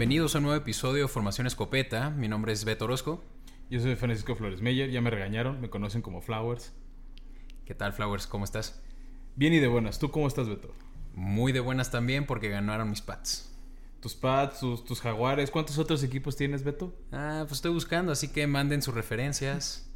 Bienvenidos 0.00 0.34
a 0.34 0.38
un 0.38 0.44
nuevo 0.44 0.58
episodio 0.58 1.02
de 1.02 1.08
Formación 1.08 1.46
Escopeta. 1.46 2.08
Mi 2.08 2.26
nombre 2.26 2.54
es 2.54 2.64
Beto 2.64 2.86
Orozco. 2.86 3.22
Yo 3.68 3.80
soy 3.80 3.96
Francisco 3.96 4.34
Flores 4.34 4.62
Meyer, 4.62 4.90
ya 4.90 5.02
me 5.02 5.10
regañaron, 5.10 5.60
me 5.60 5.68
conocen 5.68 6.00
como 6.00 6.22
Flowers. 6.22 6.72
¿Qué 7.66 7.74
tal, 7.74 7.92
Flowers? 7.92 8.26
¿Cómo 8.26 8.46
estás? 8.46 8.82
Bien 9.36 9.52
y 9.52 9.58
de 9.58 9.68
buenas. 9.68 9.98
¿Tú 9.98 10.10
cómo 10.10 10.26
estás, 10.26 10.48
Beto? 10.48 10.72
Muy 11.12 11.52
de 11.52 11.60
buenas 11.60 11.90
también 11.90 12.24
porque 12.24 12.48
ganaron 12.48 12.88
mis 12.88 13.02
Pats. 13.02 13.54
Tus 14.00 14.14
Pats, 14.14 14.60
tus, 14.60 14.86
tus 14.86 15.02
Jaguares. 15.02 15.50
¿Cuántos 15.50 15.76
otros 15.76 16.02
equipos 16.02 16.34
tienes, 16.34 16.64
Beto? 16.64 16.94
Ah, 17.12 17.42
pues 17.42 17.58
estoy 17.58 17.72
buscando, 17.72 18.10
así 18.10 18.28
que 18.28 18.46
manden 18.46 18.80
sus 18.80 18.94
referencias, 18.94 19.92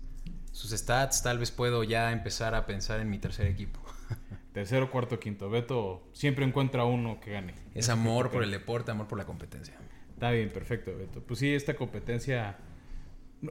sus 0.52 0.72
stats. 0.72 1.22
Tal 1.22 1.38
vez 1.38 1.50
puedo 1.50 1.82
ya 1.82 2.12
empezar 2.12 2.54
a 2.54 2.66
pensar 2.66 3.00
en 3.00 3.08
mi 3.08 3.18
tercer 3.18 3.46
equipo. 3.46 3.80
Tercero, 4.52 4.90
cuarto, 4.90 5.18
quinto. 5.18 5.48
Beto 5.48 6.10
siempre 6.12 6.44
encuentra 6.44 6.84
uno 6.84 7.20
que 7.20 7.32
gane. 7.32 7.54
Es 7.74 7.88
amor 7.88 8.30
por 8.30 8.42
el 8.42 8.50
deporte, 8.50 8.90
amor 8.90 9.08
por 9.08 9.16
la 9.16 9.24
competencia. 9.24 9.78
Está 10.14 10.30
bien, 10.30 10.50
perfecto, 10.50 10.96
Beto. 10.96 11.20
Pues 11.22 11.40
sí, 11.40 11.52
esta 11.52 11.74
competencia 11.74 12.56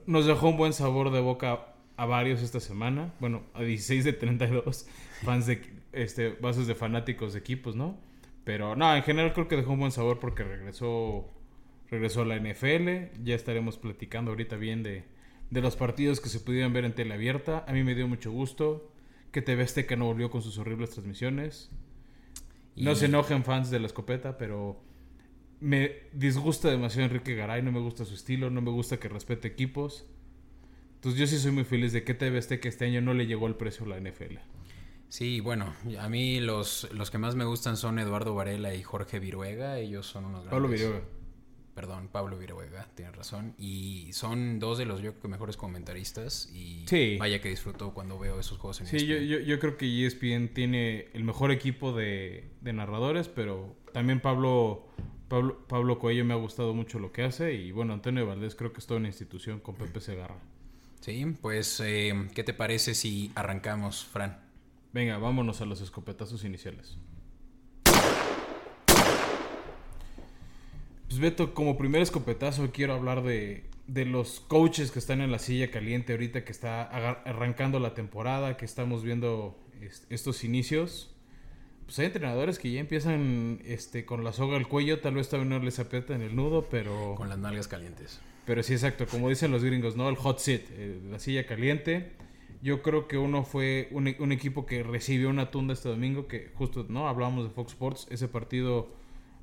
nos 0.06 0.26
dejó 0.26 0.50
un 0.50 0.58
buen 0.58 0.74
sabor 0.74 1.12
de 1.12 1.20
boca 1.20 1.68
a 1.98 2.06
varios 2.06 2.42
esta 2.42 2.60
semana. 2.60 3.14
Bueno, 3.20 3.44
a 3.54 3.62
16 3.62 4.04
de 4.06 4.14
32 4.14 4.88
fans 5.24 5.46
de 5.46 5.62
este, 5.92 6.30
bases 6.30 6.66
de 6.68 6.76
fanáticos 6.76 7.34
de 7.34 7.40
equipos, 7.40 7.76
¿no? 7.76 7.98
Pero 8.44 8.76
no, 8.76 8.94
en 8.96 9.04
general 9.04 9.34
creo 9.34 9.48
que 9.48 9.56
dejó 9.56 9.74
un 9.74 9.80
buen 9.80 9.92
sabor 9.92 10.20
porque 10.20 10.44
regresó 10.44 11.30
regresó 11.90 12.22
a 12.24 12.26
la 12.26 12.38
NFL. 12.38 13.24
Ya 13.24 13.36
estaremos 13.36 13.78
platicando 13.78 14.32
ahorita 14.32 14.56
bien 14.58 14.82
de, 14.84 15.04
de 15.52 15.62
los 15.62 15.76
partidos 15.76 16.20
que 16.20 16.30
se 16.30 16.40
pudieron 16.40 16.74
ver 16.74 16.86
en 16.86 16.94
tele 16.96 17.14
abierta. 17.14 17.64
A 17.68 17.74
mí 17.74 17.84
me 17.84 17.94
dio 17.94 18.08
mucho 18.08 18.32
gusto 18.32 18.90
que 19.32 19.42
TV 19.42 19.64
Azteca 19.64 19.96
no 19.96 20.06
volvió 20.06 20.32
con 20.32 20.42
sus 20.42 20.58
horribles 20.58 20.90
transmisiones. 20.92 21.70
No 22.76 22.94
Y- 22.94 22.96
se 22.96 23.06
enojen 23.06 23.44
fans 23.44 23.70
de 23.70 23.80
la 23.80 23.86
escopeta, 23.88 24.38
pero 24.38 24.82
me 25.64 25.94
disgusta 26.12 26.70
demasiado 26.70 27.06
Enrique 27.08 27.36
Garay, 27.36 27.62
no 27.62 27.72
me 27.72 27.80
gusta 27.80 28.06
su 28.06 28.14
estilo, 28.14 28.50
no 28.50 28.62
me 28.62 28.72
gusta 28.72 29.00
que 29.00 29.08
respete 29.10 29.48
equipos. 29.48 30.06
Entonces 30.96 31.20
yo 31.20 31.28
sí 31.28 31.38
soy 31.38 31.52
muy 31.52 31.64
feliz 31.64 31.94
de 31.94 32.04
que 32.04 32.14
TV 32.14 32.38
Azteca 32.38 32.70
este 32.70 32.86
año 32.86 33.02
no 33.02 33.14
le 33.14 33.26
llegó 33.28 33.48
el 33.48 33.56
precio 33.56 33.86
a 33.86 33.90
la 33.90 33.98
NFL. 34.00 34.38
Sí, 35.10 35.40
bueno, 35.42 35.74
a 36.00 36.10
mí 36.10 36.40
los, 36.40 36.90
los 36.94 37.12
que 37.12 37.18
más 37.18 37.36
me 37.36 37.46
gustan 37.46 37.78
son 37.78 38.00
Eduardo 38.00 38.34
Varela 38.36 38.74
y 38.74 38.82
Jorge 38.84 39.20
Viruega. 39.20 39.78
Ellos 39.80 40.06
son 40.08 40.26
unos 40.26 40.46
Pablo 40.46 40.68
grandes- 40.70 40.82
Viruega. 40.82 41.06
Perdón, 41.76 42.08
Pablo 42.12 42.38
Viruega, 42.38 42.88
tienes 42.96 43.16
razón. 43.16 43.56
Y 43.58 44.10
son 44.14 44.60
dos 44.60 44.78
de 44.78 44.86
los 44.86 45.02
yo 45.02 45.12
creo 45.12 45.22
que 45.24 45.28
mejores 45.28 45.58
comentaristas. 45.58 46.52
Y 46.54 46.86
Sí. 46.88 47.18
vaya 47.20 47.42
que 47.42 47.50
disfruto 47.50 47.94
cuando 47.94 48.20
veo 48.20 48.40
esos 48.40 48.60
juegos 48.60 48.82
en 48.82 48.88
E 48.88 48.90
Sí, 48.92 49.06
yo, 49.08 49.16
ESPN. 49.16 49.28
yo, 49.28 49.40
yo 49.40 49.60
creo 49.60 49.78
que 49.78 49.86
E 49.88 50.06
ESPN 50.06 50.50
tiene 50.54 51.08
el 51.14 51.24
mejor 51.24 51.52
equipo 51.52 51.92
de, 51.94 52.52
de 52.62 52.74
narradores, 52.74 53.28
pero 53.28 53.76
también 53.92 54.20
Pablo, 54.20 54.88
Pablo, 55.28 55.66
Pablo 55.68 56.00
Coello 56.00 56.26
me 56.26 56.34
ha 56.34 56.38
gustado 56.38 56.74
mucho 56.74 57.00
lo 57.00 57.12
que 57.12 57.24
hace 57.24 57.54
y 57.54 57.72
bueno, 57.72 57.94
Antonio 57.94 58.26
Valdés 58.26 58.56
creo 58.56 58.72
que 58.74 58.80
es 58.80 58.86
toda 58.88 59.00
una 59.00 59.08
institución 59.08 59.60
con 59.60 59.76
Pepe 59.76 60.00
Segarra. 60.00 60.38
Sí, 61.02 61.26
pues, 61.42 61.80
eh, 61.84 62.28
¿qué 62.34 62.44
te 62.44 62.54
parece 62.54 62.94
si 62.94 63.32
arrancamos, 63.36 64.06
Fran? 64.06 64.40
Venga, 64.94 65.18
vámonos 65.18 65.60
a 65.62 65.66
los 65.66 65.82
escopetazos 65.82 66.44
iniciales. 66.46 66.98
Pues 71.08 71.20
Beto, 71.20 71.54
como 71.54 71.78
primer 71.78 72.02
escopetazo 72.02 72.72
quiero 72.72 72.94
hablar 72.94 73.24
de, 73.24 73.70
de 73.88 74.06
los 74.06 74.40
coaches 74.40 74.92
que 74.92 75.00
están 75.00 75.22
en 75.22 75.32
la 75.32 75.40
silla 75.40 75.70
caliente 75.72 76.14
ahorita 76.14 76.44
que 76.44 76.52
está 76.52 76.84
arrancando 76.84 77.80
la 77.80 77.94
temporada, 77.94 78.58
que 78.58 78.66
estamos 78.66 79.04
viendo 79.04 79.60
es- 79.82 80.08
estos 80.10 80.44
inicios. 80.44 81.13
Pues 81.86 82.00
hay 82.00 82.06
entrenadores 82.06 82.60
que 82.60 82.72
ya 82.72 82.80
empiezan 82.80 83.60
este, 83.66 84.06
con 84.06 84.24
la 84.24 84.34
soga 84.34 84.58
al 84.58 84.68
cuello, 84.68 85.00
tal 85.00 85.16
vez 85.16 85.30
todavía 85.30 85.58
no 85.58 85.64
les 85.64 85.80
en 85.80 86.22
el 86.22 86.36
nudo, 86.36 86.68
pero... 86.70 87.16
Con 87.16 87.30
las 87.30 87.38
nalgas 87.38 87.68
calientes. 87.68 88.22
Pero 88.46 88.64
sí, 88.64 88.74
exacto, 88.74 89.06
como 89.06 89.30
dicen 89.30 89.52
los 89.52 89.64
gringos, 89.64 89.96
¿no? 89.96 90.10
El 90.10 90.16
hot 90.16 90.40
seat, 90.40 90.62
eh, 90.72 91.00
la 91.10 91.20
silla 91.20 91.46
caliente. 91.46 92.12
Yo 92.62 92.82
creo 92.82 93.08
que 93.08 93.18
uno 93.18 93.44
fue 93.44 93.90
un, 93.92 94.14
un 94.20 94.32
equipo 94.32 94.66
que 94.66 94.84
recibió 94.84 95.30
una 95.30 95.52
tunda 95.52 95.74
este 95.74 95.90
domingo, 95.90 96.28
que 96.28 96.52
justo, 96.56 96.86
¿no? 96.88 97.08
Hablábamos 97.08 97.46
de 97.46 97.50
Fox 97.50 97.74
Sports, 97.74 98.08
ese 98.10 98.28
partido 98.28 98.90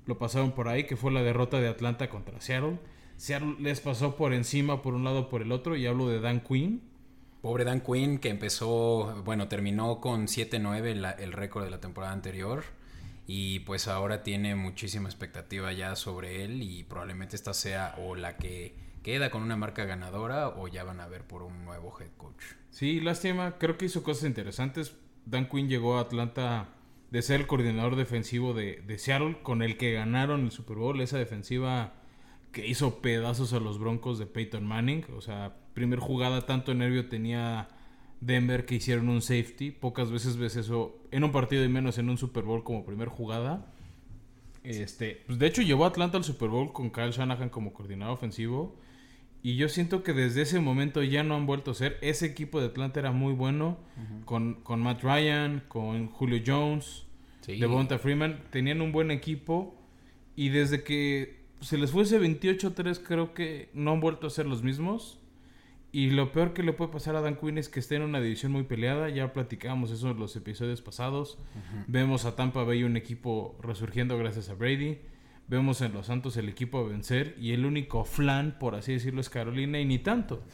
lo 0.06 0.19
pasaron 0.19 0.53
por 0.53 0.69
ahí, 0.69 0.84
que 0.84 0.97
fue 0.97 1.12
la 1.12 1.23
derrota 1.23 1.61
de 1.61 1.69
Atlanta 1.69 2.09
contra 2.09 2.41
Seattle. 2.41 2.79
Seattle 3.17 3.56
les 3.61 3.81
pasó 3.81 4.17
por 4.17 4.33
encima, 4.33 4.83
por 4.83 4.95
un 4.95 5.05
lado, 5.05 5.29
por 5.29 5.43
el 5.43 5.53
otro, 5.53 5.77
y 5.77 5.87
hablo 5.87 6.09
de 6.09 6.21
Dan 6.21 6.41
Quinn. 6.41 6.83
Pobre 7.43 7.65
Dan 7.65 7.81
Quinn 7.81 8.19
que 8.19 8.28
empezó, 8.28 9.23
bueno, 9.25 9.49
terminó 9.49 10.01
con 10.01 10.28
7-9 10.28 10.95
la- 10.95 11.11
el 11.12 11.33
récord 11.33 11.65
de 11.65 11.71
la 11.71 11.81
temporada 11.81 12.12
anterior 12.12 12.65
y 13.27 13.61
pues 13.61 13.89
ahora 13.89 14.23
tiene 14.23 14.55
muchísima 14.56 15.09
expectativa 15.09 15.73
ya 15.73 15.97
sobre 15.97 16.45
él 16.45 16.62
y 16.62 16.84
probablemente 16.84 17.37
esta 17.37 17.55
sea 17.55 17.95
o 17.99 18.15
la 18.15 18.37
que 18.37 18.75
queda 19.03 19.31
con 19.31 19.43
una 19.43 19.56
marca 19.56 19.84
ganadora 19.84 20.49
o 20.49 20.69
ya 20.69 20.84
van 20.84 21.00
a 21.00 21.09
ver 21.09 21.25
por 21.27 21.43
un 21.43 21.65
nuevo 21.65 21.95
head 21.99 22.11
coach. 22.19 22.43
Sí, 22.71 23.00
lástima, 23.00 23.56
creo 23.59 23.79
que 23.79 23.87
hizo 23.87 24.03
cosas 24.03 24.25
interesantes. 24.25 24.95
Dan 25.25 25.49
Quinn 25.49 25.69
llegó 25.69 25.97
a 25.97 26.03
Atlanta 26.03 26.69
de 27.11 27.23
ser 27.23 27.41
el 27.41 27.47
coordinador 27.47 27.97
defensivo 27.97 28.53
de, 28.53 28.83
de 28.87 28.99
Seattle, 28.99 29.39
con 29.43 29.62
el 29.62 29.77
que 29.79 29.93
ganaron 29.93 30.43
el 30.43 30.50
Super 30.50 30.77
Bowl, 30.77 31.00
esa 31.00 31.17
defensiva 31.19 31.95
que 32.53 32.67
hizo 32.67 33.00
pedazos 33.00 33.53
a 33.55 33.61
los 33.61 33.79
Broncos 33.79 34.19
de 34.19 34.27
Peyton 34.27 34.65
Manning. 34.67 35.06
O 35.17 35.21
sea, 35.21 35.56
primer 35.75 35.98
jugada, 35.98 36.47
tanto 36.47 36.75
nervio 36.75 37.08
tenía 37.08 37.69
Denver 38.20 38.66
que 38.66 38.75
hicieron 38.76 39.08
un 39.08 39.22
safety. 39.22 39.70
Pocas 39.70 40.10
veces 40.10 40.36
ves 40.36 40.56
eso 40.56 40.98
en 41.10 41.25
un 41.25 41.32
partido 41.32 41.64
y 41.64 41.69
menos 41.69 41.98
en 41.98 42.10
un 42.10 42.19
Super 42.19 42.44
Bowl 42.44 42.64
como 42.64 42.84
primer 42.84 43.08
jugada. 43.08 43.72
Este, 44.62 45.22
pues 45.26 45.38
de 45.38 45.47
hecho 45.47 45.62
llevó 45.62 45.84
a 45.84 45.88
Atlanta 45.88 46.19
al 46.19 46.25
Super 46.25 46.48
Bowl 46.50 46.72
con 46.72 46.91
Kyle 46.91 47.12
Shanahan 47.12 47.48
como 47.48 47.72
coordinador 47.72 48.14
ofensivo. 48.14 48.76
Y 49.42 49.56
yo 49.56 49.70
siento 49.70 50.03
que 50.03 50.12
desde 50.12 50.42
ese 50.42 50.60
momento 50.60 51.03
ya 51.03 51.22
no 51.22 51.34
han 51.34 51.47
vuelto 51.47 51.70
a 51.70 51.75
ser. 51.75 51.97
Ese 52.02 52.26
equipo 52.26 52.60
de 52.60 52.66
Atlanta 52.66 53.00
era 53.00 53.10
muy 53.10 53.32
bueno. 53.32 53.78
con, 54.26 54.54
con 54.62 54.81
Matt 54.82 55.02
Ryan, 55.02 55.62
con 55.69 56.08
Julio 56.08 56.42
Jones, 56.47 57.06
Sí. 57.41 57.56
Devonta 57.58 57.98
Freeman. 57.98 58.42
Tenían 58.50 58.82
un 58.82 58.92
buen 58.92 59.10
equipo. 59.10 59.75
Y 60.37 60.50
desde 60.50 60.84
que 60.84 61.41
se 61.62 61.78
les 61.78 61.91
fue 61.91 62.02
ese 62.02 62.20
28-3, 62.20 63.00
creo 63.02 63.32
que 63.32 63.70
no 63.72 63.92
han 63.92 64.00
vuelto 64.00 64.26
a 64.26 64.31
ser 64.31 64.44
los 64.44 64.62
mismos. 64.62 65.19
Y 65.93 66.11
lo 66.11 66.31
peor 66.31 66.53
que 66.53 66.62
le 66.62 66.73
puede 66.73 66.93
pasar 66.93 67.17
a 67.17 67.21
Dan 67.21 67.37
Quinn 67.37 67.59
es 67.59 67.69
que 67.69 67.81
esté 67.81 67.97
en 67.97 68.03
una 68.03 68.21
división 68.21 68.53
muy 68.53 68.62
peleada. 68.62 69.09
Ya 69.09 69.33
platicábamos 69.33 69.91
eso 69.91 70.11
en 70.11 70.19
los 70.19 70.37
episodios 70.37 70.83
pasados. 70.83 71.39
Vemos 71.89 72.25
a 72.25 72.37
Tampa 72.37 72.62
Bay 72.62 72.84
un 72.84 72.97
equipo 72.97 73.59
resurgiendo 73.61 74.17
gracias 74.17 74.49
a 74.50 74.55
Brady. 74.55 74.99
Vemos 75.49 75.81
en 75.81 75.93
Los 75.93 76.06
Santos 76.06 76.37
el 76.37 76.49
equipo 76.49 76.79
a 76.79 76.89
vencer. 76.89 77.34
Y 77.41 77.53
el 77.53 77.67
único 77.67 78.05
flan, 78.05 78.56
por 78.61 78.77
así 78.77 78.93
decirlo, 78.93 79.21
es 79.21 79.29
Carolina. 79.29 79.81
Y 79.81 79.84
ni 79.84 79.99
tanto. 79.99 80.45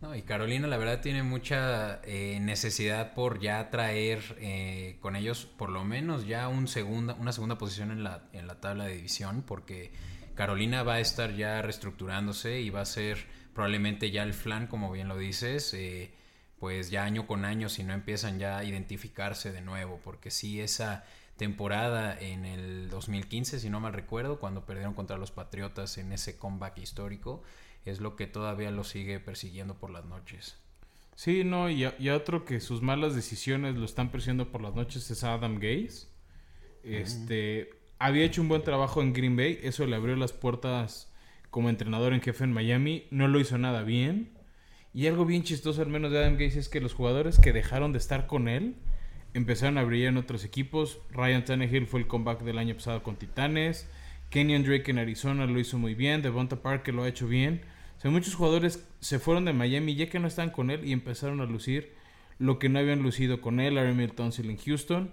No, 0.00 0.14
y 0.14 0.22
Carolina 0.22 0.68
la 0.68 0.76
verdad 0.76 1.00
tiene 1.00 1.22
mucha 1.22 2.00
eh, 2.04 2.38
necesidad 2.38 3.14
por 3.14 3.40
ya 3.40 3.70
traer 3.70 4.20
eh, 4.38 4.98
con 5.00 5.16
ellos 5.16 5.46
por 5.46 5.70
lo 5.70 5.82
menos 5.82 6.26
ya 6.26 6.48
un 6.48 6.68
segunda, 6.68 7.14
una 7.14 7.32
segunda 7.32 7.56
posición 7.56 7.90
en 7.90 8.04
la, 8.04 8.24
en 8.34 8.46
la 8.46 8.60
tabla 8.60 8.84
de 8.84 8.96
división 8.96 9.42
porque 9.46 9.92
Carolina 10.34 10.82
va 10.82 10.94
a 10.94 11.00
estar 11.00 11.34
ya 11.34 11.62
reestructurándose 11.62 12.60
y 12.60 12.68
va 12.68 12.82
a 12.82 12.84
ser 12.84 13.24
probablemente 13.54 14.10
ya 14.10 14.22
el 14.22 14.34
flan, 14.34 14.66
como 14.66 14.90
bien 14.92 15.08
lo 15.08 15.16
dices, 15.16 15.72
eh, 15.74 16.12
pues 16.58 16.90
ya 16.90 17.04
año 17.04 17.26
con 17.26 17.44
año 17.44 17.68
si 17.68 17.84
no 17.84 17.92
empiezan 17.94 18.38
ya 18.38 18.58
a 18.58 18.64
identificarse 18.64 19.52
de 19.52 19.60
nuevo 19.60 20.00
porque 20.04 20.30
sí 20.30 20.60
esa 20.60 21.04
temporada 21.36 22.18
en 22.18 22.44
el 22.44 22.88
2015, 22.90 23.58
si 23.60 23.70
no 23.70 23.80
mal 23.80 23.92
recuerdo, 23.92 24.38
cuando 24.38 24.64
perdieron 24.64 24.94
contra 24.94 25.16
los 25.18 25.30
Patriotas 25.32 25.98
en 25.98 26.12
ese 26.12 26.38
comeback 26.38 26.78
histórico, 26.78 27.42
es 27.84 28.00
lo 28.00 28.16
que 28.16 28.26
todavía 28.26 28.70
lo 28.70 28.84
sigue 28.84 29.20
persiguiendo 29.20 29.74
por 29.74 29.90
las 29.90 30.04
noches. 30.04 30.56
Sí, 31.16 31.44
no, 31.44 31.70
y, 31.70 31.84
a- 31.84 31.94
y 31.98 32.08
a 32.08 32.16
otro 32.16 32.44
que 32.44 32.60
sus 32.60 32.82
malas 32.82 33.14
decisiones 33.14 33.76
lo 33.76 33.84
están 33.84 34.10
persiguiendo 34.10 34.50
por 34.50 34.60
las 34.62 34.74
noches 34.74 35.10
es 35.10 35.22
Adam 35.24 35.56
Gaze. 35.56 36.08
Este, 36.82 37.70
había 37.98 38.24
hecho 38.24 38.42
un 38.42 38.48
buen 38.48 38.62
trabajo 38.62 39.02
en 39.02 39.12
Green 39.12 39.36
Bay, 39.36 39.58
eso 39.62 39.86
le 39.86 39.96
abrió 39.96 40.16
las 40.16 40.32
puertas 40.32 41.10
como 41.54 41.68
entrenador 41.68 42.12
en 42.12 42.20
jefe 42.20 42.42
en 42.42 42.52
Miami, 42.52 43.04
no 43.12 43.28
lo 43.28 43.38
hizo 43.38 43.58
nada 43.58 43.84
bien. 43.84 44.32
Y 44.92 45.06
algo 45.06 45.24
bien 45.24 45.44
chistoso 45.44 45.82
al 45.82 45.88
menos 45.88 46.10
de 46.10 46.18
Adam 46.18 46.32
Gaze 46.32 46.58
es 46.58 46.68
que 46.68 46.80
los 46.80 46.94
jugadores 46.94 47.38
que 47.38 47.52
dejaron 47.52 47.92
de 47.92 47.98
estar 47.98 48.26
con 48.26 48.48
él 48.48 48.74
empezaron 49.34 49.78
a 49.78 49.84
brillar 49.84 50.08
en 50.08 50.16
otros 50.16 50.44
equipos. 50.44 50.98
Ryan 51.12 51.44
Tannehill 51.44 51.86
fue 51.86 52.00
el 52.00 52.08
comeback 52.08 52.40
del 52.40 52.58
año 52.58 52.74
pasado 52.74 53.04
con 53.04 53.14
Titanes. 53.14 53.88
Kenyon 54.30 54.64
Drake 54.64 54.90
en 54.90 54.98
Arizona 54.98 55.46
lo 55.46 55.60
hizo 55.60 55.78
muy 55.78 55.94
bien. 55.94 56.22
Devonta 56.22 56.60
Parker 56.60 56.92
lo 56.92 57.04
ha 57.04 57.08
hecho 57.08 57.28
bien. 57.28 57.60
O 57.98 58.00
sea, 58.00 58.10
muchos 58.10 58.34
jugadores 58.34 58.84
se 58.98 59.20
fueron 59.20 59.44
de 59.44 59.52
Miami 59.52 59.94
ya 59.94 60.08
que 60.08 60.18
no 60.18 60.26
están 60.26 60.50
con 60.50 60.72
él 60.72 60.84
y 60.84 60.90
empezaron 60.90 61.40
a 61.40 61.46
lucir 61.46 61.92
lo 62.40 62.58
que 62.58 62.68
no 62.68 62.80
habían 62.80 63.00
lucido 63.00 63.40
con 63.40 63.60
él. 63.60 63.76
Larry 63.76 63.94
Milton 63.94 64.32
en 64.38 64.56
Houston. 64.56 65.12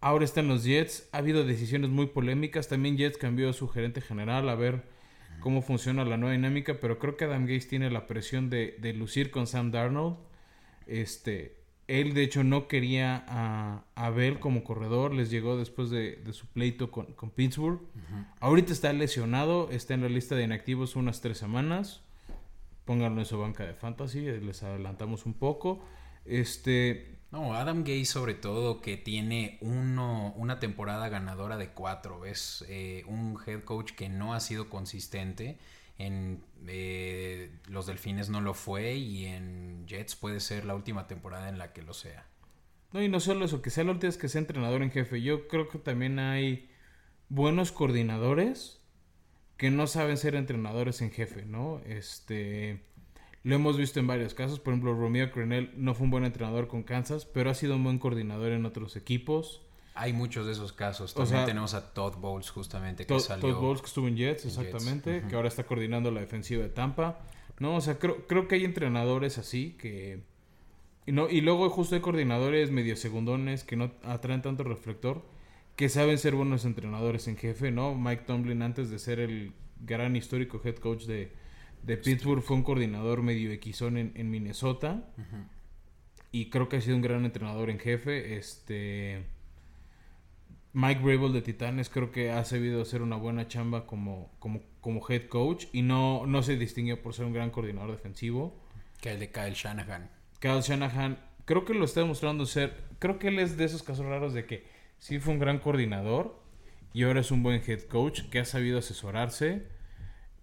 Ahora 0.00 0.24
están 0.24 0.48
los 0.48 0.64
Jets. 0.64 1.10
Ha 1.12 1.18
habido 1.18 1.44
decisiones 1.44 1.90
muy 1.90 2.06
polémicas. 2.06 2.68
También 2.68 2.96
Jets 2.96 3.18
cambió 3.18 3.50
a 3.50 3.52
su 3.52 3.68
gerente 3.68 4.00
general 4.00 4.48
a 4.48 4.54
ver 4.54 4.90
cómo 5.42 5.60
funciona 5.60 6.04
la 6.04 6.16
nueva 6.16 6.32
dinámica. 6.32 6.80
Pero 6.80 6.98
creo 6.98 7.16
que 7.16 7.24
Adam 7.24 7.42
Gates 7.42 7.68
tiene 7.68 7.90
la 7.90 8.06
presión 8.06 8.48
de, 8.48 8.78
de 8.80 8.94
lucir 8.94 9.30
con 9.30 9.46
Sam 9.46 9.70
Darnold. 9.70 10.16
Este, 10.86 11.58
Él, 11.88 12.14
de 12.14 12.22
hecho, 12.22 12.44
no 12.44 12.68
quería 12.68 13.24
a, 13.28 13.84
a 13.94 14.10
Bell 14.10 14.38
como 14.38 14.64
corredor. 14.64 15.12
Les 15.12 15.30
llegó 15.30 15.56
después 15.56 15.90
de, 15.90 16.16
de 16.16 16.32
su 16.32 16.46
pleito 16.46 16.90
con, 16.90 17.12
con 17.14 17.30
Pittsburgh. 17.30 17.80
Ahorita 18.40 18.72
está 18.72 18.92
lesionado. 18.92 19.70
Está 19.70 19.94
en 19.94 20.02
la 20.02 20.08
lista 20.08 20.34
de 20.34 20.44
inactivos 20.44 20.96
unas 20.96 21.20
tres 21.20 21.38
semanas. 21.38 22.02
Pónganlo 22.84 23.20
en 23.20 23.26
su 23.26 23.38
banca 23.38 23.66
de 23.66 23.74
fantasy. 23.74 24.20
Les 24.20 24.62
adelantamos 24.62 25.26
un 25.26 25.34
poco. 25.34 25.84
Este... 26.24 27.20
No, 27.32 27.54
Adam 27.54 27.82
Gay 27.82 28.04
sobre 28.04 28.34
todo 28.34 28.82
que 28.82 28.98
tiene 28.98 29.56
uno, 29.62 30.34
una 30.36 30.60
temporada 30.60 31.08
ganadora 31.08 31.56
de 31.56 31.70
cuatro. 31.70 32.26
Es 32.26 32.62
eh, 32.68 33.04
un 33.06 33.38
head 33.46 33.64
coach 33.64 33.92
que 33.92 34.10
no 34.10 34.34
ha 34.34 34.40
sido 34.40 34.68
consistente. 34.68 35.58
En 35.96 36.44
eh, 36.66 37.50
los 37.68 37.86
Delfines 37.86 38.28
no 38.28 38.42
lo 38.42 38.52
fue 38.52 38.96
y 38.96 39.24
en 39.24 39.86
Jets 39.86 40.14
puede 40.14 40.40
ser 40.40 40.66
la 40.66 40.74
última 40.74 41.06
temporada 41.06 41.48
en 41.48 41.56
la 41.56 41.72
que 41.72 41.80
lo 41.80 41.94
sea. 41.94 42.26
No, 42.92 43.02
y 43.02 43.08
no 43.08 43.18
solo 43.18 43.46
eso, 43.46 43.62
que 43.62 43.70
sea 43.70 43.84
la 43.84 43.92
última 43.92 44.10
es 44.10 44.18
que 44.18 44.28
sea 44.28 44.40
entrenador 44.40 44.82
en 44.82 44.90
jefe. 44.90 45.22
Yo 45.22 45.48
creo 45.48 45.70
que 45.70 45.78
también 45.78 46.18
hay 46.18 46.68
buenos 47.30 47.72
coordinadores 47.72 48.82
que 49.56 49.70
no 49.70 49.86
saben 49.86 50.18
ser 50.18 50.34
entrenadores 50.34 51.00
en 51.00 51.10
jefe, 51.10 51.46
¿no? 51.46 51.80
Este 51.86 52.84
lo 53.44 53.54
hemos 53.56 53.76
visto 53.76 53.98
en 53.98 54.06
varios 54.06 54.34
casos. 54.34 54.60
Por 54.60 54.72
ejemplo, 54.72 54.94
Romeo 54.94 55.30
Crenel 55.32 55.70
no 55.76 55.94
fue 55.94 56.04
un 56.04 56.10
buen 56.10 56.24
entrenador 56.24 56.68
con 56.68 56.82
Kansas, 56.82 57.26
pero 57.26 57.50
ha 57.50 57.54
sido 57.54 57.76
un 57.76 57.84
buen 57.84 57.98
coordinador 57.98 58.52
en 58.52 58.64
otros 58.66 58.96
equipos. 58.96 59.62
Hay 59.94 60.12
muchos 60.12 60.46
de 60.46 60.52
esos 60.52 60.72
casos. 60.72 61.12
También 61.12 61.44
tenemos 61.44 61.74
a 61.74 61.92
Todd 61.92 62.14
Bowles, 62.16 62.50
justamente, 62.50 63.04
que 63.04 63.20
salió. 63.20 63.48
Todd 63.48 63.60
Bowles, 63.60 63.82
que 63.82 63.88
estuvo 63.88 64.08
en 64.08 64.16
Jets, 64.16 64.46
exactamente, 64.46 65.24
que 65.28 65.36
ahora 65.36 65.48
está 65.48 65.64
coordinando 65.64 66.10
la 66.10 66.20
defensiva 66.20 66.62
de 66.62 66.70
Tampa. 66.70 67.20
No, 67.58 67.76
o 67.76 67.80
sea, 67.80 67.98
creo, 67.98 68.26
creo 68.26 68.48
que 68.48 68.54
hay 68.54 68.64
entrenadores 68.64 69.38
así 69.38 69.76
que. 69.78 70.20
Y, 71.04 71.12
no, 71.12 71.28
y 71.28 71.40
luego, 71.40 71.68
justo 71.68 71.96
hay 71.96 72.00
coordinadores 72.00 72.70
medio 72.70 72.96
segundones 72.96 73.64
que 73.64 73.76
no 73.76 73.90
atraen 74.04 74.40
tanto 74.40 74.62
reflector, 74.62 75.22
que 75.76 75.88
saben 75.88 76.16
ser 76.16 76.36
buenos 76.36 76.64
entrenadores 76.64 77.26
en 77.28 77.36
jefe, 77.36 77.70
¿no? 77.72 77.94
Mike 77.94 78.22
Tomlin, 78.24 78.62
antes 78.62 78.88
de 78.88 78.98
ser 78.98 79.18
el 79.18 79.52
gran 79.80 80.14
histórico 80.16 80.60
head 80.64 80.76
coach 80.76 81.04
de, 81.04 81.32
de 81.82 81.96
Pittsburgh 81.96 82.42
fue 82.42 82.56
un 82.56 82.62
coordinador 82.62 83.22
medio 83.22 83.50
equizón 83.50 83.96
en, 83.96 84.12
en 84.14 84.30
Minnesota. 84.30 85.08
Y 86.30 86.48
creo 86.48 86.68
que 86.68 86.76
ha 86.76 86.80
sido 86.80 86.96
un 86.96 87.02
gran 87.02 87.24
entrenador 87.24 87.70
en 87.70 87.78
jefe. 87.78 88.36
Este. 88.36 89.24
Mike 90.74 91.00
Rabel 91.00 91.34
de 91.34 91.42
Titanes 91.42 91.90
creo 91.90 92.10
que 92.10 92.30
ha 92.30 92.42
sabido 92.44 92.80
hacer 92.80 93.02
una 93.02 93.16
buena 93.16 93.46
chamba 93.46 93.84
como, 93.86 94.32
como, 94.38 94.62
como 94.80 95.06
head 95.06 95.26
coach. 95.28 95.66
Y 95.72 95.82
no, 95.82 96.26
no 96.26 96.42
se 96.42 96.56
distinguió 96.56 97.02
por 97.02 97.14
ser 97.14 97.26
un 97.26 97.32
gran 97.32 97.50
coordinador 97.50 97.90
defensivo. 97.90 98.58
Que 99.00 99.10
el 99.10 99.18
de 99.18 99.30
Kyle 99.30 99.54
Shanahan. 99.54 100.10
Kyle 100.38 100.62
Shanahan, 100.62 101.18
creo 101.44 101.64
que 101.64 101.74
lo 101.74 101.84
está 101.84 102.00
demostrando 102.00 102.46
ser. 102.46 102.76
Creo 103.00 103.18
que 103.18 103.28
él 103.28 103.38
es 103.38 103.56
de 103.56 103.64
esos 103.64 103.82
casos 103.82 104.06
raros 104.06 104.32
de 104.32 104.46
que 104.46 104.64
sí 104.98 105.18
fue 105.18 105.34
un 105.34 105.40
gran 105.40 105.58
coordinador. 105.58 106.40
Y 106.94 107.02
ahora 107.02 107.20
es 107.20 107.30
un 107.30 107.42
buen 107.42 107.60
head 107.66 107.82
coach 107.82 108.22
que 108.30 108.38
ha 108.38 108.44
sabido 108.44 108.78
asesorarse. 108.78 109.66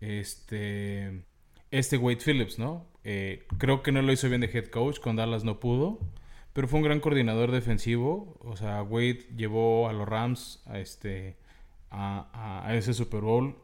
Este 0.01 1.23
este 1.71 1.97
Wade 1.97 2.19
Phillips, 2.23 2.59
¿no? 2.59 2.85
Eh, 3.03 3.45
creo 3.57 3.81
que 3.81 3.91
no 3.91 4.01
lo 4.01 4.11
hizo 4.11 4.29
bien 4.29 4.41
de 4.41 4.47
head 4.47 4.67
coach, 4.67 4.99
con 4.99 5.15
Dallas 5.15 5.43
no 5.43 5.59
pudo, 5.59 5.99
pero 6.53 6.67
fue 6.67 6.79
un 6.79 6.83
gran 6.83 6.99
coordinador 6.99 7.51
defensivo. 7.51 8.37
O 8.41 8.55
sea, 8.55 8.83
Wade 8.83 9.27
llevó 9.35 9.89
a 9.89 9.93
los 9.93 10.07
Rams 10.07 10.61
a, 10.65 10.79
este, 10.79 11.37
a, 11.91 12.69
ese 12.73 12.93
Super 12.93 13.21
Bowl. 13.21 13.55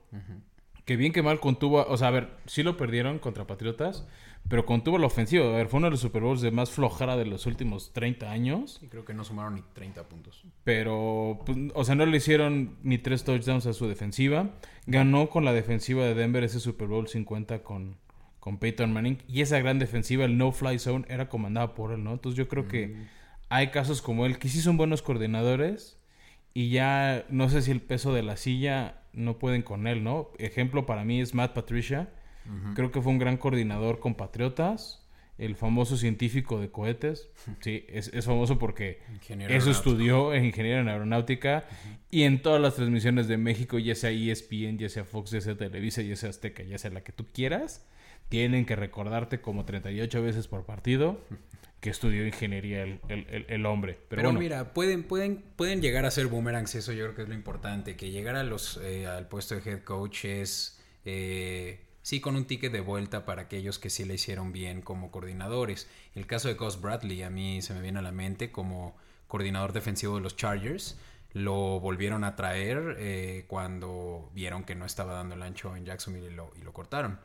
Que 0.86 0.96
bien 0.96 1.12
que 1.12 1.24
mal 1.24 1.40
contuvo, 1.40 1.84
o 1.84 1.98
sea, 1.98 2.10
a 2.10 2.12
ver, 2.12 2.30
sí 2.46 2.62
lo 2.62 2.78
perdieron 2.78 3.18
contra 3.18 3.48
Patriotas, 3.48 4.08
pero 4.48 4.68
contuvo 4.68 5.00
la 5.00 5.08
ofensiva. 5.08 5.46
A 5.46 5.58
ver, 5.58 5.68
fue 5.68 5.80
uno 5.80 5.88
de 5.88 5.92
los 5.92 6.00
Super 6.00 6.22
Bowls 6.22 6.42
de 6.42 6.52
más 6.52 6.70
flojera 6.70 7.18
de 7.18 7.26
los 7.26 7.48
últimos 7.48 7.92
30 7.94 8.32
años. 8.32 8.80
Y 8.84 8.88
creo 8.88 9.04
que 9.04 9.16
no 9.16 9.24
sumaron 9.24 9.56
ni 9.56 9.64
30 9.74 10.08
puntos. 10.08 10.44
Pero, 10.64 11.40
pues, 11.44 11.58
o 11.74 11.84
sea, 11.84 11.96
no 11.96 12.06
le 12.06 12.18
hicieron 12.18 12.78
ni 12.84 13.00
tres 13.00 13.24
touchdowns 13.24 13.66
a 13.66 13.74
su 13.74 13.88
defensiva. 13.88 14.52
Ganó 14.86 15.30
con 15.30 15.44
la 15.44 15.54
defensiva 15.54 16.06
de 16.06 16.14
Denver 16.14 16.44
ese 16.44 16.60
Super 16.60 16.88
Bowl 16.88 17.08
50 17.08 17.64
con, 17.64 17.98
con 18.40 18.60
Peyton 18.60 18.94
Manning. 18.94 19.18
Y 19.28 19.42
esa 19.42 19.58
gran 19.58 19.80
defensiva, 19.80 20.26
el 20.26 20.38
no-fly 20.38 20.78
zone, 20.78 21.06
era 21.10 21.28
comandada 21.28 21.74
por 21.74 21.92
él, 21.92 22.04
¿no? 22.04 22.14
Entonces 22.14 22.38
yo 22.38 22.48
creo 22.48 22.68
que 22.68 22.90
mm. 22.90 23.08
hay 23.50 23.72
casos 23.72 24.04
como 24.04 24.28
él 24.28 24.38
que 24.38 24.50
sí 24.50 24.62
son 24.62 24.78
buenos 24.78 25.02
coordinadores 25.02 25.98
y 26.54 26.70
ya 26.70 27.26
no 27.30 27.50
sé 27.50 27.62
si 27.62 27.72
el 27.72 27.82
peso 27.82 28.14
de 28.14 28.24
la 28.24 28.38
silla 28.38 29.02
no 29.16 29.40
pueden 29.40 29.62
con 29.62 29.88
él, 29.88 30.04
¿no? 30.04 30.32
Ejemplo 30.38 30.86
para 30.86 31.04
mí 31.04 31.22
es 31.22 31.34
Matt 31.34 31.54
Patricia. 31.54 32.10
Creo 32.76 32.92
que 32.92 33.02
fue 33.02 33.12
un 33.12 33.18
gran 33.18 33.38
coordinador 33.38 34.00
con 34.00 34.14
Patriotas. 34.14 35.02
El 35.38 35.56
famoso 35.56 35.98
científico 35.98 36.62
de 36.62 36.70
cohetes. 36.70 37.28
Sí, 37.60 37.86
es, 37.90 38.12
famoso 38.24 38.60
porque 38.60 39.02
eso 39.50 39.72
estudió 39.72 40.34
en 40.34 40.46
ingeniería 40.46 40.80
en 40.80 40.88
aeronáutica. 40.88 41.66
Y 42.12 42.24
en 42.24 42.42
todas 42.42 42.62
las 42.62 42.76
transmisiones 42.76 43.28
de 43.28 43.38
México, 43.38 43.80
ya 43.80 43.96
sea 43.96 44.12
ESPN, 44.12 44.78
ya 44.78 44.90
sea 44.90 45.06
Fox, 45.06 45.32
ya 45.32 45.42
sea 45.42 45.58
Televisa, 45.58 46.04
ya 46.04 46.16
sea 46.16 46.30
Azteca, 46.30 46.64
ya 46.64 46.78
sea 46.78 46.92
la 46.92 47.04
que 47.04 47.12
tú 47.12 47.26
quieras, 47.34 47.86
tienen 48.30 48.66
que 48.66 48.76
recordarte 48.76 49.42
como 49.42 49.66
38 49.66 50.22
veces 50.22 50.48
por 50.48 50.66
partido 50.66 51.20
que 51.86 51.92
estudió 51.92 52.26
ingeniería 52.26 52.82
el, 52.82 53.66
hombre. 53.68 54.00
Pero, 54.10 54.34
mira, 54.34 54.74
pueden, 54.74 55.04
pueden, 55.04 55.44
pueden 55.56 55.84
llegar 55.84 56.04
a 56.08 56.10
ser 56.10 56.26
boomerangs, 56.26 56.74
eso 56.74 56.92
yo 56.94 57.04
creo 57.04 57.16
que 57.16 57.22
es 57.22 57.30
lo 57.30 57.36
importante, 57.36 57.96
que 57.96 58.10
llegar 58.10 58.36
a 58.36 58.44
los, 58.44 58.78
eh, 58.78 59.06
al 59.06 59.28
puesto 59.28 59.54
de 59.54 59.70
head 59.70 59.84
coach 59.84 60.26
es, 60.26 60.82
eh, 61.06 61.86
sí, 62.02 62.22
con 62.22 62.36
un 62.36 62.46
ticket 62.46 62.72
de 62.72 62.80
vuelta 62.80 63.24
para 63.24 63.44
aquellos 63.44 63.78
que 63.78 63.92
sí 63.92 64.04
le 64.04 64.16
hicieron 64.16 64.52
bien 64.52 64.82
como 64.82 65.12
coordinadores. 65.12 65.88
El 66.16 66.26
caso 66.26 66.48
de 66.48 66.56
Gus 66.56 66.82
Bradley 66.82 67.22
a 67.22 67.30
mí 67.30 67.62
se 67.62 67.76
me 67.76 67.82
viene 67.82 68.00
a 68.00 68.02
la 68.02 68.12
mente 68.12 68.52
como 68.52 68.98
coordinador 69.28 69.72
defensivo 69.72 70.16
de 70.16 70.22
los 70.22 70.36
Chargers. 70.36 70.98
Lo 71.34 71.80
volvieron 71.80 72.24
a 72.24 72.36
traer 72.36 72.96
eh, 72.98 73.46
cuando 73.46 74.32
vieron 74.34 74.64
que 74.64 74.74
no 74.74 74.88
estaba 74.88 75.14
dando 75.14 75.36
el 75.36 75.44
ancho 75.44 75.76
en 75.76 75.86
Jacksonville 75.86 76.32
y 76.32 76.34
lo, 76.34 76.52
y 76.60 76.64
lo 76.64 76.74
cortaron. 76.74 77.20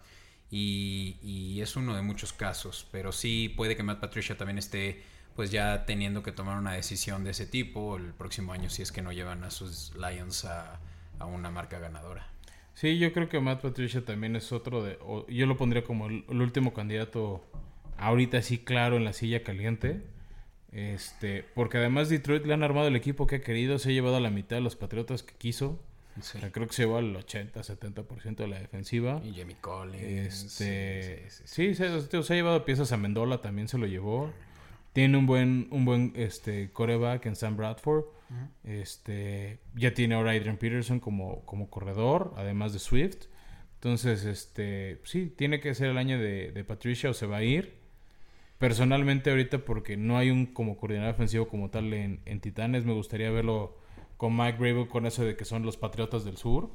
Y, 0.50 1.61
es 1.61 1.76
uno 1.76 1.94
de 1.94 2.02
muchos 2.02 2.32
casos, 2.32 2.87
pero 2.91 3.12
sí 3.12 3.52
puede 3.55 3.76
que 3.76 3.82
Matt 3.82 4.00
Patricia 4.00 4.37
también 4.37 4.58
esté 4.58 5.02
pues 5.37 5.50
ya 5.50 5.87
teniendo 5.87 6.23
que 6.23 6.32
tomar 6.32 6.58
una 6.58 6.73
decisión 6.73 7.23
de 7.23 7.31
ese 7.31 7.47
tipo 7.47 7.97
el 7.97 8.12
próximo 8.14 8.52
año 8.52 8.69
si 8.69 8.82
es 8.82 8.91
que 8.91 9.00
no 9.00 9.12
llevan 9.12 9.44
a 9.44 9.50
sus 9.50 9.93
Lions 9.94 10.44
a, 10.44 10.81
una 11.20 11.50
marca 11.50 11.79
ganadora. 11.79 12.27
Sí, 12.74 12.98
yo 12.98 13.13
creo 13.13 13.29
que 13.29 13.39
Matt 13.41 13.60
Patricia 13.60 14.05
también 14.05 14.36
es 14.36 14.53
otro 14.53 14.82
de... 14.82 14.98
yo 15.29 15.46
lo 15.46 15.56
pondría 15.58 15.84
como 15.84 16.06
el, 16.06 16.24
último 16.29 16.72
candidato 16.72 17.44
ahorita 17.98 18.41
sí 18.41 18.58
claro 18.58 18.96
en 18.96 19.05
la 19.05 19.13
silla 19.13 19.43
caliente. 19.43 20.03
Este, 20.72 21.44
porque 21.55 21.79
además 21.79 22.08
Detroit 22.08 22.46
le 22.46 22.55
han 22.55 22.63
armado 22.63 22.89
el 22.89 22.96
equipo 22.96 23.27
que 23.27 23.36
ha 23.36 23.41
querido, 23.43 23.79
se 23.79 23.91
ha 23.91 23.93
llevado 23.93 24.17
a 24.17 24.20
la 24.20 24.31
mitad 24.31 24.56
de 24.56 24.63
los 24.63 24.77
Patriotas 24.77 25.22
que 25.22 25.34
quiso 25.34 25.79
creo 26.52 26.67
que 26.67 26.72
se 26.72 26.82
llevó 26.82 26.98
al 26.98 27.14
80-70% 27.17 28.36
de 28.36 28.48
la 28.48 28.58
defensiva. 28.58 29.20
Y 29.24 29.34
Jamie 29.34 29.56
Collins. 29.60 30.60
Este, 30.60 31.26
sí, 31.44 31.74
se, 31.74 31.86
ha 31.86 32.36
llevado 32.36 32.64
piezas 32.64 32.93
a 32.93 32.96
Mendola, 32.96 33.40
también 33.40 33.69
se 33.69 33.79
lo 33.79 33.86
llevó. 33.86 34.32
Tiene 34.93 35.17
un 35.17 35.26
buen, 35.26 35.69
un 35.70 35.84
buen 35.84 36.12
este, 36.17 36.70
coreback 36.72 37.26
en 37.26 37.36
Sam 37.36 37.56
Bradford. 37.56 38.05
Este, 38.62 39.58
ya 39.74 39.93
tiene 39.93 40.14
ahora 40.14 40.32
Adrian 40.32 40.56
Peterson 40.56 41.00
como, 41.00 41.44
como 41.44 41.69
corredor, 41.69 42.32
además 42.36 42.72
de 42.72 42.79
Swift. 42.79 43.26
Entonces, 43.74 44.24
este, 44.24 45.00
sí, 45.05 45.32
tiene 45.34 45.60
que 45.60 45.74
ser 45.74 45.88
el 45.88 45.98
año 45.98 46.19
de, 46.19 46.64
Patricia 46.67 47.10
o 47.10 47.14
se 47.14 47.26
va 47.26 47.38
a 47.38 47.43
ir. 47.43 47.79
Personalmente 48.58 49.31
ahorita 49.31 49.64
porque 49.64 49.96
no 49.96 50.19
hay 50.19 50.31
un 50.31 50.46
como 50.46 50.76
coordinador 50.76 51.12
defensivo 51.12 51.48
como 51.48 51.70
tal 51.70 51.94
en, 51.94 52.20
en 52.26 52.40
Titanes, 52.40 52.84
me 52.84 52.93
gustaría 52.93 53.31
verlo 53.31 53.80
con 54.20 54.36
Mike 54.36 54.58
Rabel 54.58 54.86
con 54.86 55.06
eso 55.06 55.24
de 55.24 55.34
que 55.34 55.46
son 55.46 55.65
los 55.65 55.79
patriotas 55.79 56.27
del 56.27 56.36
sur. 56.36 56.69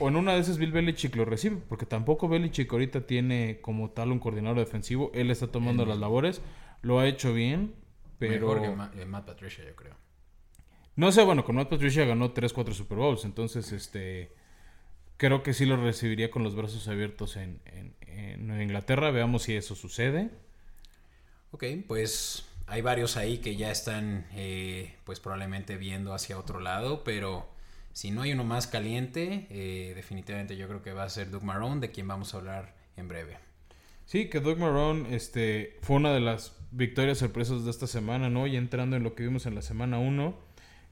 o 0.00 0.08
en 0.08 0.16
una 0.16 0.34
de 0.34 0.40
esas 0.40 0.58
Bill 0.58 0.72
Belichick 0.72 1.14
lo 1.14 1.24
recibe, 1.24 1.62
porque 1.68 1.86
tampoco 1.86 2.26
Belichick 2.26 2.72
ahorita 2.72 3.06
tiene 3.06 3.60
como 3.60 3.90
tal 3.90 4.10
un 4.10 4.18
coordinador 4.18 4.58
defensivo. 4.58 5.12
Él 5.14 5.30
está 5.30 5.46
tomando 5.46 5.86
las 5.86 5.98
labores, 5.98 6.42
lo 6.80 6.98
ha 6.98 7.06
hecho 7.06 7.32
bien, 7.32 7.76
pero... 8.18 8.60
Mejor 8.60 8.90
que 8.90 9.06
Matt 9.06 9.24
Patricia, 9.24 9.64
yo 9.64 9.76
creo. 9.76 9.94
No 10.96 11.12
sé, 11.12 11.22
bueno, 11.22 11.44
con 11.44 11.54
Matt 11.54 11.68
Patricia 11.68 12.04
ganó 12.06 12.32
3, 12.32 12.52
4 12.52 12.74
Super 12.74 12.98
Bowls, 12.98 13.24
entonces 13.24 13.70
este... 13.70 14.32
Creo 15.18 15.44
que 15.44 15.54
sí 15.54 15.64
lo 15.64 15.76
recibiría 15.76 16.32
con 16.32 16.42
los 16.42 16.56
brazos 16.56 16.88
abiertos 16.88 17.36
en, 17.36 17.60
en, 17.66 17.94
en 18.50 18.62
Inglaterra. 18.62 19.12
Veamos 19.12 19.44
si 19.44 19.54
eso 19.54 19.76
sucede. 19.76 20.30
Ok, 21.52 21.64
pues 21.86 22.44
hay 22.72 22.80
varios 22.80 23.18
ahí 23.18 23.36
que 23.36 23.54
ya 23.54 23.70
están 23.70 24.24
eh, 24.32 24.94
pues 25.04 25.20
probablemente 25.20 25.76
viendo 25.76 26.14
hacia 26.14 26.38
otro 26.38 26.58
lado, 26.58 27.04
pero 27.04 27.46
si 27.92 28.10
no 28.10 28.22
hay 28.22 28.32
uno 28.32 28.44
más 28.44 28.66
caliente, 28.66 29.46
eh, 29.50 29.92
definitivamente 29.94 30.56
yo 30.56 30.66
creo 30.68 30.80
que 30.80 30.94
va 30.94 31.02
a 31.02 31.10
ser 31.10 31.30
Doug 31.30 31.42
Marrone, 31.42 31.82
de 31.82 31.90
quien 31.90 32.08
vamos 32.08 32.32
a 32.32 32.38
hablar 32.38 32.74
en 32.96 33.08
breve. 33.08 33.36
Sí, 34.06 34.30
que 34.30 34.40
Doug 34.40 34.56
Marrone 34.56 35.14
este, 35.14 35.76
fue 35.82 35.96
una 35.96 36.14
de 36.14 36.20
las 36.20 36.56
victorias 36.70 37.18
sorpresas 37.18 37.62
de 37.66 37.70
esta 37.70 37.86
semana, 37.86 38.30
¿no? 38.30 38.46
Y 38.46 38.56
entrando 38.56 38.96
en 38.96 39.02
lo 39.02 39.14
que 39.14 39.24
vimos 39.24 39.44
en 39.44 39.54
la 39.54 39.60
semana 39.60 39.98
1, 39.98 40.34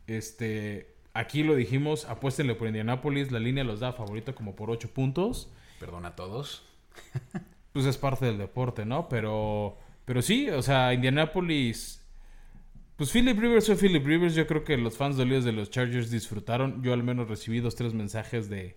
este, 0.07 0.95
aquí 1.15 1.43
lo 1.45 1.55
dijimos, 1.55 2.05
apuéstenle 2.05 2.57
por 2.57 2.67
Indianapolis, 2.67 3.33
la 3.33 3.39
línea 3.39 3.65
los 3.65 3.81
da 3.81 3.95
favorito 3.95 4.35
como 4.35 4.55
por 4.55 4.71
8 4.71 4.91
puntos. 4.93 5.51
Perdón 5.79 6.05
a 6.05 6.15
todos. 6.15 6.63
pues 7.73 7.87
es 7.87 7.97
parte 7.97 8.27
del 8.27 8.37
deporte, 8.37 8.85
¿no? 8.85 9.09
Pero 9.09 9.79
Pero 10.11 10.23
sí, 10.23 10.51
o 10.51 10.61
sea, 10.61 10.93
Indianapolis... 10.93 12.05
Pues 12.97 13.13
Philip 13.13 13.39
Rivers 13.39 13.69
o 13.69 13.77
Philip 13.77 14.05
Rivers, 14.05 14.35
yo 14.35 14.45
creo 14.45 14.65
que 14.65 14.77
los 14.77 14.97
fans 14.97 15.17
dolidos 15.17 15.45
de 15.45 15.53
los 15.53 15.71
Chargers 15.71 16.11
disfrutaron. 16.11 16.83
Yo 16.83 16.93
al 16.93 17.05
menos 17.05 17.29
recibí 17.29 17.61
dos, 17.61 17.77
tres 17.77 17.95
mensajes 17.95 18.51
de, 18.51 18.75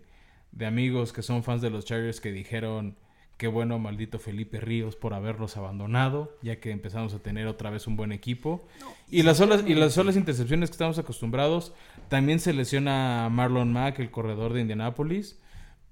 de 0.52 0.66
amigos 0.68 1.12
que 1.12 1.24
son 1.24 1.44
fans 1.44 1.64
de 1.64 1.72
los 1.72 1.86
Chargers 1.86 2.22
que 2.22 2.32
dijeron 2.32 2.98
Qué 3.38 3.48
bueno, 3.48 3.80
maldito 3.80 4.20
Felipe 4.20 4.62
Ríos, 4.62 4.96
por 4.96 5.16
haberlos 5.16 5.58
abandonado, 5.58 6.38
ya 6.44 6.60
que 6.60 6.70
empezamos 6.70 7.16
a 7.16 7.24
tener 7.24 7.48
otra 7.48 7.72
vez 7.72 7.88
un 7.88 7.96
buen 7.96 8.12
equipo. 8.12 8.68
y, 9.10 9.24
las 9.24 9.38
solas, 9.38 9.64
y 9.66 9.74
las 9.74 9.96
solas 9.96 10.16
intercepciones 10.16 10.70
que 10.70 10.76
estamos 10.76 11.00
acostumbrados, 11.00 11.74
también 12.10 12.40
se 12.40 12.54
lesiona 12.54 13.28
Marlon 13.32 13.74
Mack, 13.74 13.98
el 13.98 14.12
corredor 14.12 14.54
de 14.54 14.62
Indianapolis. 14.62 15.40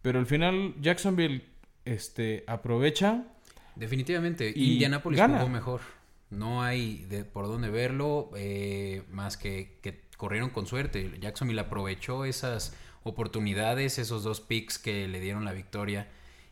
Pero 0.03 0.19
al 0.19 0.27
final 0.27 0.75
Jacksonville 0.81 1.45
este, 1.83 2.43
aprovecha. 2.45 3.25
Definitivamente, 3.75 4.51
Indianapolis 4.55 5.21
jugó 5.21 5.49
mejor. 5.49 5.81
No 6.29 6.63
hay 6.63 7.05
de, 7.09 7.25
por 7.25 7.47
dónde 7.47 7.69
verlo, 7.69 8.31
eh, 8.35 9.03
más 9.11 9.37
que, 9.37 9.77
que 9.81 10.01
corrieron 10.17 10.49
con 10.49 10.65
suerte. 10.65 11.17
Jacksonville 11.19 11.59
aprovechó 11.59 12.25
esas 12.25 12.75
oportunidades, 13.03 13.99
esos 13.99 14.23
dos 14.23 14.39
picks 14.39 14.77
que 14.77 15.07
le 15.07 15.19
dieron 15.19 15.45
la 15.45 15.53
victoria 15.53 16.07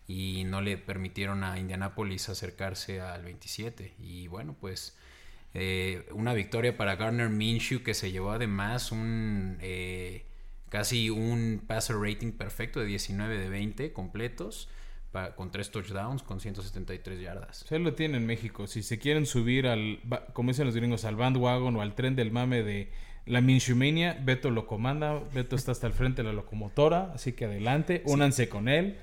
y 0.07 0.43
no 0.45 0.59
le 0.61 0.77
permitieron 0.77 1.43
a 1.43 1.59
Indianapolis 1.59 2.29
acercarse 2.29 2.99
al 2.99 3.23
27. 3.23 3.93
Y 3.99 4.27
bueno, 4.27 4.55
pues 4.59 4.97
eh, 5.53 6.07
una 6.11 6.33
victoria 6.33 6.75
para 6.75 6.95
Garner 6.95 7.29
Minshew 7.29 7.83
que 7.83 7.93
se 7.93 8.11
llevó 8.11 8.31
además 8.31 8.91
un 8.91 9.57
eh, 9.61 10.25
casi 10.69 11.09
un 11.09 11.63
passer 11.65 11.97
rating 11.97 12.31
perfecto 12.31 12.79
de 12.79 12.87
19 12.87 13.37
de 13.37 13.49
20 13.49 13.93
completos 13.93 14.69
con 15.35 15.51
tres 15.51 15.71
touchdowns 15.71 16.21
con 16.23 16.39
173 16.39 17.19
yardas. 17.19 17.65
Se 17.67 17.79
lo 17.79 17.93
tiene 17.93 18.17
en 18.17 18.25
México. 18.25 18.67
Si 18.67 18.83
se 18.83 18.99
quieren 18.99 19.25
subir 19.25 19.67
al, 19.67 19.99
como 20.33 20.51
dicen 20.51 20.65
los 20.65 20.75
gringos, 20.75 21.03
al 21.05 21.15
bandwagon 21.15 21.75
o 21.75 21.81
al 21.81 21.95
tren 21.95 22.15
del 22.15 22.31
mame 22.31 22.63
de 22.63 22.91
la 23.25 23.41
Minshewmania, 23.41 24.17
Beto 24.21 24.51
lo 24.51 24.67
comanda. 24.67 25.19
Beto 25.33 25.55
está 25.55 25.71
hasta 25.71 25.87
el 25.87 25.93
frente 25.93 26.21
de 26.21 26.29
la 26.29 26.33
locomotora, 26.33 27.11
así 27.13 27.33
que 27.33 27.45
adelante, 27.45 28.03
únanse 28.05 28.49
con 28.49 28.67
él. 28.67 28.97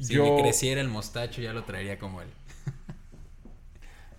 Si 0.00 0.18
me 0.18 0.40
creciera 0.40 0.80
el 0.80 0.88
mostacho, 0.88 1.40
ya 1.40 1.52
lo 1.52 1.64
traería 1.64 1.98
como 1.98 2.20
él. 2.20 2.28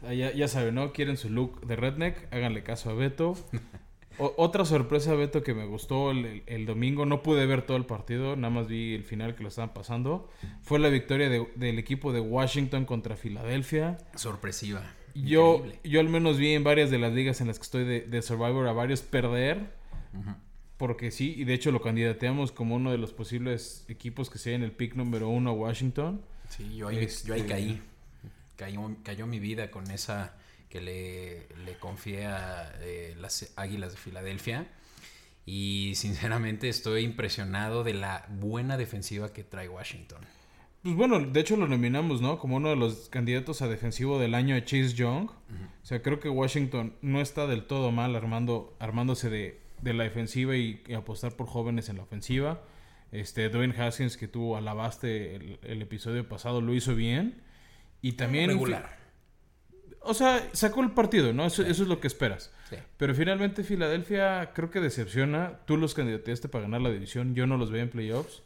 Ah, 0.08 0.14
ya, 0.14 0.32
ya 0.32 0.48
saben, 0.48 0.76
¿no? 0.76 0.94
Quieren 0.94 1.18
su 1.18 1.30
look 1.30 1.68
de 1.68 1.76
redneck, 1.76 2.34
háganle 2.34 2.64
caso 2.64 2.90
a 2.90 2.94
Beto. 2.94 3.36
otra 4.20 4.66
sorpresa, 4.66 5.14
Beto, 5.16 5.44
que 5.44 5.54
me 5.54 5.66
gustó 5.66 6.12
el, 6.12 6.66
domingo, 6.66 7.06
no 7.06 7.24
pude 7.24 7.46
ver 7.46 7.62
todo 7.62 7.78
el 7.78 7.86
partido, 7.86 8.36
nada 8.36 8.54
más 8.54 8.68
vi 8.68 8.94
el 8.94 9.04
final 9.04 9.36
que 9.36 9.44
lo 9.44 9.50
estaban 9.50 9.74
pasando, 9.74 10.30
fue 10.62 10.80
la 10.80 10.90
victoria 10.90 11.30
del 11.30 11.80
equipo 11.80 12.12
de 12.12 12.20
Washington 12.20 12.86
contra 12.86 13.16
Filadelfia. 13.16 13.98
Sorpresiva. 14.16 14.84
Yo, 15.16 15.66
yo 15.84 16.00
al 16.00 16.10
menos 16.10 16.38
vi 16.38 16.54
en 16.54 16.64
varias 16.64 16.90
de 16.90 17.00
las 17.00 17.14
ligas 17.14 17.42
en 17.42 17.48
las 17.48 17.58
que 17.58 17.64
estoy 17.64 17.84
de, 17.86 18.22
Survivor 18.22 18.68
a 18.68 18.74
varios 18.74 19.02
perder. 19.02 19.78
Porque 20.78 21.12
sí, 21.12 21.36
y 21.38 21.44
de 21.44 21.54
hecho 21.54 21.72
lo 21.72 21.82
candidateamos 21.82 22.54
como 22.54 22.76
uno 22.76 22.92
de 22.92 22.98
los 22.98 23.12
posibles 23.12 23.84
equipos 23.90 24.30
que 24.30 24.38
sea 24.38 24.56
en 24.56 24.64
el 24.64 24.72
pick 24.72 24.96
número 24.96 25.28
uno 25.28 25.50
a 25.50 25.54
Washington. 25.54 26.22
Sí, 26.48 26.78
yo 26.78 26.88
ahí, 26.88 27.06
yo 27.26 27.34
ahí 27.34 27.42
este, 27.42 27.52
caí. 27.52 27.82
Cayó, 28.56 28.96
cayó 29.04 29.28
mi 29.28 29.40
vida 29.40 29.72
con 29.72 29.92
esa 29.92 30.38
que 30.70 30.82
le, 30.82 31.48
le 31.66 31.78
confié 31.80 32.26
a 32.26 32.74
eh, 32.82 33.16
las 33.20 33.52
Águilas 33.56 33.92
de 33.92 33.98
Filadelfia. 33.98 34.68
Y 35.46 35.94
sinceramente 35.96 36.70
estoy 36.70 37.04
impresionado 37.04 37.84
de 37.84 37.96
la 37.96 38.26
buena 38.30 38.78
defensiva 38.78 39.34
que 39.34 39.44
trae 39.44 39.68
Washington. 39.68 40.20
Pues 40.84 40.96
bueno, 40.96 41.20
de 41.20 41.40
hecho 41.40 41.58
lo 41.58 41.68
nominamos, 41.68 42.22
¿no? 42.22 42.38
Como 42.38 42.58
uno 42.58 42.70
de 42.70 42.76
los 42.76 43.10
candidatos 43.10 43.62
a 43.62 43.68
defensivo 43.68 44.20
del 44.20 44.36
año 44.36 44.56
de 44.56 44.64
Chase 44.64 44.94
Young. 44.94 45.30
O 45.30 45.86
sea, 45.86 46.02
creo 46.02 46.20
que 46.20 46.30
Washington 46.30 46.94
no 47.02 47.20
está 47.20 47.48
del 47.48 47.66
todo 47.66 47.92
mal 47.92 48.16
armando, 48.16 48.76
armándose 48.80 49.30
de 49.30 49.70
de 49.82 49.94
la 49.94 50.04
defensiva 50.04 50.56
y, 50.56 50.82
apostar 50.96 51.36
por 51.36 51.48
jóvenes 51.48 51.90
en 51.90 51.98
la 51.98 52.04
ofensiva. 52.04 52.62
Este, 53.12 53.50
Dwayne 53.50 53.74
Haskins, 53.78 54.18
que 54.18 54.28
tuvo 54.28 54.58
alabaste 54.58 55.36
el, 55.36 55.60
el 55.64 55.82
episodio 55.82 56.28
pasado, 56.28 56.62
lo 56.62 56.74
hizo 56.74 56.96
bien. 56.96 57.42
Y 58.02 58.14
también... 58.14 58.50
Regular. 58.50 58.99
O 60.10 60.14
sea, 60.14 60.50
sacó 60.54 60.82
el 60.82 60.92
partido, 60.92 61.34
¿no? 61.34 61.46
Eso, 61.46 61.62
eso 61.62 61.84
es 61.84 61.90
lo 61.90 62.00
que 62.00 62.08
esperas. 62.08 62.52
Pero 62.98 63.16
finalmente 63.16 63.64
Filadelfia 63.64 64.52
creo 64.54 64.70
que 64.70 64.80
decepciona. 64.80 65.60
Tú 65.66 65.78
los 65.78 65.94
candidateaste 65.94 66.50
para 66.50 66.64
ganar 66.64 66.82
la 66.82 66.90
división. 66.90 67.36
Yo 67.36 67.48
no 67.48 67.58
los 67.58 67.72
veo 67.72 67.84
en 67.84 67.90
playoffs. 67.90 68.42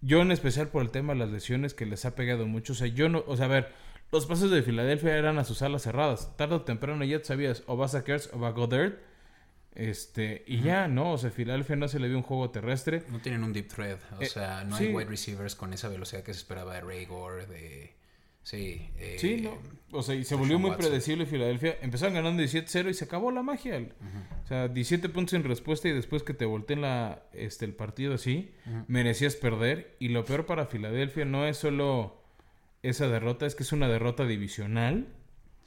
Yo 0.00 0.20
en 0.20 0.30
especial 0.30 0.68
por 0.68 0.82
el 0.82 0.90
tema 0.90 1.14
de 1.14 1.20
las 1.20 1.30
lesiones 1.30 1.74
que 1.74 1.86
les 1.86 2.04
ha 2.04 2.14
pegado 2.14 2.46
mucho. 2.46 2.74
O 2.74 2.76
sea, 2.76 2.86
yo 2.86 3.08
no... 3.08 3.24
O 3.26 3.36
sea, 3.36 3.46
a 3.46 3.48
ver, 3.48 3.72
los 4.12 4.26
pases 4.26 4.50
de 4.50 4.62
Filadelfia 4.62 5.16
eran 5.16 5.38
a 5.38 5.44
sus 5.44 5.62
alas 5.62 5.82
cerradas. 5.82 6.36
Tarde 6.36 6.56
o 6.56 6.62
temprano 6.62 7.04
ya 7.04 7.24
sabías 7.24 7.62
o 7.66 7.76
vas 7.76 7.94
a 7.94 8.04
Kers 8.04 8.30
o 8.32 8.38
va 8.38 8.48
a 8.48 8.52
Goddard 8.52 8.98
este, 9.78 10.42
y 10.46 10.60
ya, 10.60 10.88
¿no? 10.88 11.12
O 11.12 11.18
sea, 11.18 11.30
Filadelfia 11.30 11.76
no 11.76 11.86
se 11.86 12.00
le 12.00 12.08
dio 12.08 12.16
un 12.16 12.24
juego 12.24 12.50
terrestre. 12.50 13.04
No 13.10 13.20
tienen 13.20 13.44
un 13.44 13.52
deep 13.52 13.68
thread. 13.68 13.98
O 14.18 14.22
eh, 14.22 14.26
sea, 14.26 14.64
no 14.64 14.74
hay 14.74 14.92
wide 14.92 15.08
receivers 15.08 15.54
con 15.54 15.72
esa 15.72 15.88
velocidad 15.88 16.24
que 16.24 16.34
se 16.34 16.40
esperaba 16.40 16.74
de 16.74 16.80
Ray 16.80 17.04
Gore, 17.06 17.46
de... 17.46 17.94
Sí, 18.48 18.88
eh, 18.96 19.16
sí, 19.18 19.42
¿no? 19.42 19.58
O 19.92 20.02
sea, 20.02 20.14
y 20.14 20.24
se 20.24 20.34
volvió 20.34 20.58
muy 20.58 20.70
predecible 20.70 21.26
Filadelfia. 21.26 21.76
Empezaron 21.82 22.14
ganando 22.14 22.42
17-0 22.42 22.88
y 22.88 22.94
se 22.94 23.04
acabó 23.04 23.30
la 23.30 23.42
magia. 23.42 23.78
O 24.42 24.46
sea, 24.46 24.68
17 24.68 25.10
puntos 25.10 25.34
en 25.34 25.44
respuesta 25.44 25.86
y 25.86 25.92
después 25.92 26.22
que 26.22 26.32
te 26.32 26.46
volteen 26.46 26.80
la, 26.80 27.24
este, 27.34 27.66
el 27.66 27.74
partido 27.74 28.14
así, 28.14 28.50
merecías 28.86 29.36
perder. 29.36 29.96
Y 29.98 30.08
lo 30.08 30.24
peor 30.24 30.46
para 30.46 30.64
Filadelfia 30.64 31.26
no 31.26 31.46
es 31.46 31.58
solo 31.58 32.22
esa 32.82 33.06
derrota, 33.08 33.44
es 33.44 33.54
que 33.54 33.64
es 33.64 33.72
una 33.72 33.86
derrota 33.86 34.24
divisional. 34.24 35.08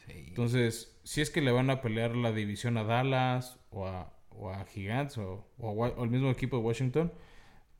Entonces, 0.08 1.00
si 1.04 1.22
es 1.22 1.30
que 1.30 1.42
le 1.42 1.52
van 1.52 1.70
a 1.70 1.82
pelear 1.82 2.16
la 2.16 2.32
división 2.32 2.78
a 2.78 2.84
Dallas 2.84 3.60
o 3.70 3.86
a, 3.86 4.12
o 4.32 4.50
a 4.50 4.66
Gigantes 4.66 5.20
o, 5.20 5.46
o, 5.60 5.86
al 5.86 6.10
mismo 6.10 6.32
equipo 6.32 6.58
de 6.58 6.64
Washington, 6.64 7.14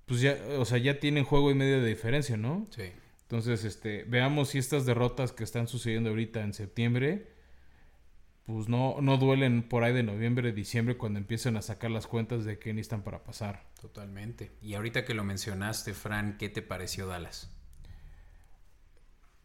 pues 0.06 0.22
ya, 0.22 0.38
o 0.60 0.66
sea, 0.66 0.78
ya 0.78 1.00
tienen 1.00 1.24
juego 1.24 1.50
y 1.50 1.56
medio 1.56 1.82
de 1.82 1.90
diferencia, 1.90 2.38
¿no? 2.38 2.68
Sí. 2.70 2.92
Entonces, 3.32 3.64
este, 3.64 4.04
veamos 4.04 4.50
si 4.50 4.58
estas 4.58 4.86
derrotas 4.86 5.32
que 5.32 5.46
están 5.46 5.70
sucediendo 5.70 6.10
ahorita 6.10 6.42
en 6.42 6.54
septiembre, 6.54 7.32
pues 8.44 8.68
no, 8.68 8.98
no 9.00 9.16
duelen 9.16 9.64
por 9.64 9.86
ahí 9.86 9.94
de 9.94 10.04
noviembre, 10.04 10.52
diciembre, 10.52 10.98
cuando 10.98 11.18
empiezan 11.18 11.56
a 11.56 11.62
sacar 11.62 11.92
las 11.92 12.08
cuentas 12.08 12.44
de 12.44 12.60
qué 12.60 12.74
necesitan 12.74 13.04
para 13.04 13.24
pasar. 13.24 13.64
Totalmente. 13.80 14.52
Y 14.62 14.74
ahorita 14.74 15.06
que 15.06 15.14
lo 15.14 15.24
mencionaste, 15.24 15.94
Fran, 15.94 16.38
¿qué 16.38 16.50
te 16.50 16.62
pareció 16.62 17.08
Dallas? 17.08 17.50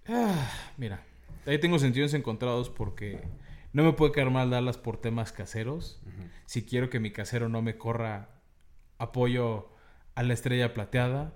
Ah, 0.08 0.50
mira, 0.78 1.04
ahí 1.46 1.60
tengo 1.60 1.78
sentidos 1.78 2.12
encontrados 2.12 2.70
porque 2.70 3.20
no 3.72 3.84
me 3.84 3.92
puede 3.92 4.10
quedar 4.10 4.30
mal 4.30 4.50
Dallas 4.50 4.78
por 4.78 5.00
temas 5.00 5.30
caseros. 5.30 6.02
Si 6.46 6.64
quiero 6.64 6.90
que 6.90 6.98
mi 6.98 7.12
casero 7.12 7.48
no 7.48 7.62
me 7.62 7.78
corra 7.78 8.30
apoyo 8.98 9.70
a 10.16 10.24
la 10.24 10.34
estrella 10.34 10.74
plateada. 10.74 11.34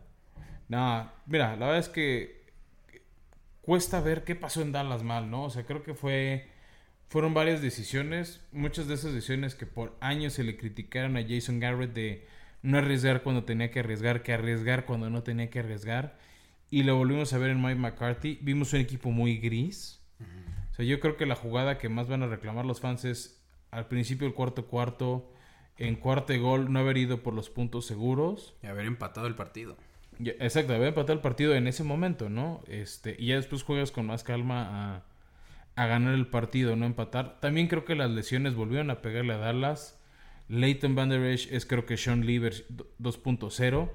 Nada, 0.67 1.15
mira, 1.27 1.55
la 1.55 1.67
verdad 1.67 1.79
es 1.79 1.89
que 1.89 2.40
cuesta 3.63 4.01
ver 4.01 4.25
qué 4.25 4.35
pasó 4.35 4.63
en 4.63 4.73
Dallas 4.73 5.03
mal, 5.03 5.31
¿no? 5.31 5.45
O 5.45 5.51
sea, 5.51 5.65
creo 5.65 5.83
que 5.83 5.95
fue 5.95 6.49
fueron 7.09 7.35
varias 7.35 7.61
decisiones, 7.61 8.41
muchas 8.53 8.87
de 8.87 8.95
esas 8.95 9.13
decisiones 9.13 9.57
que 9.57 9.67
por 9.67 9.97
años 10.01 10.35
se 10.35 10.45
le 10.45 10.57
criticaron 10.57 11.17
a 11.17 11.27
Jason 11.27 11.59
Garrett 11.59 11.93
de 11.93 12.27
no 12.63 12.79
arriesgar 12.79 13.23
cuando 13.23 13.45
tenía 13.45 13.71
que 13.71 13.81
arriesgar, 13.81 14.23
que 14.23 14.33
arriesgar 14.33 14.85
cuando 14.85 15.11
no 15.11 15.23
tenía 15.23 15.51
que 15.51 15.59
arriesgar. 15.59 16.19
Y 16.71 16.85
lo 16.85 16.97
volvimos 16.97 17.33
a 17.33 17.39
ver 17.39 17.51
en 17.51 17.61
Mike 17.61 17.81
McCarthy. 17.81 18.39
Vimos 18.43 18.73
un 18.73 18.81
equipo 18.81 19.11
muy 19.11 19.39
gris 19.39 20.01
o 20.71 20.75
sea, 20.75 20.85
yo 20.85 21.01
creo 21.01 21.17
que 21.17 21.27
la 21.27 21.37
jugada 21.37 21.79
que 21.79 21.89
más 21.89 22.09
van 22.09 22.23
a 22.23 22.27
reclamar 22.27 22.65
los 22.65 22.81
fans 22.81 23.05
es 23.05 23.43
al 23.71 23.89
principio 23.89 24.27
del 24.27 24.35
cuarto 24.35 24.67
cuarto, 24.67 25.33
en 25.77 25.97
cuarto 25.97 26.39
gol, 26.41 26.73
no 26.73 26.81
haber 26.81 26.97
ido 26.97 27.23
por 27.23 27.35
los 27.35 27.51
puntos 27.51 27.87
seguros. 27.87 28.55
Y 28.63 28.67
haber 28.67 28.87
empatado 28.87 29.27
el 29.27 29.35
partido. 29.35 29.77
Exacto, 30.25 30.75
haber 30.75 30.89
empatado 30.89 31.15
el 31.15 31.21
partido 31.21 31.55
en 31.55 31.67
ese 31.67 31.85
momento, 31.85 32.29
¿no? 32.29 32.63
Este, 32.67 33.17
y 33.19 33.27
ya 33.27 33.37
después 33.37 33.63
juegas 33.63 33.91
con 33.91 34.07
más 34.07 34.25
calma 34.25 34.97
a, 34.97 35.05
a 35.83 35.87
ganar 35.87 36.15
el 36.15 36.27
partido, 36.27 36.77
no 36.77 36.87
empatar. 36.87 37.41
También 37.41 37.69
creo 37.69 37.85
que 37.85 37.95
las 37.95 38.11
lesiones 38.11 38.55
volvieron 38.55 38.91
a 38.91 39.01
pegarle 39.03 39.35
a 39.35 39.39
Dallas. 39.39 39.99
Leighton 40.49 40.95
Van 40.95 41.09
Der 41.09 41.25
Esch 41.25 41.51
es 41.53 41.65
creo 41.65 41.87
que 41.87 41.97
Sean 41.97 42.27
Lieber 42.27 42.53
2.0. 43.01 43.89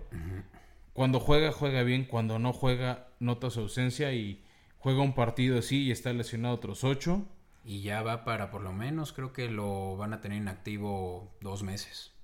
Cuando 0.94 1.20
juega, 1.20 1.51
juega 1.51 1.84
bien. 1.84 2.05
Cuando 2.05 2.39
no 2.39 2.53
juega, 2.53 3.10
nota 3.20 3.50
su 3.50 3.60
ausencia 3.60 4.13
y 4.13 4.41
juega 4.79 5.01
un 5.01 5.13
partido 5.13 5.60
así 5.60 5.84
y 5.84 5.91
está 5.91 6.13
lesionado 6.13 6.55
otros 6.55 6.84
ocho. 6.86 7.25
Y 7.65 7.82
ya 7.82 8.01
va 8.01 8.24
para 8.24 8.51
por 8.51 8.62
lo 8.62 8.72
menos, 8.72 9.12
creo 9.12 9.34
que 9.34 9.50
lo 9.50 9.98
van 9.98 10.13
a 10.13 10.22
tener 10.22 10.38
en 10.38 10.48
activo 10.48 11.36
dos 11.41 11.63
meses. 11.63 12.14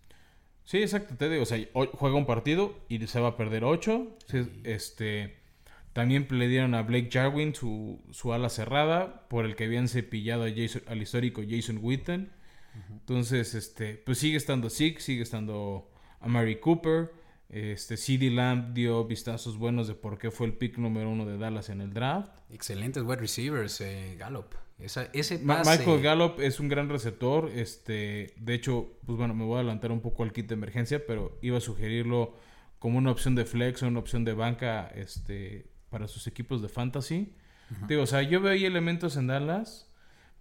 Sí, 0.72 0.78
exacto, 0.78 1.16
te 1.18 1.28
digo, 1.28 1.44
o 1.44 1.46
sea, 1.46 1.60
juega 1.74 2.16
un 2.16 2.26
partido 2.26 2.80
y 2.88 3.06
se 3.06 3.20
va 3.20 3.28
a 3.28 3.36
perder 3.36 3.66
ocho. 3.66 4.16
Este, 4.64 5.36
también 5.92 6.26
le 6.30 6.48
dieron 6.48 6.76
a 6.76 6.84
Blake 6.84 7.10
Jarwin 7.12 7.54
su, 7.54 8.00
su, 8.12 8.32
ala 8.32 8.48
cerrada, 8.48 9.28
por 9.28 9.44
el 9.44 9.58
que 9.58 9.66
habían 9.66 9.90
cepillado 9.90 10.46
a 10.46 10.50
Jason, 10.50 10.84
al 10.88 11.02
histórico 11.02 11.42
Jason 11.46 11.80
Witten. 11.82 12.32
Entonces, 12.90 13.54
este, 13.54 13.96
pues 13.96 14.20
sigue 14.20 14.38
estando 14.38 14.70
Zeke, 14.70 15.02
sigue 15.02 15.24
estando 15.24 15.92
a 16.22 16.30
Mary 16.30 16.56
Cooper. 16.62 17.12
Este, 17.52 17.98
CD 17.98 18.30
Lamb 18.30 18.74
dio 18.74 19.04
vistazos 19.04 19.58
buenos 19.58 19.86
de 19.90 19.94
por 19.94 20.18
qué 20.18 20.32
fue 20.32 20.48
el 20.48 20.54
pick 20.54 20.78
número 20.78 21.10
uno 21.10 21.26
de 21.26 21.38
Dallas 21.38 21.68
en 21.68 21.82
el 21.82 21.94
draft. 21.94 22.32
Excelentes 22.50 23.04
wide 23.04 23.18
receivers, 23.18 23.82
eh, 23.82 24.16
Gallup. 24.18 24.56
ese 24.80 25.38
Michael 25.40 26.02
Gallup 26.02 26.40
es 26.40 26.62
un 26.62 26.70
gran 26.70 26.88
receptor. 26.88 27.52
Este, 27.54 28.34
de 28.38 28.54
hecho, 28.54 28.94
pues 29.06 29.18
bueno, 29.18 29.34
me 29.34 29.44
voy 29.44 29.58
a 29.58 29.60
adelantar 29.60 29.92
un 29.92 30.00
poco 30.00 30.24
al 30.24 30.32
kit 30.32 30.48
de 30.48 30.54
emergencia, 30.54 31.06
pero 31.06 31.38
iba 31.42 31.58
a 31.58 31.62
sugerirlo 31.62 32.38
como 32.80 32.98
una 32.98 33.12
opción 33.12 33.36
de 33.36 33.44
flex 33.44 33.84
o 33.84 33.88
una 33.88 34.00
opción 34.00 34.24
de 34.24 34.32
banca 34.32 34.88
este, 34.96 35.68
para 35.90 36.08
sus 36.08 36.28
equipos 36.28 36.62
de 36.62 36.70
fantasy. 36.70 37.36
Digo, 37.88 38.04
o 38.04 38.08
sea, 38.08 38.22
yo 38.22 38.42
veo 38.42 38.54
ahí 38.54 38.66
elementos 38.66 39.18
en 39.18 39.28
Dallas, 39.28 39.90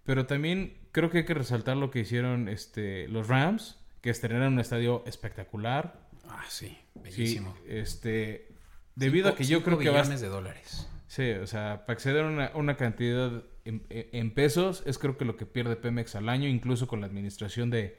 pero 0.05 0.27
también 0.27 0.77
creo 0.93 1.09
que 1.09 1.19
hay 1.19 1.25
que 1.25 1.33
resaltar 1.33 1.75
lo 1.75 1.91
que 1.91 1.99
hicieron 1.99 2.47
este, 2.47 3.07
los 3.09 3.27
Rams, 3.27 3.79
que 4.01 4.09
estrenaron 4.09 4.53
un 4.53 4.59
estadio 4.59 5.03
espectacular. 5.05 6.09
Ah, 6.27 6.43
sí, 6.49 6.77
bellísimo. 7.03 7.55
este, 7.67 8.49
debido 8.95 9.29
a 9.29 9.35
que 9.35 9.43
yo 9.43 9.63
creo 9.63 9.77
que 9.77 9.89
va 9.89 10.03
de 10.03 10.27
dólares. 10.27 10.87
Sí, 11.07 11.31
o 11.31 11.47
sea, 11.47 11.85
para 11.85 11.93
acceder 11.93 12.23
a 12.23 12.27
una, 12.27 12.51
una 12.55 12.77
cantidad 12.77 13.43
en, 13.65 14.31
pesos 14.31 14.83
es 14.85 14.97
creo 14.97 15.17
que 15.17 15.25
lo 15.25 15.37
que 15.37 15.45
pierde 15.45 15.75
Pemex 15.75 16.15
al 16.15 16.29
año, 16.29 16.47
incluso 16.47 16.87
con 16.87 17.01
la 17.01 17.07
administración 17.07 17.69
de, 17.69 17.97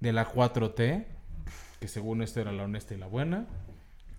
de 0.00 0.12
la 0.12 0.30
4T, 0.30 1.06
que 1.80 1.88
según 1.88 2.22
esto 2.22 2.40
era 2.40 2.52
la 2.52 2.64
honesta 2.64 2.94
y 2.94 2.98
la 2.98 3.06
buena. 3.06 3.46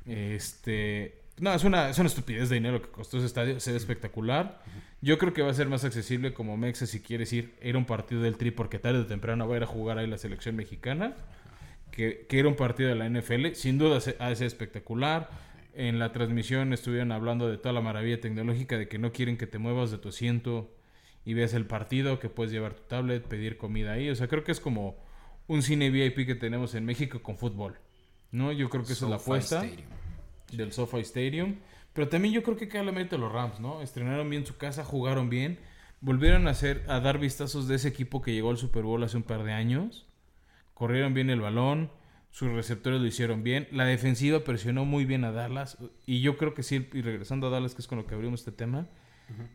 Este, 0.05 1.21
no, 1.39 1.53
es 1.53 1.63
una, 1.63 1.89
es 1.89 1.97
una 1.97 2.07
estupidez 2.07 2.49
de 2.49 2.55
dinero 2.55 2.81
que 2.81 2.89
costó 2.89 3.17
ese 3.17 3.27
estadio, 3.27 3.59
ser 3.59 3.75
espectacular. 3.75 4.61
Yo 5.01 5.17
creo 5.17 5.33
que 5.33 5.41
va 5.41 5.51
a 5.51 5.53
ser 5.53 5.67
más 5.69 5.83
accesible 5.83 6.33
como 6.33 6.57
Mexa 6.57 6.85
si 6.85 6.99
quieres 6.99 7.31
ir, 7.33 7.55
ir 7.61 7.75
a 7.75 7.77
un 7.77 7.85
partido 7.85 8.21
del 8.21 8.37
Tri 8.37 8.51
porque 8.51 8.79
tarde 8.79 8.99
o 8.99 9.05
temprano 9.05 9.47
va 9.47 9.55
a 9.55 9.57
ir 9.57 9.63
a 9.63 9.67
jugar 9.67 9.97
ahí 9.97 10.07
la 10.07 10.17
selección 10.17 10.55
mexicana, 10.55 11.15
que, 11.91 12.25
que 12.27 12.39
era 12.39 12.47
un 12.47 12.55
partido 12.55 12.89
de 12.89 12.95
la 12.95 13.09
NFL. 13.09 13.53
Sin 13.53 13.77
duda 13.77 13.97
ha 13.97 14.35
ser 14.35 14.47
espectacular. 14.47 15.29
En 15.73 15.99
la 15.99 16.11
transmisión 16.11 16.73
estuvieron 16.73 17.11
hablando 17.11 17.47
de 17.47 17.57
toda 17.57 17.73
la 17.73 17.81
maravilla 17.81 18.19
tecnológica, 18.19 18.77
de 18.77 18.87
que 18.87 18.97
no 18.97 19.11
quieren 19.11 19.37
que 19.37 19.47
te 19.47 19.57
muevas 19.57 19.91
de 19.91 19.97
tu 19.97 20.09
asiento 20.09 20.73
y 21.23 21.33
veas 21.33 21.53
el 21.53 21.65
partido, 21.65 22.19
que 22.19 22.29
puedes 22.29 22.51
llevar 22.51 22.73
tu 22.73 22.83
tablet, 22.83 23.25
pedir 23.25 23.57
comida 23.57 23.93
ahí. 23.93 24.09
O 24.09 24.15
sea, 24.15 24.27
creo 24.27 24.43
que 24.43 24.51
es 24.51 24.59
como 24.59 24.97
un 25.47 25.61
cine 25.61 25.89
VIP 25.89 26.25
que 26.25 26.35
tenemos 26.35 26.75
en 26.75 26.85
México 26.85 27.21
con 27.21 27.37
fútbol. 27.37 27.77
¿No? 28.31 28.51
Yo 28.51 28.69
creo 28.69 28.85
que 28.85 28.93
esa 28.93 29.05
es 29.05 29.09
la 29.09 29.17
apuesta 29.17 29.65
del 30.51 30.71
SoFi 30.71 31.01
Stadium. 31.01 31.57
Pero 31.93 32.07
también 32.07 32.33
yo 32.33 32.43
creo 32.43 32.55
que 32.55 32.83
la 32.83 32.91
mérito 32.91 33.17
los 33.17 33.31
Rams, 33.31 33.59
¿no? 33.59 33.81
Estrenaron 33.81 34.29
bien 34.29 34.45
su 34.45 34.55
casa, 34.57 34.85
jugaron 34.85 35.29
bien, 35.29 35.59
volvieron 35.99 36.47
a 36.47 36.51
hacer 36.51 36.85
a 36.87 37.01
dar 37.01 37.19
vistazos 37.19 37.67
de 37.67 37.75
ese 37.75 37.89
equipo 37.89 38.21
que 38.21 38.33
llegó 38.33 38.49
al 38.49 38.57
Super 38.57 38.83
Bowl 38.83 39.03
hace 39.03 39.17
un 39.17 39.23
par 39.23 39.43
de 39.43 39.51
años. 39.51 40.07
Corrieron 40.81 41.13
bien 41.13 41.29
el 41.29 41.41
balón, 41.41 41.91
sus 42.31 42.51
receptores 42.51 42.99
lo 42.99 43.05
hicieron 43.05 43.43
bien, 43.43 43.67
la 43.69 43.85
defensiva 43.85 44.43
presionó 44.43 44.83
muy 44.83 45.05
bien 45.05 45.23
a 45.25 45.31
Dallas 45.31 45.77
y 46.07 46.21
yo 46.21 46.37
creo 46.37 46.55
que 46.55 46.63
sí, 46.63 46.89
y 46.91 47.01
regresando 47.03 47.45
a 47.45 47.49
Dallas, 47.51 47.75
que 47.75 47.83
es 47.83 47.87
con 47.87 47.99
lo 47.99 48.07
que 48.07 48.15
abrimos 48.15 48.39
este 48.39 48.51
tema, 48.51 48.87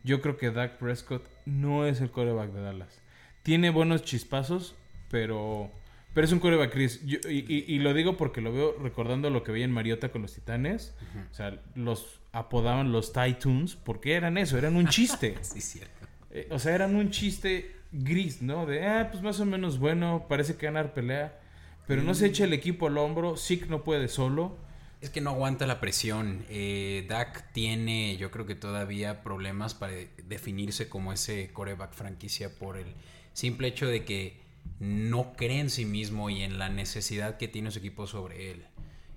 yo 0.05 0.21
creo 0.21 0.37
que 0.37 0.51
Dak 0.51 0.77
Prescott 0.77 1.27
no 1.45 1.85
es 1.85 1.99
el 1.99 2.11
quarterback 2.11 2.53
de 2.53 2.61
Dallas. 2.61 3.01
Tiene 3.43 3.71
buenos 3.71 4.03
chispazos, 4.03 4.73
pero 5.11 5.69
pero 6.13 6.23
es 6.23 6.31
un 6.31 6.39
coreback 6.39 6.71
Chris. 6.71 7.01
y, 7.03 7.79
lo 7.79 7.93
digo 7.93 8.15
porque 8.15 8.39
lo 8.39 8.53
veo 8.53 8.77
recordando 8.81 9.29
lo 9.29 9.43
que 9.43 9.51
veía 9.51 9.65
en 9.65 9.73
Mariota 9.73 10.13
con 10.13 10.21
los 10.21 10.33
Titanes. 10.33 10.95
O 11.29 11.33
sea, 11.33 11.61
los 11.75 12.21
apodaban 12.31 12.93
los 12.93 13.11
Titans 13.11 13.75
porque 13.75 14.13
eran 14.13 14.37
eso, 14.37 14.57
eran 14.57 14.77
un 14.77 14.87
chiste. 14.87 15.35
sí, 15.41 15.59
cierto. 15.59 16.07
Eh, 16.31 16.47
o 16.51 16.57
sea, 16.57 16.73
eran 16.73 16.95
un 16.95 17.11
chiste 17.11 17.75
gris, 17.91 18.41
¿no? 18.41 18.65
De, 18.65 18.85
ah, 18.85 19.09
pues 19.11 19.23
más 19.23 19.39
o 19.39 19.45
menos 19.45 19.79
bueno, 19.79 20.25
parece 20.27 20.55
que 20.55 20.65
ganar 20.65 20.93
pelea. 20.93 21.39
Pero 21.87 22.03
no 22.03 22.13
se 22.13 22.25
mm. 22.25 22.29
echa 22.29 22.43
el 22.43 22.53
equipo 22.53 22.87
al 22.87 22.97
hombro, 22.97 23.37
Zeke 23.37 23.67
no 23.67 23.83
puede 23.83 24.07
solo. 24.07 24.57
Es 24.99 25.09
que 25.11 25.21
no 25.21 25.29
aguanta 25.29 25.67
la 25.67 25.79
presión. 25.79 26.43
Eh, 26.49 27.05
Dak 27.07 27.53
tiene, 27.53 28.17
yo 28.17 28.31
creo 28.31 28.45
que 28.45 28.55
todavía 28.55 29.23
problemas 29.23 29.75
para 29.75 29.93
definirse 30.25 30.89
como 30.89 31.13
ese 31.13 31.51
coreback 31.53 31.93
franquicia 31.93 32.53
por 32.57 32.77
el 32.77 32.87
simple 33.33 33.67
hecho 33.67 33.87
de 33.87 34.03
que 34.03 34.41
no 34.79 35.33
cree 35.33 35.59
en 35.59 35.69
sí 35.69 35.85
mismo 35.85 36.29
y 36.29 36.41
en 36.41 36.57
la 36.57 36.69
necesidad 36.69 37.37
que 37.37 37.47
tiene 37.47 37.71
su 37.71 37.79
equipo 37.79 38.07
sobre 38.07 38.51
él. 38.51 38.65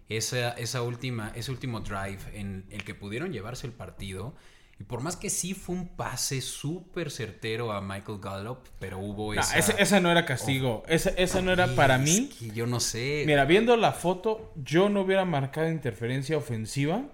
Esa, 0.09 0.51
esa 0.51 0.83
última, 0.83 1.33
ese 1.35 1.51
último 1.51 1.81
drive 1.81 2.19
en 2.35 2.67
el 2.71 2.85
que 2.85 2.95
pudieron 2.95 3.33
llevarse 3.33 3.67
el 3.67 3.73
partido, 3.73 4.35
y 4.81 4.85
por 4.85 5.03
más 5.03 5.15
que 5.15 5.29
sí 5.29 5.53
fue 5.53 5.75
un 5.75 5.89
pase 5.89 6.41
súper 6.41 7.11
certero 7.11 7.71
a 7.71 7.83
Michael 7.83 8.19
Gallup, 8.19 8.61
pero 8.79 8.99
hubo 8.99 9.35
esa... 9.35 9.59
esa 9.59 10.01
no 10.01 10.11
era 10.11 10.25
castigo. 10.25 10.85
esa, 10.89 11.11
esa 11.11 11.43
no 11.43 11.53
era 11.53 11.75
para 11.75 11.99
mí. 11.99 12.31
yo 12.55 12.67
no 12.67 12.81
sé. 12.81 13.25
Mira, 13.27 13.45
viendo 13.45 13.77
la 13.77 13.93
foto, 13.93 14.55
yo 14.57 14.89
no 14.89 15.03
hubiera 15.03 15.27
marcado 15.27 15.71
interferencia 15.71 16.39
ofensiva. 16.39 17.05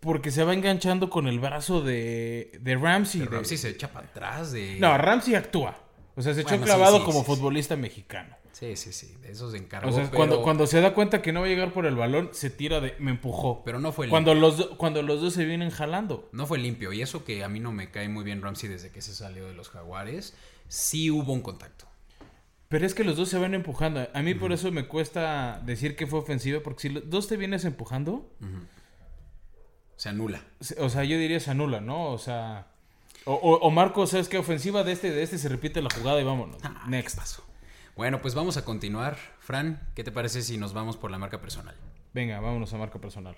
Porque 0.00 0.32
se 0.32 0.42
va 0.42 0.54
enganchando 0.54 1.08
con 1.08 1.28
el 1.28 1.38
brazo 1.38 1.82
de, 1.82 2.50
de 2.60 2.74
Ramsey. 2.74 3.22
Ramsey 3.22 3.56
se 3.56 3.68
echa 3.68 3.92
para 3.92 4.08
atrás. 4.08 4.50
De... 4.50 4.76
No, 4.80 4.98
Ramsey 4.98 5.36
actúa. 5.36 5.78
O 6.16 6.22
sea, 6.22 6.34
se 6.34 6.40
echó 6.40 6.60
clavado 6.60 7.04
como 7.04 7.22
futbolista 7.22 7.76
mexicano. 7.76 8.36
Sí, 8.58 8.74
sí, 8.74 8.92
sí. 8.92 9.14
De 9.22 9.30
eso 9.30 9.48
se 9.52 9.56
encargó. 9.56 9.88
O 9.88 9.92
sea, 9.92 10.10
cuando, 10.10 10.42
cuando 10.42 10.66
se 10.66 10.80
da 10.80 10.92
cuenta 10.92 11.22
que 11.22 11.32
no 11.32 11.40
va 11.40 11.46
a 11.46 11.48
llegar 11.48 11.72
por 11.72 11.86
el 11.86 11.94
balón, 11.94 12.30
se 12.32 12.50
tira 12.50 12.80
de. 12.80 12.96
Me 12.98 13.12
empujó. 13.12 13.62
Pero 13.64 13.78
no 13.78 13.92
fue 13.92 14.06
limpio. 14.06 14.14
Cuando 14.14 14.34
los, 14.34 14.66
cuando 14.76 15.02
los 15.02 15.20
dos 15.20 15.34
se 15.34 15.44
vienen 15.44 15.70
jalando. 15.70 16.28
No 16.32 16.44
fue 16.44 16.58
limpio. 16.58 16.92
Y 16.92 17.00
eso 17.00 17.24
que 17.24 17.44
a 17.44 17.48
mí 17.48 17.60
no 17.60 17.70
me 17.70 17.92
cae 17.92 18.08
muy 18.08 18.24
bien 18.24 18.42
Ramsey 18.42 18.68
desde 18.68 18.90
que 18.90 19.00
se 19.00 19.14
salió 19.14 19.46
de 19.46 19.54
los 19.54 19.68
Jaguares. 19.68 20.34
Sí 20.66 21.08
hubo 21.08 21.32
un 21.32 21.40
contacto. 21.40 21.84
Pero 22.68 22.84
es 22.84 22.94
que 22.94 23.04
los 23.04 23.16
dos 23.16 23.28
se 23.28 23.38
van 23.38 23.54
empujando. 23.54 24.08
A 24.12 24.22
mí 24.22 24.34
por 24.34 24.50
eso 24.50 24.72
me 24.72 24.88
cuesta 24.88 25.62
decir 25.64 25.94
que 25.94 26.08
fue 26.08 26.18
ofensivo. 26.18 26.60
Porque 26.60 26.82
si 26.82 26.88
los 26.88 27.08
dos 27.08 27.28
te 27.28 27.36
vienes 27.36 27.64
empujando. 27.64 28.28
Se 29.94 30.08
anula. 30.08 30.42
O 30.78 30.88
sea, 30.88 31.04
yo 31.04 31.16
diría 31.16 31.38
se 31.38 31.52
anula, 31.52 31.80
¿no? 31.80 32.10
O 32.10 32.18
sea. 32.18 32.66
O, 33.24 33.34
o, 33.34 33.70
Marco, 33.70 34.04
¿sabes 34.08 34.28
qué? 34.28 34.36
Ofensiva 34.36 34.82
de 34.82 34.92
este, 34.92 35.12
de 35.12 35.22
este 35.22 35.38
se 35.38 35.48
repite 35.48 35.80
la 35.80 35.90
jugada 35.94 36.20
y 36.20 36.24
vámonos. 36.24 36.60
Ah, 36.64 36.86
Next. 36.88 37.16
Paso. 37.16 37.47
Bueno, 37.98 38.22
pues 38.22 38.36
vamos 38.36 38.56
a 38.56 38.64
continuar. 38.64 39.16
Fran, 39.40 39.80
¿qué 39.96 40.04
te 40.04 40.12
parece 40.12 40.42
si 40.42 40.56
nos 40.56 40.72
vamos 40.72 40.96
por 40.96 41.10
la 41.10 41.18
marca 41.18 41.40
personal? 41.40 41.74
Venga, 42.14 42.38
vámonos 42.38 42.72
a 42.72 42.78
marca 42.78 43.00
personal. 43.00 43.34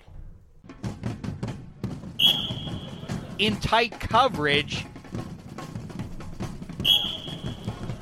In 3.39 3.59
tight 3.59 3.95
coverage. 4.07 4.87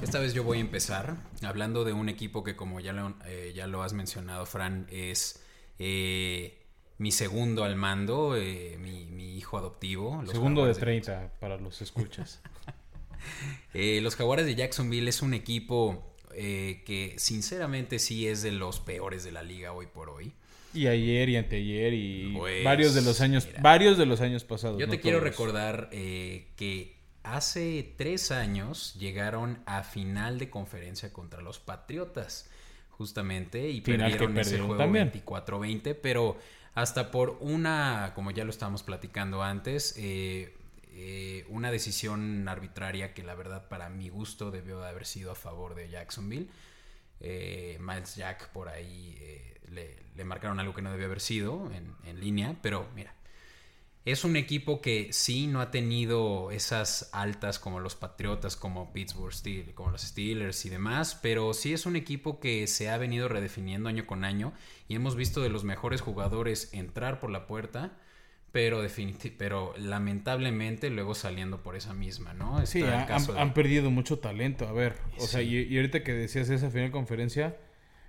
Esta 0.02 0.18
vez 0.18 0.34
yo 0.34 0.42
voy 0.42 0.58
a 0.58 0.60
empezar 0.60 1.18
hablando 1.44 1.84
de 1.84 1.92
un 1.92 2.08
equipo 2.08 2.42
que 2.42 2.56
como 2.56 2.80
ya 2.80 2.92
lo, 2.92 3.14
eh, 3.24 3.52
ya 3.54 3.68
lo 3.68 3.84
has 3.84 3.92
mencionado, 3.92 4.44
Fran, 4.44 4.88
es 4.90 5.44
eh, 5.78 6.58
mi 6.98 7.12
segundo 7.12 7.62
al 7.62 7.76
mando, 7.76 8.34
eh, 8.34 8.76
mi, 8.80 9.36
hijo 9.36 9.58
adoptivo. 9.58 10.24
segundo 10.26 10.66
de 10.66 10.74
30 10.74 11.34
para 11.38 11.56
los 11.56 11.80
escuchas. 11.82 12.42
Eh, 13.74 14.00
los 14.00 14.16
Jaguares 14.16 14.46
de 14.46 14.54
Jacksonville 14.54 15.08
es 15.08 15.22
un 15.22 15.34
equipo 15.34 16.07
eh, 16.38 16.82
que 16.86 17.14
sinceramente 17.18 17.98
sí 17.98 18.28
es 18.28 18.42
de 18.42 18.52
los 18.52 18.80
peores 18.80 19.24
de 19.24 19.32
la 19.32 19.42
liga 19.42 19.72
hoy 19.72 19.86
por 19.86 20.08
hoy. 20.08 20.32
Y 20.72 20.86
ayer 20.86 21.28
y 21.28 21.36
anteayer 21.36 21.92
y 21.94 22.34
pues, 22.36 22.62
varios 22.62 22.94
de 22.94 23.02
los 23.02 23.20
años, 23.20 23.48
varios 23.60 23.98
de 23.98 24.06
los 24.06 24.20
años 24.20 24.44
pasados. 24.44 24.78
Yo 24.78 24.88
te 24.88 25.00
quiero 25.00 25.20
recordar 25.20 25.88
que 25.90 26.98
hace 27.22 27.94
tres 27.96 28.30
años 28.30 28.94
llegaron 28.94 29.58
a 29.66 29.82
final 29.82 30.38
de 30.38 30.50
conferencia 30.50 31.12
contra 31.12 31.42
los 31.42 31.58
Patriotas, 31.58 32.48
justamente, 32.90 33.70
y 33.70 33.80
perdieron 33.80 34.36
ese 34.38 34.58
juego 34.58 34.82
24-20, 34.82 35.96
pero 36.00 36.38
hasta 36.74 37.10
por 37.10 37.38
una, 37.40 38.12
como 38.14 38.30
ya 38.30 38.44
lo 38.44 38.50
estábamos 38.50 38.82
platicando 38.82 39.42
antes, 39.42 39.94
eh, 39.98 40.54
eh, 41.00 41.46
una 41.48 41.70
decisión 41.70 42.48
arbitraria 42.48 43.14
que 43.14 43.22
la 43.22 43.36
verdad 43.36 43.68
para 43.68 43.88
mi 43.88 44.08
gusto 44.08 44.50
debió 44.50 44.80
de 44.80 44.88
haber 44.88 45.06
sido 45.06 45.30
a 45.30 45.36
favor 45.36 45.76
de 45.76 45.88
Jacksonville. 45.88 46.48
Eh, 47.20 47.78
Miles 47.80 48.16
Jack 48.16 48.48
por 48.50 48.68
ahí 48.68 49.16
le, 49.70 50.24
marcaron 50.24 50.58
algo 50.58 50.74
que 50.74 50.82
no 50.82 50.90
debió 50.90 51.06
haber 51.06 51.20
sido 51.20 51.70
en, 51.72 51.94
en 52.04 52.20
línea, 52.20 52.56
pero 52.62 52.88
mira, 52.96 53.14
es 54.04 54.24
un 54.24 54.36
equipo 54.36 54.80
que 54.80 55.12
sí 55.12 55.46
no 55.46 55.60
ha 55.60 55.70
tenido 55.70 56.50
esas 56.50 57.10
altas 57.12 57.58
como 57.58 57.78
los 57.78 57.94
Patriotas, 57.94 58.56
como 58.56 58.92
Pittsburgh 58.92 59.34
Steel, 59.34 59.74
como 59.74 59.90
los 59.90 60.00
Steelers 60.00 60.64
y 60.64 60.70
demás, 60.70 61.18
pero 61.20 61.52
sí 61.52 61.74
es 61.74 61.84
un 61.84 61.94
equipo 61.94 62.40
que 62.40 62.66
se 62.68 62.88
ha 62.88 62.96
venido 62.96 63.28
redefiniendo 63.28 63.88
año 63.88 64.06
con 64.06 64.24
año 64.24 64.54
y 64.88 64.94
hemos 64.94 65.14
visto 65.14 65.42
de 65.42 65.50
los 65.50 65.64
mejores 65.64 66.00
jugadores 66.00 66.70
entrar 66.72 67.20
por 67.20 67.30
la 67.30 67.46
puerta, 67.46 67.98
pero 68.58 68.84
pero 69.38 69.72
lamentablemente 69.78 70.90
luego 70.90 71.14
saliendo 71.14 71.62
por 71.62 71.76
esa 71.76 71.94
misma, 71.94 72.32
¿no? 72.32 72.66
sí, 72.66 72.82
han, 72.82 73.54
perdido 73.54 73.88
mucho 73.88 74.18
talento. 74.18 74.66
A 74.66 74.72
ver, 74.72 74.96
o 75.16 75.28
sea, 75.28 75.42
y, 75.42 75.58
y, 75.58 75.76
ahorita 75.76 76.02
que 76.02 76.12
decías 76.12 76.50
esa 76.50 76.68
final 76.68 76.90
conferencia, 76.90 77.56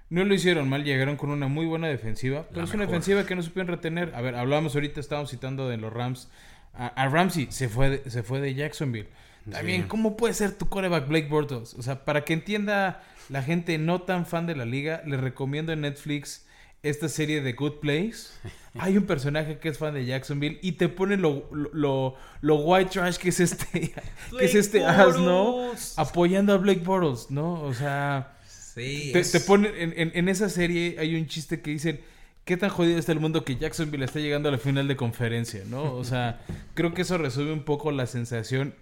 no 0.09 0.25
lo 0.25 0.33
hicieron 0.33 0.67
mal, 0.67 0.83
llegaron 0.83 1.17
con 1.17 1.29
una 1.29 1.47
muy 1.47 1.67
buena 1.67 1.87
defensiva, 1.87 2.47
pero 2.51 2.63
es 2.63 2.73
una 2.73 2.87
defensiva 2.87 3.27
que 3.27 3.35
no 3.35 3.43
supieron 3.43 3.67
retener. 3.67 4.11
A 4.15 4.21
ver, 4.21 4.33
hablábamos 4.33 4.73
ahorita, 4.73 4.99
estábamos 4.99 5.29
citando 5.29 5.69
de 5.69 5.77
los 5.77 5.93
Rams. 5.93 6.29
A, 6.73 7.07
Ramsey 7.07 7.47
se 7.51 7.69
fue, 7.69 7.91
de, 7.91 8.09
se 8.09 8.23
fue 8.23 8.41
de 8.41 8.55
Jacksonville. 8.55 9.09
También, 9.51 9.83
¿cómo 9.83 10.17
puede 10.17 10.33
ser 10.33 10.57
tu 10.57 10.67
coreback 10.67 11.07
Blake 11.07 11.27
Bortles? 11.27 11.75
O 11.75 11.83
sea, 11.83 12.05
para 12.05 12.25
que 12.25 12.33
entienda 12.33 13.03
la 13.29 13.43
gente 13.43 13.77
no 13.77 14.01
tan 14.01 14.25
fan 14.25 14.47
de 14.47 14.55
la 14.55 14.65
liga, 14.65 15.03
les 15.05 15.19
recomiendo 15.19 15.73
en 15.73 15.81
Netflix 15.81 16.47
esta 16.81 17.09
serie 17.09 17.41
de 17.41 17.53
Good 17.53 17.79
Place, 17.79 18.29
hay 18.75 18.97
un 18.97 19.05
personaje 19.05 19.59
que 19.59 19.69
es 19.69 19.77
fan 19.77 19.93
de 19.93 20.05
Jacksonville 20.05 20.59
y 20.61 20.73
te 20.73 20.87
pone 20.87 21.17
lo, 21.17 21.49
lo, 21.73 22.15
lo, 22.41 22.55
white 22.57 22.91
trash 22.91 23.17
que 23.17 23.29
es 23.29 23.39
este, 23.39 23.93
que 24.37 24.45
es 24.45 24.55
este 24.55 24.85
asno 24.85 25.71
apoyando 25.97 26.53
a 26.53 26.57
Blake 26.57 26.81
Bortles, 26.81 27.29
¿no? 27.29 27.61
O 27.61 27.73
sea, 27.73 28.37
sí, 28.47 29.11
te, 29.11 29.23
te 29.23 29.39
pone 29.41 29.69
en, 29.77 29.93
en, 29.97 30.11
en, 30.13 30.29
esa 30.29 30.47
serie 30.47 30.95
hay 30.99 31.15
un 31.15 31.27
chiste 31.27 31.61
que 31.61 31.71
dicen, 31.71 31.99
¿qué 32.45 32.55
tan 32.55 32.69
jodido 32.69 32.97
está 32.97 33.11
el 33.11 33.19
mundo 33.19 33.43
que 33.43 33.57
Jacksonville 33.57 34.05
está 34.05 34.19
llegando 34.19 34.47
a 34.47 34.51
la 34.53 34.57
final 34.57 34.87
de 34.87 34.95
conferencia, 34.95 35.63
¿no? 35.65 35.95
O 35.95 36.05
sea, 36.05 36.39
creo 36.75 36.93
que 36.93 37.01
eso 37.01 37.17
resume 37.17 37.51
un 37.51 37.63
poco 37.63 37.91
la 37.91 38.07
sensación 38.07 38.73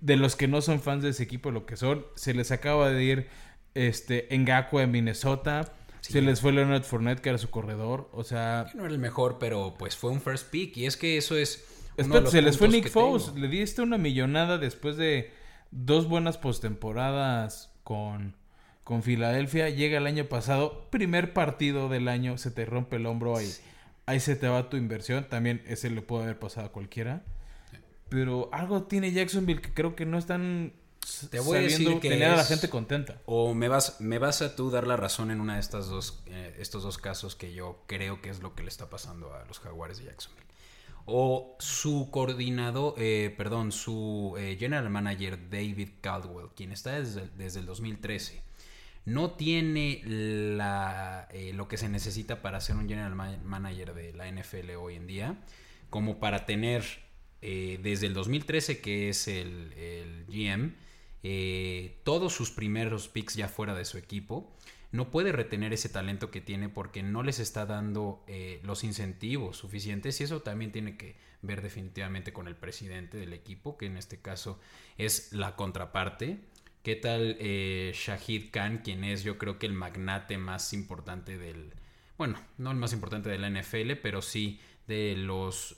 de 0.00 0.16
los 0.16 0.36
que 0.36 0.48
no 0.48 0.62
son 0.62 0.80
fans 0.80 1.02
de 1.02 1.10
ese 1.10 1.24
equipo, 1.24 1.50
lo 1.50 1.66
que 1.66 1.76
son. 1.76 2.06
Se 2.14 2.34
les 2.34 2.52
acaba 2.52 2.90
de 2.90 3.02
ir 3.02 3.28
este, 3.74 4.28
Ngakwe 4.30 4.84
en 4.84 4.90
Minnesota 4.90 5.72
se 6.02 6.20
les 6.20 6.40
fue 6.40 6.52
Leonard 6.52 6.82
Fournette, 6.82 7.20
que 7.20 7.28
era 7.28 7.38
su 7.38 7.50
corredor. 7.50 8.10
O 8.12 8.24
sea. 8.24 8.66
no 8.74 8.84
era 8.84 8.92
el 8.92 8.98
mejor, 8.98 9.38
pero 9.38 9.76
pues 9.78 9.96
fue 9.96 10.10
un 10.10 10.20
first 10.20 10.50
pick. 10.50 10.76
Y 10.76 10.86
es 10.86 10.96
que 10.96 11.16
eso 11.16 11.36
es. 11.36 11.64
se 12.26 12.42
les 12.42 12.58
fue 12.58 12.68
Nick 12.68 12.90
Foles. 12.90 13.32
Le 13.34 13.48
diste 13.48 13.82
una 13.82 13.98
millonada 13.98 14.58
después 14.58 14.96
de 14.96 15.32
dos 15.70 16.08
buenas 16.08 16.38
postemporadas 16.38 17.72
con, 17.84 18.36
con 18.84 19.02
Filadelfia. 19.02 19.70
Llega 19.70 19.98
el 19.98 20.06
año 20.06 20.24
pasado, 20.26 20.90
primer 20.90 21.32
partido 21.32 21.88
del 21.88 22.08
año, 22.08 22.36
se 22.36 22.50
te 22.50 22.64
rompe 22.64 22.96
el 22.96 23.06
hombro 23.06 23.36
ahí. 23.36 23.50
Ahí 24.04 24.18
se 24.18 24.34
te 24.34 24.48
va 24.48 24.68
tu 24.68 24.76
inversión. 24.76 25.28
También 25.28 25.62
ese 25.66 25.88
le 25.88 26.02
puede 26.02 26.24
haber 26.24 26.38
pasado 26.38 26.66
a 26.66 26.72
cualquiera. 26.72 27.22
Pero 28.08 28.50
algo 28.52 28.82
tiene 28.82 29.12
Jacksonville 29.12 29.62
que 29.62 29.72
creo 29.72 29.94
que 29.94 30.04
no 30.04 30.18
están 30.18 30.72
te 31.30 31.40
voy 31.40 31.58
a 31.58 31.60
decir 31.62 32.00
que 32.00 32.08
tener 32.08 32.30
a 32.30 32.36
la 32.36 32.44
gente 32.44 32.68
contenta. 32.68 33.20
O 33.26 33.54
me 33.54 33.68
vas, 33.68 34.00
me 34.00 34.18
vas 34.18 34.42
a 34.42 34.56
tú 34.56 34.70
dar 34.70 34.86
la 34.86 34.96
razón 34.96 35.30
en 35.30 35.40
una 35.40 35.54
de 35.54 35.60
estas 35.60 35.88
dos, 35.88 36.22
eh, 36.26 36.56
estos 36.58 36.82
dos 36.82 36.98
casos 36.98 37.36
que 37.36 37.52
yo 37.52 37.82
creo 37.86 38.20
que 38.20 38.30
es 38.30 38.40
lo 38.40 38.54
que 38.54 38.62
le 38.62 38.68
está 38.68 38.90
pasando 38.90 39.34
a 39.34 39.44
los 39.46 39.58
Jaguares 39.60 39.98
de 39.98 40.04
Jacksonville. 40.04 40.46
O 41.04 41.56
su 41.58 42.10
coordinador, 42.10 42.94
eh, 42.96 43.34
perdón, 43.36 43.72
su 43.72 44.34
eh, 44.38 44.56
general 44.58 44.88
manager 44.90 45.50
David 45.50 45.88
Caldwell, 46.00 46.50
quien 46.54 46.70
está 46.70 46.92
desde, 46.92 47.28
desde 47.36 47.60
el 47.60 47.66
2013, 47.66 48.42
no 49.04 49.32
tiene 49.32 50.00
la, 50.04 51.28
lo 51.54 51.66
que 51.66 51.76
se 51.76 51.88
necesita 51.88 52.40
para 52.40 52.60
ser 52.60 52.76
un 52.76 52.88
general 52.88 53.16
manager 53.16 53.94
de 53.94 54.12
la 54.12 54.30
NFL 54.30 54.70
hoy 54.78 54.94
en 54.94 55.08
día, 55.08 55.42
como 55.90 56.20
para 56.20 56.46
tener 56.46 56.84
desde 57.40 58.06
el 58.06 58.14
2013, 58.14 58.80
que 58.80 59.08
es 59.08 59.26
el, 59.26 59.72
el 59.72 60.26
GM, 60.28 60.76
eh, 61.22 62.00
todos 62.04 62.32
sus 62.32 62.50
primeros 62.50 63.08
picks 63.08 63.34
ya 63.34 63.48
fuera 63.48 63.74
de 63.74 63.84
su 63.84 63.98
equipo, 63.98 64.52
no 64.90 65.10
puede 65.10 65.32
retener 65.32 65.72
ese 65.72 65.88
talento 65.88 66.30
que 66.30 66.40
tiene 66.40 66.68
porque 66.68 67.02
no 67.02 67.22
les 67.22 67.38
está 67.38 67.64
dando 67.64 68.22
eh, 68.26 68.60
los 68.64 68.84
incentivos 68.84 69.56
suficientes 69.56 70.20
y 70.20 70.24
eso 70.24 70.42
también 70.42 70.72
tiene 70.72 70.96
que 70.96 71.16
ver 71.40 71.62
definitivamente 71.62 72.32
con 72.32 72.46
el 72.46 72.56
presidente 72.56 73.16
del 73.16 73.32
equipo, 73.32 73.78
que 73.78 73.86
en 73.86 73.96
este 73.96 74.20
caso 74.20 74.60
es 74.98 75.32
la 75.32 75.56
contraparte. 75.56 76.40
¿Qué 76.82 76.96
tal 76.96 77.36
eh, 77.38 77.92
Shahid 77.94 78.50
Khan, 78.50 78.78
quien 78.78 79.04
es 79.04 79.22
yo 79.22 79.38
creo 79.38 79.58
que 79.58 79.66
el 79.66 79.72
magnate 79.72 80.36
más 80.36 80.72
importante 80.72 81.38
del, 81.38 81.72
bueno, 82.18 82.38
no 82.58 82.72
el 82.72 82.76
más 82.76 82.92
importante 82.92 83.30
de 83.30 83.38
la 83.38 83.48
NFL, 83.48 83.92
pero 84.02 84.20
sí 84.20 84.60
de 84.88 85.14
los 85.16 85.76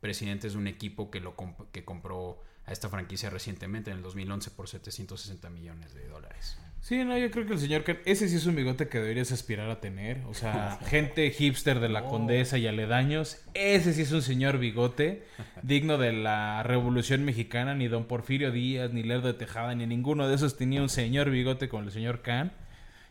presidentes 0.00 0.52
de 0.52 0.58
un 0.58 0.68
equipo 0.68 1.10
que, 1.10 1.20
lo 1.20 1.34
que 1.72 1.84
compró 1.84 2.40
a 2.70 2.72
esta 2.72 2.88
franquicia 2.88 3.30
recientemente, 3.30 3.90
en 3.90 3.96
el 3.96 4.02
2011, 4.02 4.52
por 4.52 4.68
760 4.68 5.50
millones 5.50 5.92
de 5.92 6.06
dólares. 6.06 6.56
Sí, 6.80 7.04
no, 7.04 7.18
yo 7.18 7.30
creo 7.30 7.46
que 7.46 7.52
el 7.52 7.58
señor 7.58 7.84
ese 8.06 8.28
sí 8.28 8.36
es 8.36 8.46
un 8.46 8.54
bigote 8.56 8.88
que 8.88 8.98
deberías 8.98 9.32
aspirar 9.32 9.68
a 9.68 9.80
tener. 9.80 10.22
O 10.26 10.34
sea, 10.34 10.78
gente 10.86 11.30
hipster 11.30 11.80
de 11.80 11.88
la 11.88 12.06
condesa 12.06 12.56
y 12.58 12.66
aledaños, 12.66 13.38
ese 13.54 13.92
sí 13.92 14.02
es 14.02 14.12
un 14.12 14.22
señor 14.22 14.58
bigote 14.58 15.24
digno 15.62 15.98
de 15.98 16.12
la 16.12 16.62
Revolución 16.62 17.24
Mexicana. 17.24 17.74
Ni 17.74 17.88
don 17.88 18.04
Porfirio 18.04 18.50
Díaz, 18.50 18.92
ni 18.92 19.02
Lerdo 19.02 19.28
de 19.28 19.34
Tejada, 19.34 19.74
ni 19.74 19.86
ninguno 19.86 20.28
de 20.28 20.36
esos 20.36 20.56
tenía 20.56 20.80
un 20.80 20.88
señor 20.88 21.28
bigote 21.30 21.68
como 21.68 21.82
el 21.82 21.90
señor 21.90 22.22
Khan. 22.22 22.52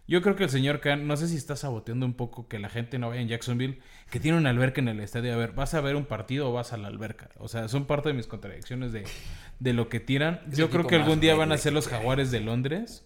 Yo 0.10 0.24
creo 0.24 0.36
que 0.36 0.46
el 0.46 0.50
señor 0.50 0.80
Khan, 0.80 1.06
no 1.06 1.16
sé 1.18 1.28
si 1.28 1.36
está 1.36 1.56
saboteando 1.56 2.04
un 2.04 2.16
poco 2.16 2.48
que 2.48 2.58
la 2.58 2.68
gente 2.68 2.98
no 2.98 3.10
vaya 3.10 3.22
en 3.22 3.28
Jacksonville, 3.28 3.80
que 4.10 4.20
tiene 4.20 4.40
una 4.40 4.50
alberca 4.50 4.82
en 4.82 4.88
el 4.88 5.00
estadio. 5.02 5.32
A 5.32 5.38
ver, 5.38 5.52
¿vas 5.52 5.76
a 5.76 5.82
ver 5.82 5.96
un 5.96 6.06
partido 6.06 6.50
o 6.50 6.54
vas 6.54 6.74
a 6.74 6.78
la 6.78 6.88
alberca? 6.88 7.30
O 7.38 7.48
sea, 7.48 7.68
son 7.68 7.86
parte 7.86 8.10
de 8.10 8.16
mis 8.16 8.26
contradicciones 8.26 8.92
de, 8.92 9.04
de 9.60 9.74
lo 9.74 9.88
que 9.88 10.00
tiran. 10.00 10.42
Yo 10.52 10.72
creo 10.72 10.88
que 10.88 10.96
algún 10.96 11.20
día 11.20 11.36
van 11.36 11.52
a 11.52 11.60
ser 11.60 11.74
los 11.74 11.88
jaguares 11.88 12.32
de 12.32 12.40
Londres. 12.40 13.06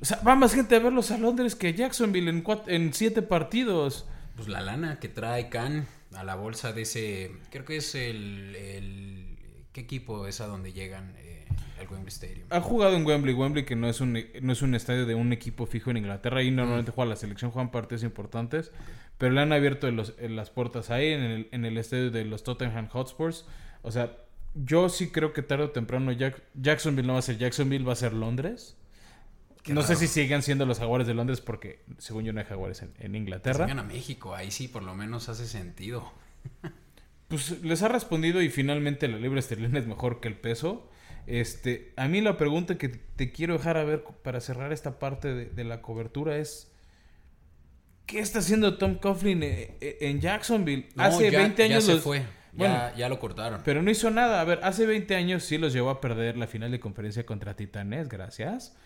O 0.00 0.04
sea, 0.04 0.20
va 0.26 0.34
más 0.34 0.52
gente 0.52 0.74
a 0.74 0.80
verlos 0.80 1.12
a 1.12 1.18
Londres 1.18 1.54
que 1.54 1.68
a 1.68 1.70
Jacksonville 1.70 2.28
en, 2.28 2.44
en 2.66 2.92
siete 2.92 3.22
partidos. 3.22 4.08
Pues 4.34 4.48
la 4.48 4.62
lana 4.62 4.98
que 4.98 5.08
trae 5.08 5.48
Khan 5.48 5.86
a 6.12 6.24
la 6.24 6.34
bolsa 6.34 6.72
de 6.72 6.82
ese... 6.82 7.30
Creo 7.52 7.64
que 7.64 7.76
es 7.76 7.94
el... 7.94 8.56
el 8.56 9.38
¿Qué 9.72 9.82
equipo 9.82 10.26
es 10.26 10.40
a 10.40 10.48
donde 10.48 10.72
llegan? 10.72 11.14
Wembley 11.82 12.08
Stadium. 12.08 12.46
Ha 12.50 12.60
jugado 12.60 12.96
en 12.96 13.04
Wembley, 13.04 13.34
Wembley 13.34 13.64
que 13.64 13.76
no 13.76 13.88
es 13.88 14.00
un, 14.00 14.18
no 14.40 14.52
es 14.52 14.62
un 14.62 14.74
estadio 14.74 15.06
de 15.06 15.14
un 15.14 15.32
equipo 15.32 15.66
fijo 15.66 15.90
en 15.90 15.98
Inglaterra. 15.98 16.40
Ahí 16.40 16.50
normalmente 16.50 16.92
juega 16.92 17.10
la 17.10 17.16
selección, 17.16 17.50
juegan 17.50 17.70
partidos 17.70 18.02
importantes. 18.02 18.72
Pero 19.18 19.32
le 19.32 19.40
han 19.40 19.52
abierto 19.52 19.90
las 19.90 20.50
puertas 20.50 20.90
ahí 20.90 21.12
en 21.12 21.22
el, 21.22 21.48
en 21.52 21.64
el 21.64 21.78
estadio 21.78 22.10
de 22.10 22.24
los 22.24 22.42
Tottenham 22.42 22.88
Hotspurs. 22.88 23.46
O 23.82 23.92
sea, 23.92 24.16
yo 24.54 24.88
sí 24.88 25.10
creo 25.10 25.32
que 25.32 25.42
tarde 25.42 25.64
o 25.64 25.70
temprano 25.70 26.12
Jacksonville 26.12 27.06
no 27.06 27.14
va 27.14 27.18
a 27.18 27.22
ser 27.22 27.38
Jacksonville, 27.38 27.84
va 27.84 27.92
a 27.92 27.96
ser 27.96 28.12
Londres. 28.12 28.76
no 29.66 29.82
sé 29.82 29.96
si 29.96 30.06
siguen 30.06 30.42
siendo 30.42 30.64
los 30.64 30.78
jaguares 30.78 31.06
de 31.06 31.14
Londres 31.14 31.40
porque 31.40 31.80
según 31.98 32.24
yo 32.24 32.32
no 32.32 32.40
hay 32.40 32.46
jaguares 32.46 32.84
en, 32.98 33.14
Inglaterra. 33.14 33.66
Vengan 33.66 33.80
a 33.80 33.88
México, 33.88 34.34
ahí 34.34 34.50
sí 34.50 34.68
por 34.68 34.82
lo 34.82 34.94
menos 34.94 35.28
hace 35.28 35.46
sentido. 35.46 36.12
pues 37.28 37.62
les 37.62 37.82
ha 37.82 37.88
respondido 37.88 38.42
y 38.42 38.48
finalmente 38.48 39.08
la 39.08 39.18
libra 39.18 39.40
esterlina 39.40 39.78
es 39.78 39.86
mejor 39.86 40.20
que 40.20 40.28
el 40.28 40.36
peso. 40.36 40.88
Este, 41.26 41.92
a 41.96 42.06
mí 42.08 42.20
la 42.20 42.36
pregunta 42.36 42.76
que 42.76 42.88
te 42.88 43.32
quiero 43.32 43.54
dejar 43.54 43.76
a 43.76 43.84
ver 43.84 44.04
para 44.22 44.40
cerrar 44.40 44.72
esta 44.72 44.98
parte 44.98 45.32
de, 45.46 45.64
la 45.64 45.80
cobertura 45.80 46.36
es 46.36 46.70
¿qué 48.06 48.18
está 48.18 48.40
haciendo 48.40 48.76
Tom 48.76 48.96
Coughlin 48.96 49.42
eh, 49.42 49.76
eh, 49.80 49.98
en 50.02 50.20
Jacksonville? 50.20 50.88
hace 50.96 51.30
20 51.30 51.62
años 51.62 51.86
ya 51.86 51.94
se 51.94 52.00
fue. 52.00 52.22
ya, 52.56 53.08
lo 53.08 53.18
cortaron. 53.18 53.62
Pero 53.64 53.82
no 53.82 53.90
hizo 53.90 54.10
nada. 54.10 54.40
A 54.40 54.44
ver, 54.44 54.60
hace 54.62 54.84
20 54.84 55.14
años 55.16 55.44
sí 55.44 55.56
los 55.56 55.72
llevó 55.72 55.90
a 55.90 56.00
perder 56.00 56.36
la 56.36 56.46
final 56.46 56.70
de 56.70 56.80
conferencia 56.80 57.24
contra 57.24 57.56
Titanes, 57.56 58.08
gracias. 58.08 58.76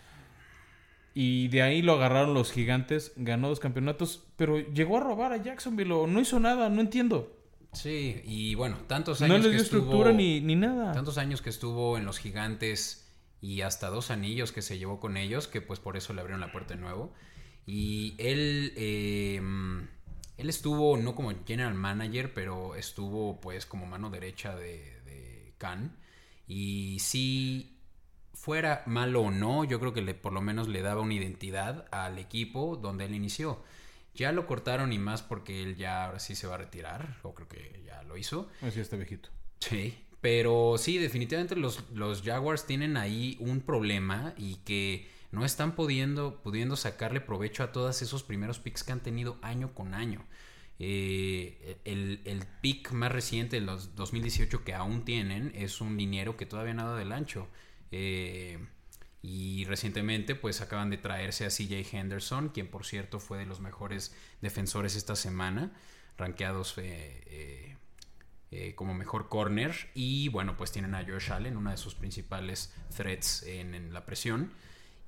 Y 1.13 1.49
de 1.49 1.61
ahí 1.63 1.81
lo 1.81 1.93
agarraron 1.93 2.33
los 2.33 2.51
gigantes, 2.51 3.11
ganó 3.17 3.49
dos 3.49 3.59
campeonatos, 3.59 4.23
pero 4.37 4.59
llegó 4.59 4.97
a 4.97 5.01
robar 5.01 5.33
a 5.33 5.37
Jacksonville 5.37 5.91
o 5.91 6.07
no 6.07 6.21
hizo 6.21 6.39
nada, 6.39 6.69
no 6.69 6.79
entiendo. 6.79 7.38
Sí, 7.73 8.21
y 8.25 8.55
bueno, 8.55 8.77
tantos 8.87 9.21
años. 9.21 9.45
No 9.45 9.51
estructura 9.51 10.11
ni, 10.11 10.41
ni 10.41 10.55
nada. 10.55 10.91
Tantos 10.91 11.17
años 11.17 11.41
que 11.41 11.49
estuvo 11.49 11.97
en 11.97 12.05
los 12.05 12.17
gigantes 12.17 13.07
y 13.41 13.61
hasta 13.61 13.89
dos 13.89 14.11
anillos 14.11 14.51
que 14.51 14.61
se 14.61 14.77
llevó 14.77 14.99
con 14.99 15.17
ellos, 15.17 15.47
que 15.47 15.61
pues 15.61 15.79
por 15.79 15.95
eso 15.95 16.13
le 16.13 16.21
abrieron 16.21 16.41
la 16.41 16.51
puerta 16.51 16.73
de 16.73 16.81
nuevo. 16.81 17.13
Y 17.65 18.15
él, 18.17 18.73
em, 18.75 19.87
él 20.37 20.49
estuvo 20.49 20.97
no 20.97 21.15
como 21.15 21.31
general 21.45 21.75
manager, 21.75 22.33
pero 22.33 22.75
estuvo 22.75 23.39
pues 23.39 23.65
como 23.65 23.85
mano 23.85 24.09
derecha 24.09 24.55
de, 24.55 25.01
de 25.05 25.53
Khan. 25.57 25.95
Y 26.47 26.97
si 26.99 27.79
fuera 28.33 28.83
malo 28.87 29.21
o 29.21 29.31
no, 29.31 29.63
yo 29.63 29.79
creo 29.79 29.93
que 29.93 30.01
le, 30.01 30.15
por 30.15 30.33
lo 30.33 30.41
menos 30.41 30.67
le 30.67 30.81
daba 30.81 31.01
una 31.01 31.13
identidad 31.13 31.85
al 31.91 32.17
equipo 32.17 32.77
donde 32.77 33.05
él 33.05 33.13
inició. 33.13 33.61
Ya 34.19 34.33
lo 34.33 34.45
cortaron 34.45 34.91
y 34.91 34.99
más 34.99 35.21
porque 35.21 35.63
él 35.63 35.77
ya 35.77 36.03
ahora 36.03 36.19
sí 36.19 36.35
se 36.35 36.45
va 36.45 36.55
a 36.55 36.57
retirar, 36.57 37.19
o 37.23 37.33
creo 37.33 37.47
que 37.47 37.81
ya 37.85 38.03
lo 38.03 38.17
hizo. 38.17 38.49
Así 38.61 38.81
está 38.81 38.97
viejito. 38.97 39.29
Sí, 39.61 39.97
pero 40.19 40.75
sí, 40.77 40.97
definitivamente 40.97 41.55
los, 41.55 41.89
los 41.91 42.21
Jaguars 42.21 42.65
tienen 42.65 42.97
ahí 42.97 43.37
un 43.39 43.61
problema 43.61 44.33
y 44.35 44.57
que 44.65 45.07
no 45.31 45.45
están 45.45 45.73
pudiendo, 45.73 46.41
pudiendo 46.43 46.75
sacarle 46.75 47.21
provecho 47.21 47.63
a 47.63 47.71
todos 47.71 48.01
esos 48.01 48.23
primeros 48.23 48.59
picks 48.59 48.83
que 48.83 48.91
han 48.91 48.99
tenido 48.99 49.37
año 49.41 49.73
con 49.73 49.93
año. 49.93 50.25
Eh, 50.79 51.77
el, 51.85 52.19
el, 52.25 52.43
pick 52.59 52.91
más 52.91 53.13
reciente 53.13 53.61
de 53.61 53.65
los 53.65 53.95
2018 53.95 54.65
que 54.65 54.73
aún 54.73 55.05
tienen 55.05 55.53
es 55.55 55.79
un 55.79 55.95
liniero 55.95 56.35
que 56.35 56.45
todavía 56.45 56.73
nada 56.73 56.97
del 56.97 57.13
ancho. 57.13 57.47
Eh, 57.91 58.59
y 59.21 59.65
recientemente 59.65 60.35
pues 60.35 60.61
acaban 60.61 60.89
de 60.89 60.97
traerse 60.97 61.45
a 61.45 61.49
CJ 61.49 61.93
Henderson, 61.93 62.49
quien 62.49 62.67
por 62.67 62.85
cierto 62.85 63.19
fue 63.19 63.37
de 63.37 63.45
los 63.45 63.59
mejores 63.59 64.15
defensores 64.41 64.95
esta 64.95 65.15
semana, 65.15 65.73
rankeados 66.17 66.77
eh, 66.77 67.23
eh, 67.27 67.77
eh, 68.51 68.75
como 68.75 68.93
mejor 68.93 69.27
corner. 69.27 69.75
Y 69.93 70.29
bueno, 70.29 70.55
pues 70.55 70.71
tienen 70.71 70.95
a 70.95 71.03
Josh 71.05 71.31
Allen, 71.31 71.57
una 71.57 71.71
de 71.71 71.77
sus 71.77 71.95
principales 71.95 72.73
threats 72.95 73.43
en, 73.43 73.93
la 73.93 74.05
presión. 74.05 74.53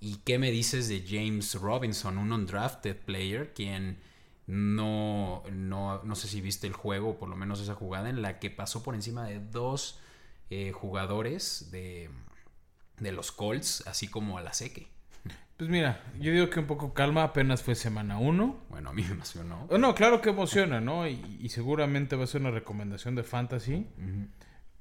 ¿Y 0.02 0.18
qué 0.18 0.40
me 0.40 0.52
dices 0.52 0.90
de 0.90 1.06
James 1.08 1.56
Robinson, 1.56 2.18
un 2.18 2.34
undrafted 2.34 2.98
player, 2.98 3.54
quien 3.54 4.00
no, 4.46 5.44
no, 5.52 6.04
no 6.04 6.16
sé 6.16 6.28
si 6.28 6.42
viste 6.42 6.68
el 6.68 6.74
juego, 6.74 7.12
o 7.12 7.18
por 7.18 7.30
lo 7.30 7.38
menos 7.38 7.62
esa 7.62 7.76
jugada, 7.76 8.10
en 8.10 8.22
la 8.22 8.40
que 8.40 8.50
pasó 8.50 8.84
por 8.84 8.96
encima 8.96 9.26
de 9.26 9.40
dos 9.40 10.00
jugadores 10.74 11.72
de 11.72 12.10
de 13.02 13.12
los 13.12 13.32
Colts, 13.32 13.84
así 13.88 14.08
como 14.08 14.38
a 14.38 14.42
la 14.42 14.54
Seque. 14.54 14.88
Pues 15.58 15.70
mira, 15.70 16.02
yo 16.20 16.32
digo 16.32 16.50
que 16.50 16.60
un 16.60 16.66
poco 16.66 16.94
calma, 16.94 17.24
apenas 17.24 17.62
fue 17.62 17.76
semana 17.76 18.18
uno. 18.18 18.58
Bueno, 18.70 18.90
a 18.90 18.94
mí 18.94 19.04
me 19.04 19.12
emocionó. 19.12 19.68
Oh, 19.70 19.78
no, 19.78 19.94
claro 19.94 20.22
que 20.22 20.30
emociona, 20.30 20.82
¿no? 20.82 21.08
Y, 21.08 21.38
y 21.40 21.50
seguramente 21.50 22.16
va 22.16 22.24
a 22.24 22.28
ser 22.28 22.42
una 22.42 22.50
recomendación 22.50 23.14
de 23.14 23.22
fantasy. 23.22 23.86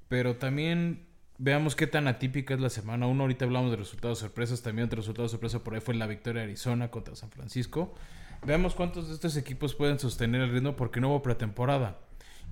Pero 0.09 0.37
también 0.37 1.07
veamos 1.37 1.77
qué 1.77 1.87
tan 1.87 2.09
atípica 2.09 2.55
es 2.55 2.61
la 2.61 2.71
semana 2.71 3.07
uno. 3.07 3.25
Ahorita 3.25 3.45
hablamos 3.45 3.71
de 3.71 3.77
resultados 3.77 4.21
sorpresas. 4.21 4.63
También 4.63 4.87
otro 4.87 5.01
resultado 5.01 5.29
sorpresa 5.29 5.63
por 5.63 5.75
ahí 5.75 5.81
fue 5.81 5.95
la 5.95 6.07
victoria 6.07 6.41
de 6.41 6.49
Arizona 6.49 6.91
contra 6.91 7.15
San 7.15 7.31
Francisco. 7.31 7.95
Veamos 8.47 8.75
cuántos 8.75 9.09
de 9.09 9.15
estos 9.15 9.37
equipos 9.37 9.75
pueden 9.75 9.99
sostener 9.99 10.41
el 10.41 10.51
ritmo 10.51 10.77
porque 10.77 10.99
no 11.01 11.11
hubo 11.11 11.21
pretemporada. 11.21 11.99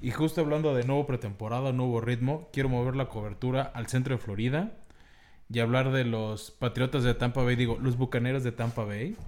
Y 0.03 0.11
justo 0.11 0.43
hablando 0.43 0.75
de 0.75 0.85
nuevo 0.85 1.07
pretemporada, 1.07 1.73
nuevo 1.73 2.03
ritmo, 2.03 2.51
quiero 2.53 2.69
mover 2.69 2.95
la 2.95 3.09
cobertura 3.09 3.63
al 3.63 3.87
centro 3.87 4.15
de 4.17 4.23
Florida 4.23 4.75
y 5.53 5.59
hablar 5.61 5.91
de 5.93 6.05
los 6.05 6.51
Patriotas 6.51 7.05
de 7.05 7.15
Tampa 7.15 7.43
Bay, 7.43 7.57
digo, 7.57 7.79
los 7.81 7.97
Bucaneros 7.97 8.45
de 8.45 8.53
Tampa 8.53 8.85
Bay. 8.85 9.17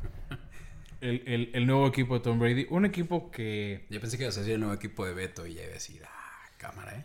El, 1.00 1.22
el- 1.24 1.50
el 1.54 1.66
nuevo 1.66 1.86
equipo 1.86 2.12
de 2.18 2.20
Tom 2.20 2.38
Brady. 2.38 2.66
Un 2.68 2.84
equipo 2.84 3.30
que... 3.30 3.86
Yo 3.88 4.00
pensé 4.02 4.18
que 4.18 4.24
ibas 4.24 4.36
a 4.36 4.40
decir 4.40 4.52
el 4.56 4.60
nuevo 4.60 4.74
equipo 4.74 5.06
de 5.06 5.14
Beto 5.14 5.46
y 5.46 5.54
ya 5.54 5.62
iba 5.62 5.70
a 5.70 5.74
decir, 5.74 6.02
ah, 6.04 6.48
cámara, 6.58 6.94
¿eh? 6.94 7.04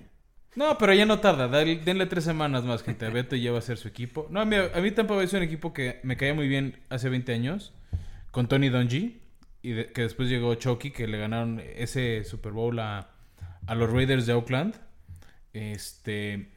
No, 0.57 0.77
pero 0.77 0.93
ya 0.93 1.05
no 1.05 1.19
tarda. 1.21 1.47
Dale- 1.47 1.77
denle 1.77 2.05
tres 2.05 2.25
semanas 2.25 2.65
más, 2.65 2.83
gente. 2.83 3.05
A 3.05 3.09
Beto 3.09 3.37
ya 3.37 3.53
va 3.53 3.59
a 3.59 3.61
ser 3.61 3.77
su 3.77 3.87
equipo. 3.87 4.27
No, 4.29 4.41
a 4.41 4.45
mí, 4.45 4.57
a 4.57 4.81
mí 4.81 4.91
Tampa 4.91 5.15
Bay 5.15 5.23
es 5.23 5.31
un 5.33 5.43
equipo 5.43 5.71
que 5.71 6.01
me 6.03 6.17
caía 6.17 6.33
muy 6.33 6.49
bien 6.49 6.77
hace 6.89 7.07
20 7.07 7.33
años. 7.33 7.73
Con 8.31 8.49
Tony 8.49 8.67
Dungy. 8.67 9.21
Y 9.61 9.71
de- 9.71 9.93
que 9.93 10.01
después 10.01 10.27
llegó 10.27 10.53
Chucky, 10.55 10.91
que 10.91 11.07
le 11.07 11.17
ganaron 11.17 11.61
ese 11.63 12.25
Super 12.25 12.51
Bowl 12.51 12.77
a, 12.79 13.11
a 13.65 13.75
los 13.75 13.89
Raiders 13.89 14.25
de 14.25 14.33
Oakland. 14.33 14.75
Este... 15.53 16.49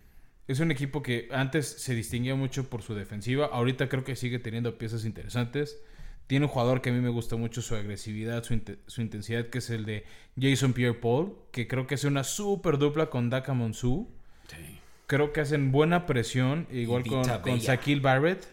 Es 0.48 0.60
un 0.60 0.70
equipo 0.70 1.02
que 1.02 1.28
antes 1.30 1.66
se 1.68 1.94
distinguía 1.94 2.34
mucho 2.34 2.68
por 2.68 2.82
su 2.82 2.94
defensiva. 2.94 3.46
Ahorita 3.52 3.88
creo 3.88 4.02
que 4.02 4.16
sigue 4.16 4.38
teniendo 4.38 4.78
piezas 4.78 5.04
interesantes. 5.04 5.78
Tiene 6.26 6.46
un 6.46 6.50
jugador 6.50 6.80
que 6.82 6.90
a 6.90 6.92
mí 6.92 7.00
me 7.00 7.08
gusta 7.10 7.36
mucho 7.36 7.62
su 7.62 7.74
agresividad, 7.74 8.42
su, 8.44 8.54
inte- 8.54 8.78
su 8.86 9.00
intensidad, 9.02 9.46
que 9.46 9.58
es 9.58 9.70
el 9.70 9.84
de 9.86 10.04
Jason 10.40 10.72
Pierre-Paul, 10.72 11.34
que 11.52 11.68
creo 11.68 11.86
que 11.86 11.94
hace 11.94 12.06
una 12.06 12.24
super 12.24 12.78
dupla 12.78 13.06
con 13.10 13.30
Daka 13.30 13.54
Monsu. 13.54 14.08
Sí. 14.48 14.78
Creo 15.06 15.32
que 15.32 15.40
hacen 15.40 15.72
buena 15.72 16.04
presión, 16.04 16.66
igual 16.70 17.02
con, 17.04 17.22
con. 17.22 17.58
Shaquille 17.60 18.00
Barrett. 18.00 18.46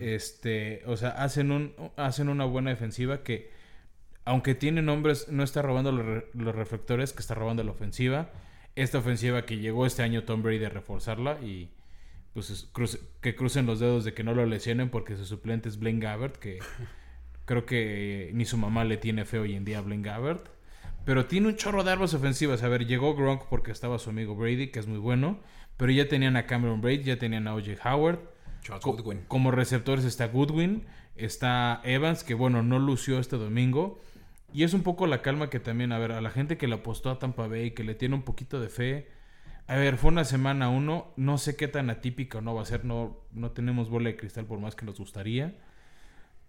Este, 0.00 0.82
o 0.86 0.96
sea, 0.96 1.10
hacen 1.10 1.52
un 1.52 1.74
hacen 1.96 2.28
una 2.28 2.44
buena 2.44 2.70
defensiva 2.70 3.22
que 3.22 3.50
aunque 4.24 4.54
tiene 4.56 4.82
nombres, 4.82 5.28
no 5.28 5.42
está 5.44 5.62
robando 5.62 5.90
los, 5.92 6.04
re- 6.06 6.26
los 6.34 6.54
reflectores, 6.54 7.12
que 7.12 7.20
está 7.20 7.34
robando 7.34 7.62
la 7.64 7.70
ofensiva. 7.72 8.30
Esta 8.74 8.98
ofensiva 8.98 9.44
que 9.44 9.58
llegó 9.58 9.84
este 9.86 10.02
año 10.02 10.24
Tom 10.24 10.42
Brady 10.42 10.64
a 10.64 10.68
reforzarla 10.70 11.40
y 11.42 11.70
pues 12.32 12.68
cruce- 12.72 13.00
que 13.20 13.34
crucen 13.34 13.66
los 13.66 13.80
dedos 13.80 14.04
de 14.04 14.14
que 14.14 14.24
no 14.24 14.34
lo 14.34 14.46
lesionen 14.46 14.88
porque 14.88 15.16
su 15.16 15.26
suplente 15.26 15.68
es 15.68 15.78
Blaine 15.78 16.00
Gabbert, 16.00 16.36
que 16.36 16.58
creo 17.44 17.66
que 17.66 18.30
ni 18.34 18.44
su 18.46 18.56
mamá 18.56 18.84
le 18.84 18.96
tiene 18.96 19.24
fe 19.24 19.38
hoy 19.38 19.54
en 19.54 19.64
día 19.64 19.78
a 19.78 19.82
Blaine 19.82 20.02
Gabbert. 20.02 20.48
Pero 21.04 21.26
tiene 21.26 21.48
un 21.48 21.56
chorro 21.56 21.82
de 21.84 21.90
armas 21.90 22.14
ofensivas. 22.14 22.62
A 22.62 22.68
ver, 22.68 22.86
llegó 22.86 23.14
Gronk 23.16 23.42
porque 23.50 23.72
estaba 23.72 23.98
su 23.98 24.10
amigo 24.10 24.36
Brady, 24.36 24.68
que 24.68 24.78
es 24.78 24.86
muy 24.86 24.98
bueno. 24.98 25.40
Pero 25.76 25.90
ya 25.90 26.08
tenían 26.08 26.36
a 26.36 26.46
Cameron 26.46 26.80
Braid, 26.80 27.00
ya 27.02 27.18
tenían 27.18 27.48
a 27.48 27.54
O.J. 27.56 27.72
Howard. 27.92 28.20
Charles 28.62 28.84
Co- 28.84 28.92
Goodwin. 28.92 29.22
Como 29.26 29.50
receptores 29.50 30.04
está 30.04 30.28
Goodwin, 30.28 30.84
está 31.16 31.80
Evans, 31.82 32.22
que 32.22 32.34
bueno, 32.34 32.62
no 32.62 32.78
lució 32.78 33.18
este 33.18 33.36
domingo. 33.36 34.00
Y 34.52 34.64
es 34.64 34.74
un 34.74 34.82
poco 34.82 35.06
la 35.06 35.22
calma 35.22 35.50
que 35.50 35.60
también, 35.60 35.92
a 35.92 35.98
ver, 35.98 36.12
a 36.12 36.20
la 36.20 36.30
gente 36.30 36.58
que 36.58 36.68
le 36.68 36.74
apostó 36.74 37.10
a 37.10 37.18
Tampa 37.18 37.46
Bay, 37.46 37.72
que 37.72 37.84
le 37.84 37.94
tiene 37.94 38.14
un 38.14 38.22
poquito 38.22 38.60
de 38.60 38.68
fe. 38.68 39.08
A 39.66 39.76
ver, 39.76 39.96
fue 39.96 40.10
una 40.10 40.24
semana 40.24 40.68
uno, 40.68 41.12
no 41.16 41.38
sé 41.38 41.56
qué 41.56 41.68
tan 41.68 41.88
atípica 41.88 42.38
o 42.38 42.40
no 42.40 42.54
va 42.54 42.62
a 42.62 42.66
ser, 42.66 42.84
no, 42.84 43.18
no 43.32 43.52
tenemos 43.52 43.88
bola 43.88 44.10
de 44.10 44.16
cristal 44.16 44.44
por 44.44 44.58
más 44.58 44.74
que 44.74 44.84
nos 44.84 44.98
gustaría. 44.98 45.54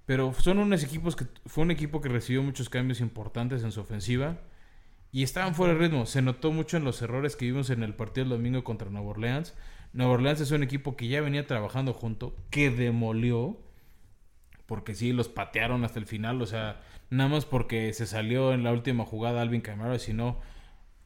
Pero 0.06 0.34
son 0.34 0.60
unos 0.60 0.84
equipos 0.84 1.16
que 1.16 1.26
fue 1.46 1.64
un 1.64 1.72
equipo 1.72 2.02
que 2.02 2.10
recibió 2.10 2.44
muchos 2.44 2.70
cambios 2.70 3.00
importantes 3.00 3.64
en 3.64 3.72
su 3.72 3.80
ofensiva 3.80 4.38
y 5.14 5.24
estaban 5.24 5.56
fuera 5.56 5.74
de 5.74 5.80
ritmo. 5.80 6.06
Se 6.06 6.22
notó 6.22 6.52
mucho 6.52 6.76
en 6.76 6.84
los 6.84 7.02
errores 7.02 7.36
que 7.36 7.46
vimos 7.46 7.70
en 7.70 7.84
el 7.84 7.94
partido 7.94 8.26
del 8.26 8.38
domingo 8.38 8.64
contra 8.64 8.90
Nueva 8.90 9.12
Orleans. 9.12 9.54
Nueva 9.94 10.14
Orleans 10.14 10.42
es 10.42 10.52
un 10.52 10.64
equipo 10.64 10.98
que 10.98 11.08
ya 11.08 11.22
venía 11.22 11.48
trabajando 11.48 11.94
junto, 11.94 12.36
que 12.50 12.70
demolió, 12.72 13.58
porque 14.66 14.96
sí, 14.96 15.14
los 15.14 15.30
patearon 15.30 15.86
hasta 15.86 16.00
el 16.00 16.08
final. 16.08 16.42
O 16.42 16.48
sea, 16.48 16.82
nada 17.10 17.30
más 17.30 17.46
porque 17.46 17.94
se 17.94 18.06
salió 18.06 18.54
en 18.54 18.64
la 18.64 18.72
última 18.72 19.06
jugada 19.06 19.42
Alvin 19.42 19.62
Kamara, 19.62 20.00
sino 20.00 20.40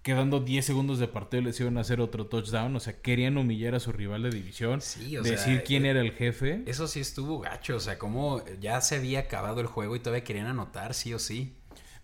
quedando 0.02 0.40
10 0.40 0.66
segundos 0.66 1.00
de 1.00 1.08
partido 1.10 1.44
les 1.44 1.60
iban 1.60 1.78
a 1.78 1.82
hacer 1.82 2.00
otro 2.00 2.28
touchdown. 2.28 2.76
O 2.76 2.80
sea, 2.80 3.02
querían 3.02 3.38
humillar 3.38 3.76
a 3.76 3.80
su 3.80 3.92
rival 3.92 4.24
de 4.24 4.30
división, 4.30 4.82
Sí, 4.82 5.18
o 5.18 5.22
decir 5.22 5.38
sea, 5.38 5.64
quién 5.64 5.86
eh, 5.86 5.90
era 5.90 6.02
el 6.02 6.12
jefe. 6.14 6.64
Eso 6.66 6.88
sí 6.88 7.02
estuvo 7.02 7.40
gacho, 7.40 7.76
o 7.76 7.80
sea, 7.80 7.98
como 7.98 8.42
ya 8.60 8.80
se 8.82 8.96
había 8.96 9.20
acabado 9.20 9.60
el 9.60 9.68
juego 9.68 9.96
y 9.96 10.00
todavía 10.00 10.24
querían 10.24 10.48
anotar, 10.48 10.94
sí 10.94 11.14
o 11.14 11.20
sí. 11.20 11.58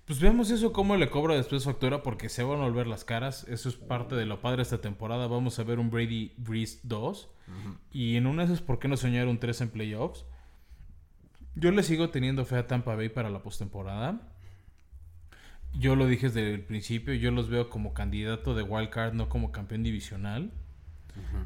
Pues 0.06 0.20
veamos 0.20 0.52
eso 0.52 0.74
cómo 0.74 0.98
le 0.98 1.10
cobra 1.10 1.36
después 1.36 1.64
factura 1.64 2.04
porque 2.04 2.28
se 2.28 2.44
van 2.44 2.60
a 2.60 2.64
volver 2.64 2.88
las 2.88 3.06
caras. 3.06 3.46
Eso 3.48 3.70
es 3.70 3.76
parte 3.76 4.16
de 4.16 4.26
lo 4.26 4.42
padre 4.42 4.62
esta 4.62 4.82
temporada. 4.82 5.28
Vamos 5.28 5.58
a 5.60 5.64
ver 5.64 5.80
un 5.80 5.90
Brady 5.90 6.34
Breeze 6.36 6.80
2. 6.84 7.30
Y 7.94 8.18
en 8.18 8.28
una 8.28 8.46
de 8.46 8.54
esas, 8.54 8.62
¿por 8.62 8.80
qué 8.80 8.90
no 8.90 8.98
soñar 8.98 9.28
un 9.28 9.40
3 9.40 9.62
en 9.62 9.70
playoffs? 9.70 10.26
Yo 11.56 11.72
le 11.72 11.84
sigo 11.84 12.10
teniendo 12.10 12.46
fe 12.46 12.58
a 12.58 12.68
Tampa 12.68 12.96
Bay 12.96 13.10
para 13.10 13.30
la 13.30 13.44
postemporada. 13.44 14.22
Yo 15.74 15.96
lo 15.96 16.08
dije 16.08 16.28
desde 16.28 16.54
el 16.54 16.64
principio. 16.64 17.14
Yo 17.14 17.32
los 17.32 17.50
veo 17.50 17.70
como 17.70 17.94
candidato 17.94 18.56
de 18.56 18.64
wild 18.64 18.90
card, 18.90 19.14
no 19.14 19.30
como 19.30 19.52
campeón 19.52 19.84
divisional. 19.84 20.52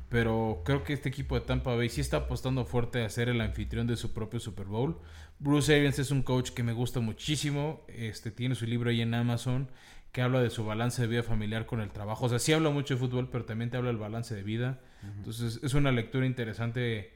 Pero 0.09 0.61
creo 0.65 0.83
que 0.83 0.93
este 0.93 1.09
equipo 1.09 1.35
de 1.35 1.41
Tampa 1.41 1.75
Bay 1.75 1.89
sí 1.89 1.99
está 1.99 2.17
apostando 2.17 2.63
fuerte 2.65 3.03
a 3.03 3.09
ser 3.09 3.27
el 3.27 3.41
anfitrión 3.41 3.85
de 3.85 3.97
su 3.97 4.13
propio 4.13 4.39
Super 4.39 4.65
Bowl. 4.65 4.97
Bruce 5.39 5.75
Arians 5.75 5.99
es 5.99 6.09
un 6.09 6.23
coach 6.23 6.51
que 6.51 6.63
me 6.63 6.71
gusta 6.71 7.01
muchísimo. 7.01 7.85
Este 7.89 8.31
tiene 8.31 8.55
su 8.55 8.65
libro 8.65 8.89
ahí 8.89 9.01
en 9.01 9.13
Amazon 9.13 9.69
que 10.11 10.21
habla 10.21 10.41
de 10.41 10.49
su 10.49 10.65
balance 10.65 11.01
de 11.01 11.07
vida 11.07 11.21
familiar 11.21 11.65
con 11.65 11.81
el 11.81 11.91
trabajo. 11.91 12.25
O 12.25 12.29
sea, 12.29 12.39
sí 12.39 12.53
habla 12.53 12.69
mucho 12.69 12.95
de 12.95 12.99
fútbol, 12.99 13.29
pero 13.29 13.45
también 13.45 13.69
te 13.69 13.77
habla 13.77 13.89
del 13.89 13.97
balance 13.97 14.33
de 14.33 14.41
vida. 14.41 14.79
Entonces, 15.03 15.59
es 15.61 15.73
una 15.73 15.91
lectura 15.91 16.25
interesante 16.25 17.13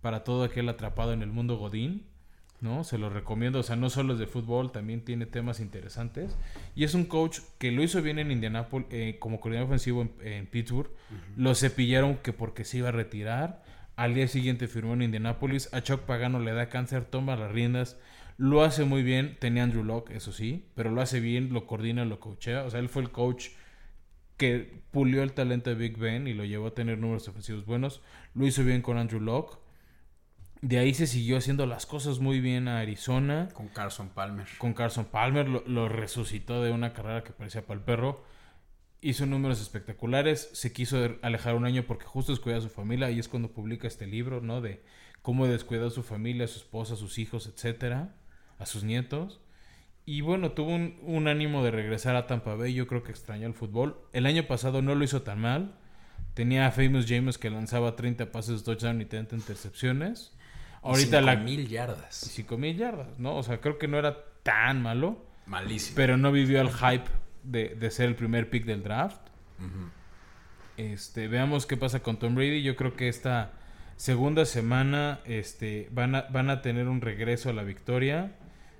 para 0.00 0.24
todo 0.24 0.44
aquel 0.44 0.68
atrapado 0.68 1.12
en 1.12 1.22
el 1.22 1.30
mundo 1.30 1.58
Godín. 1.58 2.06
¿No? 2.60 2.84
Se 2.84 2.98
lo 2.98 3.10
recomiendo, 3.10 3.60
o 3.60 3.62
sea, 3.62 3.76
no 3.76 3.90
solo 3.90 4.14
es 4.14 4.18
de 4.18 4.26
fútbol, 4.26 4.72
también 4.72 5.04
tiene 5.04 5.26
temas 5.26 5.60
interesantes. 5.60 6.36
Y 6.74 6.84
es 6.84 6.94
un 6.94 7.04
coach 7.04 7.40
que 7.58 7.70
lo 7.70 7.82
hizo 7.82 8.02
bien 8.02 8.18
en 8.18 8.30
Indianapolis, 8.30 8.88
eh, 8.90 9.16
como 9.18 9.40
coordinador 9.40 9.68
ofensivo 9.68 10.02
en, 10.02 10.12
en 10.20 10.46
Pittsburgh. 10.46 10.90
Lo 11.36 11.54
cepillaron 11.54 12.16
que 12.16 12.32
porque 12.32 12.64
se 12.64 12.78
iba 12.78 12.88
a 12.88 12.92
retirar. 12.92 13.62
Al 13.96 14.14
día 14.14 14.28
siguiente 14.28 14.68
firmó 14.68 14.94
en 14.94 15.02
Indianapolis. 15.02 15.72
A 15.72 15.82
Chuck 15.82 16.00
Pagano 16.00 16.40
le 16.40 16.52
da 16.52 16.68
cáncer, 16.68 17.04
toma 17.04 17.36
las 17.36 17.52
riendas. 17.52 17.98
Lo 18.36 18.62
hace 18.62 18.84
muy 18.84 19.02
bien. 19.02 19.36
Tenía 19.40 19.64
Andrew 19.64 19.84
Locke, 19.84 20.14
eso 20.14 20.32
sí, 20.32 20.66
pero 20.74 20.90
lo 20.90 21.00
hace 21.00 21.20
bien, 21.20 21.52
lo 21.52 21.66
coordina, 21.66 22.04
lo 22.04 22.20
coachea. 22.20 22.64
O 22.64 22.70
sea, 22.70 22.80
él 22.80 22.88
fue 22.88 23.02
el 23.02 23.10
coach 23.10 23.48
que 24.36 24.82
pulió 24.92 25.24
el 25.24 25.32
talento 25.32 25.70
de 25.70 25.76
Big 25.76 25.98
Ben 25.98 26.28
y 26.28 26.32
lo 26.32 26.44
llevó 26.44 26.68
a 26.68 26.74
tener 26.74 26.98
números 26.98 27.26
ofensivos 27.28 27.66
buenos. 27.66 28.00
Lo 28.34 28.46
hizo 28.46 28.62
bien 28.62 28.82
con 28.82 28.96
Andrew 28.96 29.20
Locke. 29.20 29.58
De 30.60 30.78
ahí 30.78 30.92
se 30.92 31.06
siguió 31.06 31.36
haciendo 31.36 31.66
las 31.66 31.86
cosas 31.86 32.18
muy 32.18 32.40
bien 32.40 32.66
a 32.66 32.80
Arizona. 32.80 33.48
Con 33.52 33.68
Carson 33.68 34.08
Palmer. 34.08 34.46
Con 34.58 34.74
Carson 34.74 35.04
Palmer 35.04 35.48
lo, 35.48 35.62
lo 35.66 35.88
resucitó 35.88 36.62
de 36.62 36.72
una 36.72 36.92
carrera 36.92 37.22
que 37.22 37.32
parecía 37.32 37.62
para 37.62 37.78
el 37.78 37.84
perro. 37.84 38.24
Hizo 39.00 39.24
números 39.26 39.60
espectaculares. 39.60 40.50
Se 40.52 40.72
quiso 40.72 41.16
alejar 41.22 41.54
un 41.54 41.64
año 41.64 41.84
porque 41.84 42.06
justo 42.06 42.32
descuidó 42.32 42.58
a 42.58 42.60
su 42.60 42.70
familia. 42.70 43.10
Y 43.10 43.20
es 43.20 43.28
cuando 43.28 43.52
publica 43.52 43.86
este 43.86 44.06
libro, 44.06 44.40
¿no? 44.40 44.60
De 44.60 44.82
cómo 45.22 45.46
descuidó 45.46 45.86
a 45.86 45.90
su 45.90 46.02
familia, 46.02 46.46
a 46.46 46.48
su 46.48 46.58
esposa, 46.58 46.94
a 46.94 46.96
sus 46.96 47.18
hijos, 47.18 47.46
etcétera. 47.46 48.16
A 48.58 48.66
sus 48.66 48.82
nietos. 48.82 49.40
Y 50.04 50.22
bueno, 50.22 50.52
tuvo 50.52 50.74
un, 50.74 50.98
un 51.02 51.28
ánimo 51.28 51.62
de 51.62 51.70
regresar 51.70 52.16
a 52.16 52.26
Tampa 52.26 52.56
Bay. 52.56 52.74
Yo 52.74 52.88
creo 52.88 53.04
que 53.04 53.12
extrañó 53.12 53.46
el 53.46 53.54
fútbol. 53.54 54.00
El 54.12 54.26
año 54.26 54.48
pasado 54.48 54.82
no 54.82 54.96
lo 54.96 55.04
hizo 55.04 55.22
tan 55.22 55.40
mal. 55.40 55.78
Tenía 56.34 56.66
a 56.66 56.72
Famous 56.72 57.06
James 57.08 57.38
que 57.38 57.50
lanzaba 57.50 57.94
30 57.94 58.32
pases 58.32 58.64
touchdown 58.64 59.00
y 59.00 59.04
30 59.04 59.36
intercepciones. 59.36 60.32
Ahorita 60.82 61.20
la... 61.20 61.36
mil 61.36 61.68
yardas. 61.68 62.14
5 62.14 62.56
mil 62.58 62.76
yardas, 62.76 63.18
¿no? 63.18 63.36
O 63.36 63.42
sea, 63.42 63.60
creo 63.60 63.78
que 63.78 63.88
no 63.88 63.98
era 63.98 64.16
tan 64.42 64.82
malo. 64.82 65.24
Malísimo. 65.46 65.96
Pero 65.96 66.16
no 66.16 66.30
vivió 66.32 66.60
el 66.60 66.70
hype 66.70 67.08
de, 67.42 67.74
de 67.74 67.90
ser 67.90 68.08
el 68.08 68.16
primer 68.16 68.50
pick 68.50 68.64
del 68.64 68.82
draft. 68.82 69.20
Este, 70.76 71.26
veamos 71.26 71.66
qué 71.66 71.76
pasa 71.76 72.00
con 72.00 72.18
Tom 72.18 72.34
Brady. 72.34 72.62
Yo 72.62 72.76
creo 72.76 72.94
que 72.94 73.08
esta 73.08 73.52
segunda 73.96 74.44
semana 74.44 75.20
este, 75.24 75.88
van, 75.90 76.14
a, 76.14 76.22
van 76.30 76.50
a 76.50 76.62
tener 76.62 76.86
un 76.88 77.00
regreso 77.00 77.50
a 77.50 77.52
la 77.52 77.64
victoria. 77.64 78.36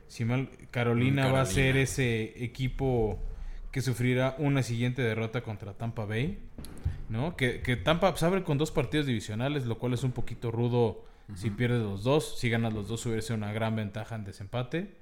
Si 0.06 0.24
mal, 0.24 0.48
Carolina, 0.70 1.28
Mm, 1.28 1.34
va 1.34 1.40
a 1.40 1.46
ser 1.46 1.76
ese 1.76 2.44
equipo 2.44 3.18
que 3.72 3.82
sufrirá 3.82 4.36
una 4.38 4.62
siguiente 4.62 5.02
derrota 5.02 5.42
contra 5.42 5.74
Tampa 5.74 6.04
Bay. 6.04 6.38
¿No? 7.08 7.36
Que, 7.36 7.62
que 7.62 7.76
Tampa 7.76 8.14
se 8.16 8.26
abre 8.26 8.44
con 8.44 8.58
dos 8.58 8.70
partidos 8.70 9.06
divisionales, 9.06 9.64
lo 9.64 9.78
cual 9.78 9.94
es 9.94 10.04
un 10.04 10.12
poquito 10.12 10.50
rudo 10.50 11.06
si 11.34 11.50
pierdes 11.50 11.82
los 11.82 12.04
dos. 12.04 12.38
Si 12.38 12.48
ganas 12.48 12.72
los 12.72 12.88
dos, 12.88 13.04
hubiera 13.06 13.22
sido 13.22 13.36
una 13.36 13.52
gran 13.52 13.76
ventaja 13.76 14.14
en 14.14 14.24
desempate. 14.24 14.96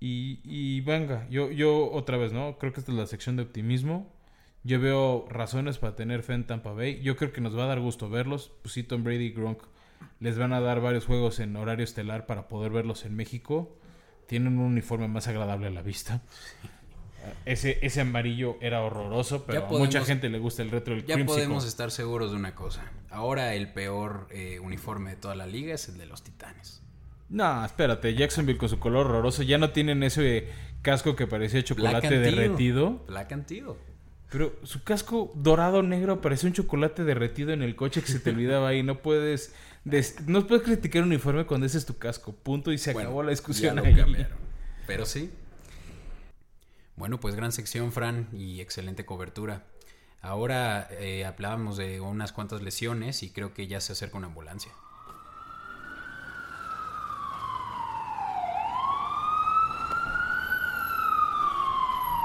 Y, 0.00 0.40
y 0.44 0.80
venga, 0.80 1.28
yo, 1.28 1.50
yo 1.50 1.90
otra 1.92 2.16
vez, 2.16 2.32
¿no? 2.32 2.58
Creo 2.58 2.72
que 2.72 2.80
esta 2.80 2.92
es 2.92 2.98
la 2.98 3.06
sección 3.06 3.36
de 3.36 3.42
optimismo. 3.42 4.10
Yo 4.62 4.80
veo 4.80 5.26
razones 5.28 5.78
para 5.78 5.96
tener 5.96 6.22
fe 6.22 6.34
en 6.34 6.46
Tampa 6.46 6.72
Bay. 6.72 7.00
Yo 7.02 7.16
creo 7.16 7.32
que 7.32 7.40
nos 7.40 7.56
va 7.56 7.64
a 7.64 7.66
dar 7.66 7.80
gusto 7.80 8.10
verlos. 8.10 8.52
Pues 8.62 8.74
sí, 8.74 8.82
Tom 8.82 9.04
Brady 9.04 9.26
y 9.26 9.30
Gronk 9.30 9.62
Les 10.18 10.38
van 10.38 10.52
a 10.52 10.60
dar 10.60 10.80
varios 10.80 11.06
juegos 11.06 11.40
en 11.40 11.56
horario 11.56 11.84
estelar 11.84 12.26
para 12.26 12.48
poder 12.48 12.72
verlos 12.72 13.04
en 13.04 13.14
México. 13.14 13.76
Tienen 14.26 14.58
un 14.58 14.66
uniforme 14.66 15.08
más 15.08 15.28
agradable 15.28 15.66
a 15.66 15.70
la 15.70 15.82
vista. 15.82 16.22
Ese, 17.44 17.78
ese 17.82 18.00
amarillo 18.00 18.56
era 18.60 18.82
horroroso, 18.82 19.44
pero 19.44 19.66
a 19.66 19.68
mucha 19.68 20.04
gente 20.04 20.28
le 20.28 20.38
gusta 20.38 20.62
el 20.62 20.70
retro 20.70 20.94
del 20.94 21.04
Ya 21.06 21.24
podemos 21.24 21.66
estar 21.66 21.90
seguros 21.90 22.30
de 22.30 22.36
una 22.36 22.54
cosa. 22.54 22.90
Ahora 23.10 23.54
el 23.54 23.72
peor 23.72 24.28
eh, 24.30 24.58
uniforme 24.60 25.10
de 25.10 25.16
toda 25.16 25.34
la 25.34 25.46
liga 25.46 25.74
es 25.74 25.88
el 25.88 25.98
de 25.98 26.06
los 26.06 26.22
Titanes. 26.22 26.82
No, 27.28 27.64
espérate, 27.64 28.14
Jacksonville 28.14 28.58
con 28.58 28.68
su 28.68 28.78
color 28.78 29.06
horroroso 29.06 29.42
ya 29.42 29.56
no 29.56 29.70
tienen 29.70 30.02
ese 30.02 30.48
casco 30.82 31.14
que 31.16 31.26
parecía 31.26 31.62
chocolate 31.62 32.18
derretido. 32.18 33.04
Black 33.06 33.32
Antido. 33.32 33.78
Pero 34.30 34.54
su 34.62 34.82
casco 34.84 35.32
dorado 35.34 35.82
negro 35.82 36.20
parecía 36.20 36.48
un 36.48 36.54
chocolate 36.54 37.04
derretido 37.04 37.52
en 37.52 37.62
el 37.62 37.74
coche 37.74 38.00
que 38.00 38.08
se 38.08 38.20
te 38.20 38.30
olvidaba 38.30 38.68
ahí. 38.68 38.82
No 38.82 39.02
puedes, 39.02 39.54
no 40.26 40.46
puedes 40.46 40.64
criticar 40.64 41.02
un 41.02 41.08
uniforme 41.08 41.46
cuando 41.46 41.66
ese 41.66 41.78
es 41.78 41.86
tu 41.86 41.98
casco. 41.98 42.32
Punto 42.32 42.72
y 42.72 42.78
se 42.78 42.92
acabó 42.92 43.22
la 43.22 43.30
discusión 43.30 43.78
ahí. 43.80 44.26
Pero 44.86 45.04
sí, 45.04 45.30
bueno, 47.00 47.18
pues 47.18 47.34
gran 47.34 47.50
sección, 47.50 47.92
Fran, 47.92 48.28
y 48.30 48.60
excelente 48.60 49.06
cobertura. 49.06 49.64
Ahora 50.20 50.86
eh, 50.90 51.24
hablábamos 51.24 51.78
de 51.78 51.98
unas 51.98 52.30
cuantas 52.34 52.60
lesiones 52.60 53.22
y 53.22 53.30
creo 53.30 53.54
que 53.54 53.66
ya 53.66 53.80
se 53.80 53.94
acerca 53.94 54.18
una 54.18 54.26
ambulancia. 54.26 54.70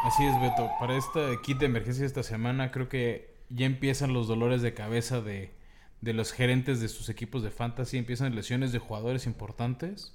Así 0.03 0.25
es, 0.25 0.39
Beto. 0.41 0.69
Para 0.77 0.97
este 0.97 1.39
kit 1.41 1.57
de 1.59 1.67
emergencia 1.67 2.05
esta 2.05 2.21
semana, 2.21 2.71
creo 2.71 2.89
que 2.89 3.33
ya 3.49 3.65
empiezan 3.65 4.11
los 4.11 4.27
dolores 4.27 4.61
de 4.61 4.73
cabeza 4.73 5.21
de, 5.21 5.51
de 6.01 6.11
los 6.11 6.33
gerentes 6.33 6.81
de 6.81 6.89
sus 6.89 7.07
equipos 7.07 7.43
de 7.43 7.49
fantasy. 7.49 7.97
Empiezan 7.97 8.35
lesiones 8.35 8.73
de 8.73 8.79
jugadores 8.79 9.25
importantes. 9.25 10.13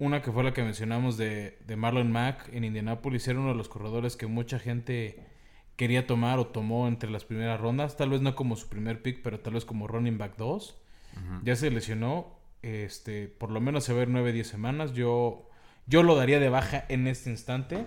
Una 0.00 0.22
que 0.22 0.32
fue 0.32 0.42
la 0.42 0.54
que 0.54 0.62
mencionamos 0.62 1.18
de, 1.18 1.58
Marlon 1.76 2.10
Mack 2.10 2.48
en 2.54 2.64
Indianapolis, 2.64 3.28
era 3.28 3.38
uno 3.38 3.50
de 3.50 3.54
los 3.54 3.68
corredores 3.68 4.16
que 4.16 4.26
mucha 4.26 4.58
gente 4.58 5.26
quería 5.76 6.06
tomar 6.06 6.38
o 6.38 6.46
tomó 6.46 6.88
entre 6.88 7.10
las 7.10 7.26
primeras 7.26 7.60
rondas. 7.60 7.98
Tal 7.98 8.08
vez 8.08 8.22
no 8.22 8.34
como 8.34 8.56
su 8.56 8.70
primer 8.70 9.02
pick, 9.02 9.20
pero 9.22 9.40
tal 9.40 9.52
vez 9.52 9.66
como 9.66 9.86
running 9.86 10.16
back 10.16 10.38
2. 10.38 10.82
Ya 11.44 11.54
se 11.54 11.70
lesionó. 11.70 12.38
Este, 12.62 13.28
por 13.28 13.50
lo 13.50 13.60
menos 13.60 13.84
se 13.84 13.92
va 13.92 14.00
a 14.00 14.06
ver 14.06 14.08
9-10 14.08 14.44
semanas. 14.44 14.94
Yo, 14.94 15.50
yo 15.86 16.02
lo 16.02 16.16
daría 16.16 16.40
de 16.40 16.48
baja 16.48 16.86
en 16.88 17.06
este 17.06 17.28
instante. 17.28 17.84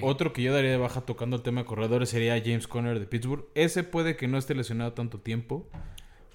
Otro 0.00 0.32
que 0.32 0.40
yo 0.40 0.54
daría 0.54 0.70
de 0.70 0.78
baja 0.78 1.02
tocando 1.02 1.36
el 1.36 1.42
tema 1.42 1.60
de 1.60 1.66
corredores 1.66 2.08
sería 2.08 2.40
James 2.42 2.66
Conner 2.66 2.98
de 2.98 3.04
Pittsburgh. 3.04 3.44
Ese 3.54 3.84
puede 3.84 4.16
que 4.16 4.28
no 4.28 4.38
esté 4.38 4.54
lesionado 4.54 4.94
tanto 4.94 5.20
tiempo. 5.20 5.68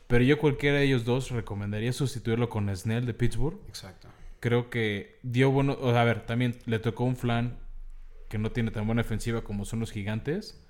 Pero 0.06 0.24
yo 0.24 0.38
cualquiera 0.38 0.78
de 0.78 0.84
ellos 0.84 1.04
dos 1.04 1.32
recomendaría 1.32 1.93
sustituirlo 1.93 2.48
con 2.48 2.76
Snell 2.76 3.08
de 3.08 3.15
Pittsburgh. 3.15 3.60
Exacto 3.67 4.08
creo 4.39 4.69
que 4.69 5.19
dio 5.23 5.52
bueno. 5.52 5.78
O 5.80 5.91
sea, 5.91 6.02
a 6.02 6.06
ver, 6.06 6.25
también 6.25 6.58
le 6.65 6.80
tocó 6.80 7.04
un 7.04 7.15
flan 7.15 7.58
que 8.30 8.38
no 8.38 8.52
tiene 8.52 8.71
tan 8.71 8.86
buena 8.86 9.02
ofensiva 9.02 9.43
como 9.43 9.65
son 9.65 9.80
los 9.80 9.91
gigantes. 9.91 10.63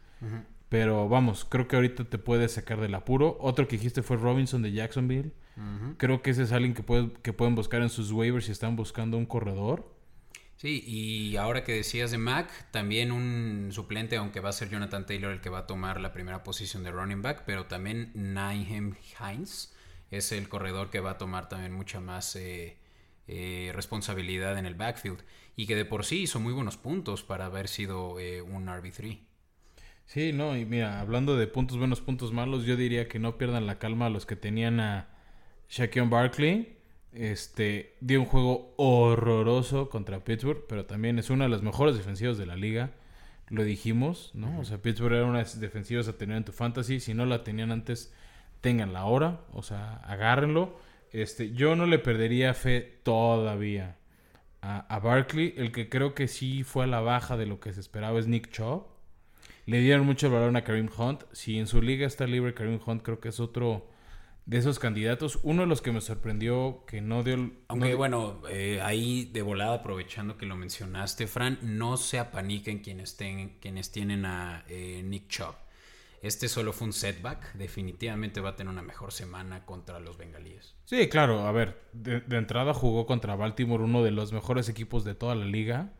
Pero 0.69 1.07
vamos, 1.09 1.45
creo 1.45 1.67
que 1.67 1.75
ahorita 1.75 2.05
te 2.05 2.17
puedes 2.17 2.53
sacar 2.53 2.79
del 2.79 2.93
apuro. 2.93 3.37
Otro 3.39 3.67
que 3.67 3.77
dijiste 3.77 4.03
fue 4.03 4.17
Robinson 4.17 4.61
de 4.61 4.71
Jacksonville. 4.71 5.31
Creo 5.97 6.21
que 6.21 6.31
ese 6.31 6.43
es 6.43 6.51
alguien 6.51 6.73
que, 6.73 6.83
puede, 6.83 7.11
que 7.21 7.33
pueden 7.33 7.55
buscar 7.55 7.81
en 7.81 7.89
sus 7.89 8.11
waivers 8.11 8.45
si 8.45 8.51
están 8.51 8.75
buscando 8.75 9.17
un 9.17 9.25
corredor. 9.25 9.93
Sí, 10.55 10.83
y 10.85 11.37
ahora 11.37 11.63
que 11.63 11.71
decías 11.71 12.11
de 12.11 12.17
Mac, 12.17 12.51
también 12.71 13.13
un 13.13 13.69
suplente, 13.71 14.17
aunque 14.17 14.41
va 14.41 14.49
a 14.49 14.53
ser 14.53 14.69
Jonathan 14.69 15.05
Taylor 15.05 15.31
el 15.31 15.39
que 15.39 15.49
va 15.49 15.59
a 15.59 15.67
tomar 15.67 16.01
la 16.01 16.11
primera 16.11 16.43
posición 16.43 16.83
de 16.83 16.91
running 16.91 17.21
back, 17.21 17.43
pero 17.45 17.65
también 17.67 18.11
Naheem 18.13 18.95
Hines 19.19 19.73
es 20.11 20.33
el 20.33 20.49
corredor 20.49 20.89
que 20.89 20.99
va 20.99 21.11
a 21.11 21.17
tomar 21.17 21.47
también 21.47 21.71
mucha 21.71 22.01
más 22.01 22.35
eh, 22.35 22.77
eh, 23.31 23.71
responsabilidad 23.75 24.57
en 24.57 24.65
el 24.65 24.73
backfield 24.73 25.19
y 25.55 25.67
que 25.67 25.75
de 25.75 25.85
por 25.85 26.03
sí 26.03 26.23
hizo 26.23 26.39
muy 26.39 26.51
buenos 26.51 26.77
puntos 26.77 27.21
para 27.21 27.45
haber 27.45 27.67
sido 27.67 28.19
eh, 28.19 28.41
un 28.41 28.65
RB3. 28.65 29.19
Sí, 30.05 30.33
no, 30.33 30.57
y 30.57 30.65
mira, 30.65 30.99
hablando 30.99 31.37
de 31.37 31.45
puntos 31.45 31.77
buenos, 31.77 32.01
puntos 32.01 32.33
malos, 32.33 32.65
yo 32.65 32.75
diría 32.75 33.07
que 33.07 33.19
no 33.19 33.37
pierdan 33.37 33.67
la 33.67 33.77
calma 33.77 34.07
a 34.07 34.09
los 34.09 34.25
que 34.25 34.35
tenían 34.35 34.79
a 34.79 35.09
Shaquille 35.69 36.07
Barkley. 36.07 36.77
Este 37.11 37.95
dio 38.01 38.19
un 38.19 38.25
juego 38.25 38.73
horroroso 38.77 39.89
contra 39.89 40.23
Pittsburgh, 40.23 40.65
pero 40.67 40.87
también 40.87 41.19
es 41.19 41.29
una 41.29 41.43
de 41.43 41.51
las 41.51 41.61
mejores 41.61 41.95
defensivas 41.95 42.39
de 42.39 42.47
la 42.47 42.55
liga. 42.55 42.93
Lo 43.49 43.63
dijimos, 43.63 44.31
¿no? 44.33 44.59
O 44.59 44.65
sea, 44.65 44.81
Pittsburgh 44.81 45.13
era 45.13 45.25
una 45.25 45.37
de 45.37 45.43
las 45.43 45.59
defensivas 45.59 46.07
a 46.07 46.17
tener 46.17 46.37
en 46.37 46.45
tu 46.45 46.51
fantasy. 46.51 46.99
Si 46.99 47.13
no 47.13 47.27
la 47.27 47.43
tenían 47.43 47.71
antes, 47.71 48.11
tenganla 48.61 49.01
ahora. 49.01 49.41
O 49.53 49.61
sea, 49.61 49.97
agárrenlo. 49.97 50.79
Este, 51.11 51.51
yo 51.51 51.75
no 51.75 51.85
le 51.85 51.99
perdería 51.99 52.53
fe 52.53 52.99
todavía 53.03 53.97
a, 54.61 54.79
a, 54.93 54.99
Barkley. 54.99 55.53
El 55.57 55.71
que 55.71 55.89
creo 55.89 56.13
que 56.13 56.27
sí 56.27 56.63
fue 56.63 56.85
a 56.85 56.87
la 56.87 57.01
baja 57.01 57.37
de 57.37 57.45
lo 57.45 57.59
que 57.59 57.73
se 57.73 57.79
esperaba 57.79 58.19
es 58.19 58.27
Nick 58.27 58.51
Chubb. 58.51 58.85
Le 59.65 59.81
dieron 59.81 60.05
mucho 60.05 60.31
valor 60.31 60.55
a 60.57 60.63
Kareem 60.63 60.89
Hunt. 60.97 61.23
Si 61.31 61.59
en 61.59 61.67
su 61.67 61.81
liga 61.81 62.07
está 62.07 62.25
libre 62.25 62.53
Kareem 62.53 62.79
Hunt, 62.85 63.03
creo 63.03 63.19
que 63.19 63.29
es 63.29 63.39
otro 63.39 63.87
de 64.49 64.57
esos 64.57 64.79
candidatos. 64.79 65.37
Uno 65.43 65.61
de 65.61 65.67
los 65.67 65.83
que 65.83 65.91
me 65.91 66.01
sorprendió 66.01 66.83
que 66.87 67.01
no 67.01 67.21
dio... 67.21 67.51
Aunque 67.67 67.93
bueno, 67.93 68.41
eh, 68.49 68.81
ahí 68.81 69.25
de 69.25 69.43
volada 69.43 69.75
aprovechando 69.75 70.37
que 70.37 70.47
lo 70.47 70.55
mencionaste, 70.55 71.27
Fran, 71.27 71.59
no 71.61 71.97
se 71.97 72.17
apaniquen 72.17 72.79
quienes, 72.79 73.15
quienes 73.59 73.91
tienen 73.91 74.25
a 74.25 74.65
eh, 74.67 75.03
Nick 75.05 75.27
Chubb. 75.27 75.53
Este 76.21 76.49
solo 76.49 76.73
fue 76.73 76.87
un 76.87 76.93
setback. 76.93 77.53
Definitivamente 77.53 78.41
va 78.41 78.49
a 78.49 78.55
tener 78.55 78.71
una 78.71 78.81
mejor 78.81 79.11
semana 79.13 79.65
contra 79.65 79.99
los 79.99 80.17
bengalíes. 80.17 80.75
Sí, 80.85 81.07
claro. 81.07 81.47
A 81.47 81.51
ver, 81.51 81.81
de, 81.93 82.23
entrada 82.31 82.73
jugó 82.73 83.05
contra 83.05 83.35
Baltimore, 83.35 83.83
uno 83.83 84.03
de 84.03 84.11
los 84.11 84.33
mejores 84.33 84.67
equipos 84.67 85.05
de 85.05 85.15
toda 85.15 85.35
la 85.35 85.45
liga. 85.45 85.93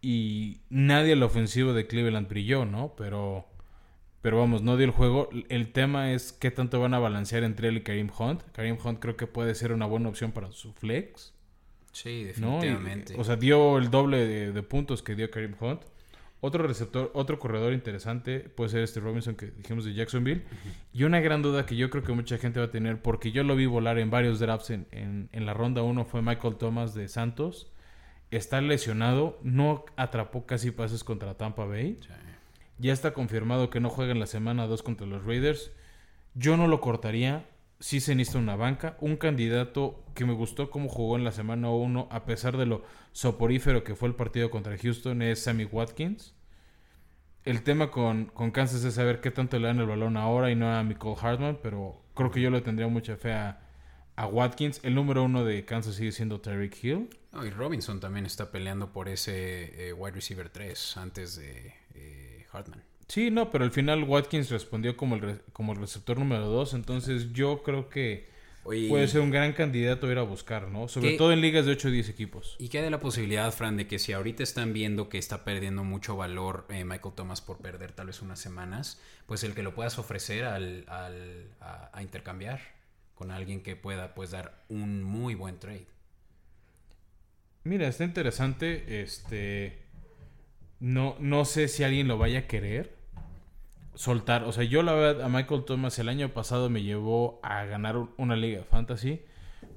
Y 0.00 0.60
nadie 0.70 1.14
al 1.14 1.22
ofensivo 1.24 1.72
de 1.72 1.88
Cleveland 1.88 2.28
brilló, 2.28 2.64
¿no? 2.64 2.94
Pero, 2.96 3.46
pero 4.22 4.38
vamos, 4.38 4.62
no 4.62 4.76
dio 4.76 4.86
el 4.86 4.92
juego. 4.92 5.28
El 5.48 5.72
tema 5.72 6.12
es 6.12 6.32
qué 6.32 6.52
tanto 6.52 6.78
van 6.78 6.94
a 6.94 7.00
balancear 7.00 7.42
entre 7.42 7.68
él 7.68 7.78
y 7.78 7.82
Kareem 7.82 8.10
Hunt. 8.16 8.42
Kareem 8.52 8.78
Hunt 8.82 9.00
creo 9.00 9.16
que 9.16 9.26
puede 9.26 9.56
ser 9.56 9.72
una 9.72 9.86
buena 9.86 10.08
opción 10.08 10.30
para 10.30 10.52
su 10.52 10.72
flex. 10.72 11.34
Sí, 11.90 12.22
definitivamente. 12.22 13.16
o 13.18 13.24
sea, 13.24 13.34
dio 13.34 13.76
el 13.78 13.90
doble 13.90 14.18
de, 14.18 14.52
de 14.52 14.62
puntos 14.62 15.02
que 15.02 15.16
dio 15.16 15.28
Kareem 15.32 15.56
Hunt. 15.58 15.82
Otro 16.40 16.66
receptor, 16.66 17.10
otro 17.14 17.40
corredor 17.40 17.72
interesante 17.72 18.40
puede 18.40 18.70
ser 18.70 18.82
este 18.82 19.00
Robinson 19.00 19.34
que 19.34 19.46
dijimos 19.46 19.84
de 19.84 19.94
Jacksonville. 19.94 20.44
Y 20.92 21.02
una 21.02 21.18
gran 21.20 21.42
duda 21.42 21.66
que 21.66 21.74
yo 21.74 21.90
creo 21.90 22.04
que 22.04 22.12
mucha 22.12 22.38
gente 22.38 22.60
va 22.60 22.66
a 22.66 22.70
tener, 22.70 23.02
porque 23.02 23.32
yo 23.32 23.42
lo 23.42 23.56
vi 23.56 23.66
volar 23.66 23.98
en 23.98 24.10
varios 24.10 24.38
drafts 24.38 24.70
en, 24.70 24.86
en, 25.32 25.46
la 25.46 25.52
ronda 25.52 25.82
1, 25.82 26.04
fue 26.04 26.22
Michael 26.22 26.56
Thomas 26.56 26.94
de 26.94 27.08
Santos. 27.08 27.72
Está 28.30 28.60
lesionado, 28.60 29.38
no 29.42 29.84
atrapó 29.96 30.46
casi 30.46 30.70
pases 30.70 31.02
contra 31.02 31.34
Tampa 31.34 31.64
Bay. 31.64 31.98
Ya 32.78 32.92
está 32.92 33.12
confirmado 33.12 33.70
que 33.70 33.80
no 33.80 33.90
juega 33.90 34.12
en 34.12 34.20
la 34.20 34.26
semana 34.26 34.68
2 34.68 34.82
contra 34.84 35.06
los 35.08 35.24
Raiders. 35.24 35.72
Yo 36.34 36.56
no 36.56 36.68
lo 36.68 36.80
cortaría. 36.80 37.46
Sí 37.80 38.00
se 38.00 38.14
necesita 38.14 38.38
una 38.38 38.56
banca. 38.56 38.96
Un 39.00 39.16
candidato 39.16 40.04
que 40.14 40.24
me 40.24 40.32
gustó 40.32 40.70
cómo 40.70 40.88
jugó 40.88 41.16
en 41.16 41.24
la 41.24 41.32
semana 41.32 41.70
1, 41.70 42.08
a 42.10 42.24
pesar 42.24 42.56
de 42.56 42.66
lo 42.66 42.82
soporífero 43.12 43.84
que 43.84 43.94
fue 43.94 44.08
el 44.08 44.14
partido 44.14 44.50
contra 44.50 44.76
Houston, 44.76 45.22
es 45.22 45.42
Sammy 45.42 45.64
Watkins. 45.64 46.34
El 47.44 47.62
tema 47.62 47.90
con, 47.90 48.26
con 48.26 48.50
Kansas 48.50 48.84
es 48.84 48.94
saber 48.94 49.20
qué 49.20 49.30
tanto 49.30 49.58
le 49.58 49.68
dan 49.68 49.78
el 49.78 49.86
balón 49.86 50.16
ahora 50.16 50.50
y 50.50 50.56
no 50.56 50.70
a 50.74 50.82
Michael 50.82 51.14
Hartman, 51.20 51.58
pero 51.62 52.02
creo 52.14 52.30
que 52.30 52.40
yo 52.40 52.50
le 52.50 52.60
tendría 52.60 52.88
mucha 52.88 53.16
fe 53.16 53.32
a, 53.32 53.60
Watkins. 54.30 54.80
El 54.82 54.96
número 54.96 55.22
uno 55.22 55.44
de 55.44 55.64
Kansas 55.64 55.94
sigue 55.94 56.10
siendo 56.10 56.40
Tyreek 56.40 56.82
Hill. 56.82 57.08
y 57.44 57.50
Robinson 57.50 58.00
también 58.00 58.26
está 58.26 58.50
peleando 58.50 58.92
por 58.92 59.08
ese 59.08 59.88
eh, 59.88 59.92
wide 59.92 60.10
receiver 60.10 60.48
3 60.48 60.96
antes 60.96 61.36
de 61.36 61.72
eh, 61.94 62.44
Hartman. 62.52 62.82
Sí, 63.08 63.30
no, 63.30 63.50
pero 63.50 63.64
al 63.64 63.70
final 63.70 64.04
Watkins 64.04 64.50
respondió 64.50 64.96
como 64.96 65.16
el, 65.16 65.40
como 65.54 65.72
el 65.72 65.78
receptor 65.78 66.18
número 66.18 66.46
2, 66.46 66.74
entonces 66.74 67.32
yo 67.32 67.62
creo 67.62 67.88
que 67.88 68.28
puede 68.62 69.08
ser 69.08 69.22
un 69.22 69.30
gran 69.30 69.54
candidato 69.54 70.06
a 70.06 70.12
ir 70.12 70.18
a 70.18 70.22
buscar, 70.22 70.68
¿no? 70.68 70.88
Sobre 70.88 71.16
todo 71.16 71.32
en 71.32 71.40
ligas 71.40 71.64
de 71.64 71.72
8 71.72 71.88
o 71.88 71.90
10 71.90 72.10
equipos. 72.10 72.56
¿Y 72.58 72.68
qué 72.68 72.78
hay 72.78 72.84
de 72.84 72.90
la 72.90 73.00
posibilidad, 73.00 73.50
Fran, 73.50 73.78
de 73.78 73.86
que 73.86 73.98
si 73.98 74.12
ahorita 74.12 74.42
están 74.42 74.74
viendo 74.74 75.08
que 75.08 75.16
está 75.16 75.42
perdiendo 75.42 75.84
mucho 75.84 76.16
valor 76.16 76.66
eh, 76.68 76.84
Michael 76.84 77.14
Thomas 77.14 77.40
por 77.40 77.58
perder 77.58 77.92
tal 77.92 78.08
vez 78.08 78.20
unas 78.20 78.40
semanas, 78.40 79.00
pues 79.24 79.42
el 79.42 79.54
que 79.54 79.62
lo 79.62 79.74
puedas 79.74 79.98
ofrecer 79.98 80.44
al, 80.44 80.84
al 80.88 81.48
a, 81.60 82.02
intercambiar 82.02 82.60
con 83.14 83.30
alguien 83.30 83.62
que 83.62 83.74
pueda 83.74 84.14
pues 84.14 84.32
dar 84.32 84.62
un 84.68 85.02
muy 85.02 85.34
buen 85.34 85.58
trade? 85.58 85.86
Mira, 87.64 87.88
está 87.88 88.04
interesante, 88.04 89.02
este... 89.02 89.78
No, 90.80 91.16
no 91.18 91.44
sé 91.44 91.66
si 91.68 91.82
alguien 91.82 92.06
lo 92.06 92.18
vaya 92.18 92.40
a 92.40 92.46
querer 92.46 92.97
soltar. 93.98 94.44
O 94.44 94.52
sea, 94.52 94.62
yo 94.62 94.82
la 94.84 94.92
verdad 94.92 95.24
a 95.24 95.28
Michael 95.28 95.64
Thomas 95.64 95.98
el 95.98 96.08
año 96.08 96.28
pasado 96.32 96.70
me 96.70 96.82
llevó 96.82 97.40
a 97.42 97.64
ganar 97.64 97.96
una 98.16 98.36
liga 98.36 98.62
fantasy. 98.62 99.22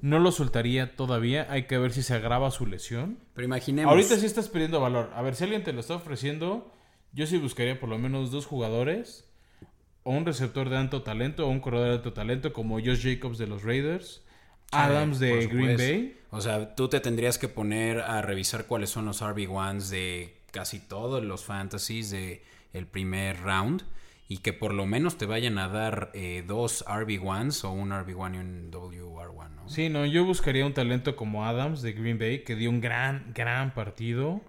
No 0.00 0.20
lo 0.20 0.30
soltaría 0.30 0.94
todavía. 0.94 1.48
Hay 1.50 1.64
que 1.64 1.76
ver 1.76 1.92
si 1.92 2.04
se 2.04 2.14
agrava 2.14 2.52
su 2.52 2.66
lesión. 2.66 3.18
Pero 3.34 3.46
imaginemos. 3.46 3.90
Ahorita 3.90 4.16
sí 4.16 4.26
estás 4.26 4.48
perdiendo 4.48 4.80
valor. 4.80 5.10
A 5.16 5.22
ver, 5.22 5.34
si 5.34 5.42
alguien 5.42 5.64
te 5.64 5.72
lo 5.72 5.80
está 5.80 5.96
ofreciendo, 5.96 6.72
yo 7.12 7.26
sí 7.26 7.36
buscaría 7.36 7.80
por 7.80 7.88
lo 7.88 7.98
menos 7.98 8.30
dos 8.30 8.46
jugadores. 8.46 9.28
O 10.04 10.12
un 10.12 10.24
receptor 10.24 10.68
de 10.68 10.76
alto 10.76 11.02
talento 11.02 11.46
o 11.46 11.50
un 11.50 11.58
corredor 11.58 11.88
de 11.88 11.94
alto 11.94 12.12
talento 12.12 12.52
como 12.52 12.76
Josh 12.76 13.02
Jacobs 13.02 13.38
de 13.38 13.48
los 13.48 13.64
Raiders. 13.64 14.22
Adams 14.70 15.18
de 15.18 15.48
Green. 15.48 15.76
Bay. 15.76 16.16
O 16.30 16.40
sea, 16.40 16.76
tú 16.76 16.88
te 16.88 17.00
tendrías 17.00 17.38
que 17.38 17.48
poner 17.48 17.98
a 18.00 18.22
revisar 18.22 18.66
cuáles 18.66 18.90
son 18.90 19.04
los 19.04 19.20
RB1s 19.20 19.88
de 19.88 20.36
casi 20.52 20.78
todos 20.78 21.24
los 21.24 21.44
fantasies 21.44 22.10
de 22.10 22.44
el 22.72 22.86
primer 22.86 23.40
round 23.40 23.82
y 24.32 24.38
que 24.38 24.54
por 24.54 24.72
lo 24.72 24.86
menos 24.86 25.18
te 25.18 25.26
vayan 25.26 25.58
a 25.58 25.68
dar 25.68 26.10
eh, 26.14 26.42
dos 26.46 26.86
RB1s 26.86 27.64
o 27.64 27.70
un 27.70 27.90
RB1 27.90 28.34
y 28.34 28.38
un 28.38 28.70
WR1, 28.72 29.50
¿no? 29.50 29.68
Sí, 29.68 29.90
no, 29.90 30.06
yo 30.06 30.24
buscaría 30.24 30.64
un 30.64 30.72
talento 30.72 31.16
como 31.16 31.44
Adams 31.44 31.82
de 31.82 31.92
Green 31.92 32.18
Bay, 32.18 32.42
que 32.42 32.56
dio 32.56 32.70
un 32.70 32.80
gran, 32.80 33.30
gran 33.34 33.74
partido. 33.74 34.40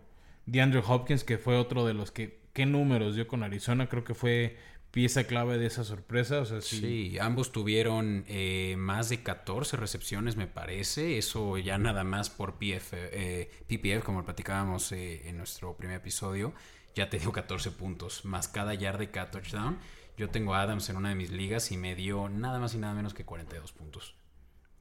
DeAndre 0.45 0.81
Hopkins, 0.87 1.25
que 1.25 1.37
fue 1.37 1.57
otro 1.57 1.85
de 1.85 1.93
los 1.93 2.11
que, 2.11 2.39
¿qué 2.53 2.65
números 2.65 3.15
dio 3.15 3.27
con 3.27 3.43
Arizona? 3.43 3.89
Creo 3.89 4.05
que 4.05 4.13
fue 4.13 4.55
pieza 4.91 5.25
clave 5.25 5.57
de 5.57 5.65
esa 5.65 5.83
sorpresa. 5.83 6.39
O 6.39 6.45
sea, 6.45 6.61
sí. 6.61 6.79
Sí, 6.79 7.19
ambos 7.19 7.51
tuvieron 7.51 8.23
eh, 8.29 8.75
más 8.77 9.09
de 9.09 9.21
14 9.21 9.75
recepciones, 9.75 10.37
me 10.37 10.47
parece. 10.47 11.17
Eso 11.17 11.57
ya 11.57 11.77
nada 11.77 12.05
más 12.05 12.29
por 12.29 12.53
PF, 12.53 12.93
eh, 12.93 13.51
PPF, 13.67 14.05
como 14.05 14.23
platicábamos 14.23 14.93
eh, 14.93 15.27
en 15.27 15.35
nuestro 15.35 15.75
primer 15.75 15.97
episodio, 15.97 16.53
ya 16.95 17.09
te 17.09 17.19
dio 17.19 17.31
14 17.31 17.71
puntos, 17.71 18.25
más 18.25 18.47
cada 18.47 18.73
yard 18.73 18.99
de 18.99 19.11
cada 19.11 19.31
touchdown. 19.31 19.77
Yo 20.17 20.29
tengo 20.29 20.53
a 20.53 20.61
Adams 20.61 20.89
en 20.89 20.97
una 20.97 21.09
de 21.09 21.15
mis 21.15 21.31
ligas 21.31 21.71
y 21.71 21.77
me 21.77 21.95
dio 21.95 22.29
nada 22.29 22.59
más 22.59 22.75
y 22.75 22.77
nada 22.77 22.93
menos 22.93 23.13
que 23.13 23.25
42 23.25 23.71
puntos. 23.71 24.15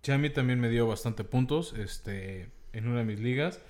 Sí, 0.02 0.12
a 0.12 0.18
mí 0.18 0.30
también 0.30 0.60
me 0.60 0.68
dio 0.68 0.86
bastante 0.86 1.24
puntos 1.24 1.74
este, 1.74 2.50
en 2.72 2.88
una 2.88 2.98
de 2.98 3.04
mis 3.04 3.20
ligas. 3.20 3.60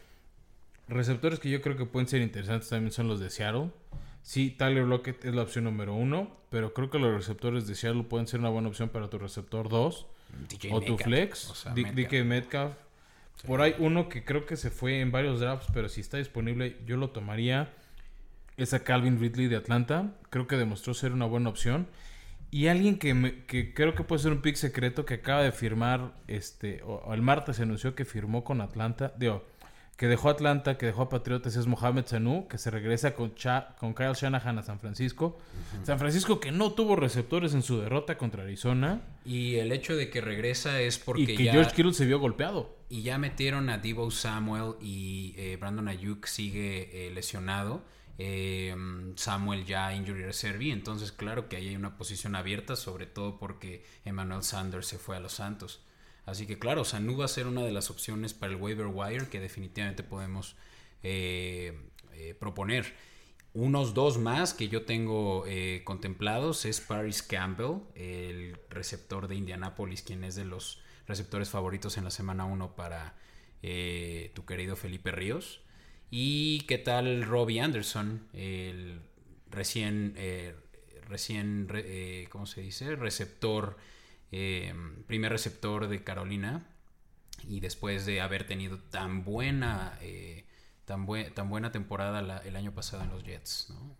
Receptores 0.88 1.38
que 1.38 1.50
yo 1.50 1.62
creo 1.62 1.76
que 1.76 1.86
pueden 1.86 2.08
ser 2.08 2.20
interesantes 2.22 2.68
también 2.68 2.90
son 2.90 3.06
los 3.06 3.20
de 3.20 3.30
Seattle. 3.30 3.70
Sí, 4.22 4.50
Tyler 4.50 4.84
Lockett 4.84 5.24
es 5.24 5.34
la 5.34 5.42
opción 5.42 5.64
número 5.64 5.94
uno, 5.94 6.36
pero 6.50 6.74
creo 6.74 6.90
que 6.90 6.98
los 6.98 7.14
receptores 7.14 7.66
de 7.66 7.74
Seattle 7.74 8.04
pueden 8.04 8.26
ser 8.26 8.40
una 8.40 8.48
buena 8.48 8.68
opción 8.68 8.88
para 8.88 9.08
tu 9.08 9.18
receptor 9.18 9.68
2 9.68 10.06
DJ 10.48 10.72
o 10.72 10.80
tu 10.80 10.96
flex. 10.96 11.50
o 11.50 11.54
sea, 11.54 11.74
Metcalf. 11.74 11.96
DK 11.96 12.24
Metcalf. 12.24 12.74
Por 13.46 13.60
ahí 13.60 13.74
uno 13.78 14.08
que 14.08 14.24
creo 14.24 14.46
que 14.46 14.56
se 14.56 14.70
fue 14.70 15.00
en 15.00 15.10
varios 15.10 15.40
drafts, 15.40 15.68
pero 15.72 15.88
si 15.88 16.00
está 16.00 16.18
disponible, 16.18 16.76
yo 16.86 16.96
lo 16.96 17.10
tomaría. 17.10 17.72
Es 18.56 18.74
a 18.74 18.84
Calvin 18.84 19.18
Ridley 19.18 19.48
de 19.48 19.56
Atlanta. 19.56 20.14
Creo 20.30 20.46
que 20.46 20.56
demostró 20.56 20.94
ser 20.94 21.12
una 21.12 21.26
buena 21.26 21.48
opción. 21.48 21.86
Y 22.50 22.66
alguien 22.66 22.98
que, 22.98 23.14
me- 23.14 23.44
que 23.46 23.72
creo 23.72 23.94
que 23.94 24.04
puede 24.04 24.22
ser 24.22 24.32
un 24.32 24.42
pick 24.42 24.56
secreto 24.56 25.06
que 25.06 25.14
acaba 25.14 25.42
de 25.42 25.52
firmar, 25.52 26.12
este, 26.28 26.82
o, 26.82 26.96
o 26.96 27.14
el 27.14 27.22
martes 27.22 27.56
se 27.56 27.62
anunció 27.62 27.94
que 27.94 28.04
firmó 28.04 28.44
con 28.44 28.60
Atlanta, 28.60 29.14
digo, 29.16 29.46
que 29.96 30.06
dejó 30.06 30.28
Atlanta, 30.28 30.76
que 30.76 30.84
dejó 30.86 31.02
a 31.02 31.08
Patriotas, 31.08 31.54
es 31.56 31.66
Mohamed 31.66 32.04
Sanu, 32.06 32.48
que 32.48 32.58
se 32.58 32.70
regresa 32.70 33.14
con, 33.14 33.34
Cha- 33.36 33.74
con 33.78 33.94
Kyle 33.94 34.12
Shanahan 34.14 34.58
a 34.58 34.62
San 34.62 34.80
Francisco. 34.80 35.38
San 35.84 35.98
Francisco 35.98 36.40
que 36.40 36.50
no 36.52 36.72
tuvo 36.72 36.94
receptores 36.96 37.54
en 37.54 37.62
su 37.62 37.78
derrota 37.80 38.18
contra 38.18 38.42
Arizona. 38.42 39.00
Y 39.24 39.54
el 39.56 39.70
hecho 39.72 39.96
de 39.96 40.10
que 40.10 40.20
regresa 40.20 40.80
es 40.80 40.98
porque 40.98 41.22
y 41.22 41.36
que 41.36 41.44
ya... 41.44 41.52
George 41.52 41.70
Kittle 41.74 41.94
se 41.94 42.04
vio 42.04 42.18
golpeado. 42.18 42.76
Y 42.90 43.02
ya 43.02 43.16
metieron 43.16 43.70
a 43.70 43.78
Debo 43.78 44.10
Samuel 44.10 44.74
y 44.82 45.34
eh, 45.38 45.56
Brandon 45.58 45.88
Ayuk 45.88 46.26
sigue 46.26 47.06
eh, 47.06 47.10
lesionado. 47.14 47.82
Eh, 48.24 48.76
Samuel 49.16 49.64
ya 49.64 49.92
injury 49.94 50.22
reserve. 50.22 50.70
Entonces, 50.70 51.10
claro 51.10 51.48
que 51.48 51.56
ahí 51.56 51.68
hay 51.68 51.76
una 51.76 51.96
posición 51.96 52.36
abierta, 52.36 52.76
sobre 52.76 53.06
todo 53.06 53.38
porque 53.38 53.84
Emmanuel 54.04 54.42
Sanders 54.42 54.86
se 54.86 54.98
fue 54.98 55.16
a 55.16 55.20
los 55.20 55.32
Santos. 55.32 55.80
Así 56.24 56.46
que, 56.46 56.58
claro, 56.58 56.84
Sanu 56.84 57.16
va 57.16 57.24
a 57.24 57.28
ser 57.28 57.46
una 57.46 57.62
de 57.62 57.72
las 57.72 57.90
opciones 57.90 58.32
para 58.32 58.52
el 58.52 58.60
waiver 58.60 58.86
wire 58.86 59.28
que 59.28 59.40
definitivamente 59.40 60.02
podemos 60.02 60.54
eh, 61.02 61.76
eh, 62.12 62.34
proponer. 62.38 62.94
Unos 63.54 63.92
dos 63.92 64.18
más 64.18 64.54
que 64.54 64.68
yo 64.68 64.84
tengo 64.84 65.44
eh, 65.46 65.82
contemplados 65.84 66.64
es 66.64 66.80
Paris 66.80 67.22
Campbell, 67.22 67.80
el 67.94 68.56
receptor 68.70 69.28
de 69.28 69.34
Indianapolis, 69.34 70.02
quien 70.02 70.24
es 70.24 70.36
de 70.36 70.44
los 70.44 70.80
receptores 71.06 71.50
favoritos 71.50 71.98
en 71.98 72.04
la 72.04 72.10
semana 72.10 72.44
1 72.44 72.76
para 72.76 73.14
tu 74.34 74.44
querido 74.44 74.74
Felipe 74.74 75.12
Ríos. 75.12 75.60
Y 76.12 76.60
qué 76.68 76.78
tal 76.78 77.24
Robbie 77.24 77.60
Anderson, 77.60 78.28
el 78.34 79.00
recién, 79.50 80.14
eh, 80.16 80.54
recién 81.08 81.68
re- 81.68 81.84
eh, 82.22 82.28
¿cómo 82.28 82.46
se 82.46 82.60
dice? 82.60 82.96
Receptor, 82.96 83.78
eh, 84.30 84.74
primer 85.06 85.32
receptor 85.32 85.88
de 85.88 86.04
Carolina. 86.04 86.68
Y 87.48 87.60
después 87.60 88.06
de 88.06 88.20
haber 88.22 88.46
tenido 88.46 88.78
tan 88.78 89.24
buena, 89.24 89.98
eh, 90.02 90.46
tan, 90.86 91.06
bue- 91.06 91.32
tan 91.34 91.50
buena 91.50 91.72
temporada 91.72 92.42
el 92.44 92.56
año 92.56 92.74
pasado 92.74 93.04
en 93.04 93.10
los 93.10 93.24
Jets, 93.24 93.68
¿no? 93.70 93.96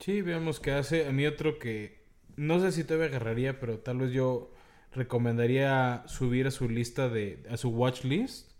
Sí, 0.00 0.22
veamos 0.22 0.60
qué 0.60 0.72
hace. 0.72 1.06
A 1.08 1.12
mí 1.12 1.26
otro 1.26 1.58
que 1.58 2.04
no 2.36 2.60
sé 2.60 2.72
si 2.72 2.84
todavía 2.84 3.06
agarraría, 3.08 3.58
pero 3.60 3.78
tal 3.80 3.98
vez 3.98 4.12
yo 4.12 4.52
recomendaría 4.92 6.04
subir 6.06 6.46
a 6.46 6.50
su 6.50 6.68
lista 6.68 7.08
de 7.08 7.44
a 7.50 7.56
su 7.56 7.70
watch 7.70 8.04
list 8.04 8.52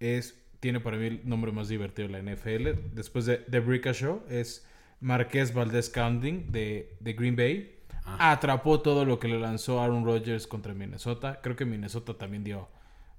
es 0.00 0.45
tiene 0.66 0.80
para 0.80 0.96
mí 0.96 1.06
el 1.06 1.20
nombre 1.22 1.52
más 1.52 1.68
divertido 1.68 2.08
de 2.08 2.20
la 2.20 2.32
NFL 2.34 2.70
después 2.92 3.24
de 3.24 3.36
The 3.36 3.60
Brica 3.60 3.92
Show 3.92 4.24
es 4.28 4.66
Marqués 5.00 5.54
Valdez 5.54 5.88
Counting 5.90 6.50
de, 6.50 6.92
de 6.98 7.12
Green 7.12 7.36
Bay 7.36 7.72
Ah. 8.04 8.32
atrapó 8.32 8.80
todo 8.80 9.04
lo 9.04 9.20
que 9.20 9.28
le 9.28 9.38
lanzó 9.38 9.80
Aaron 9.80 10.04
Rodgers 10.04 10.48
contra 10.48 10.74
Minnesota 10.74 11.38
creo 11.40 11.54
que 11.54 11.64
Minnesota 11.64 12.14
también 12.14 12.42
dio 12.42 12.68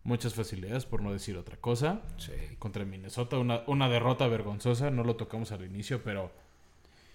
muchas 0.03 0.33
facilidades 0.33 0.85
por 0.85 1.01
no 1.01 1.13
decir 1.13 1.37
otra 1.37 1.55
cosa 1.55 2.01
Sí. 2.17 2.33
contra 2.59 2.83
Minnesota. 2.83 3.37
Una, 3.37 3.61
una 3.67 3.87
derrota 3.87 4.27
vergonzosa. 4.27 4.91
No 4.91 5.05
lo 5.05 5.15
tocamos 5.15 5.53
al 5.53 5.63
inicio, 5.63 6.03
pero 6.03 6.31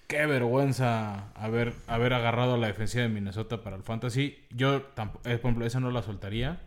qué 0.07 0.25
vergüenza 0.25 1.29
haber, 1.35 1.75
haber 1.87 2.15
agarrado 2.15 2.55
a 2.55 2.59
la 2.59 2.69
defensiva 2.69 3.03
de 3.03 3.09
Minnesota 3.11 3.63
para 3.63 3.77
el 3.77 3.83
fantasy. 3.83 4.39
Yo, 4.51 4.81
tampoco, 4.95 5.23
por 5.25 5.33
ejemplo, 5.33 5.67
esa 5.67 5.79
no 5.81 5.91
la 5.91 6.03
soltaría. 6.03 6.61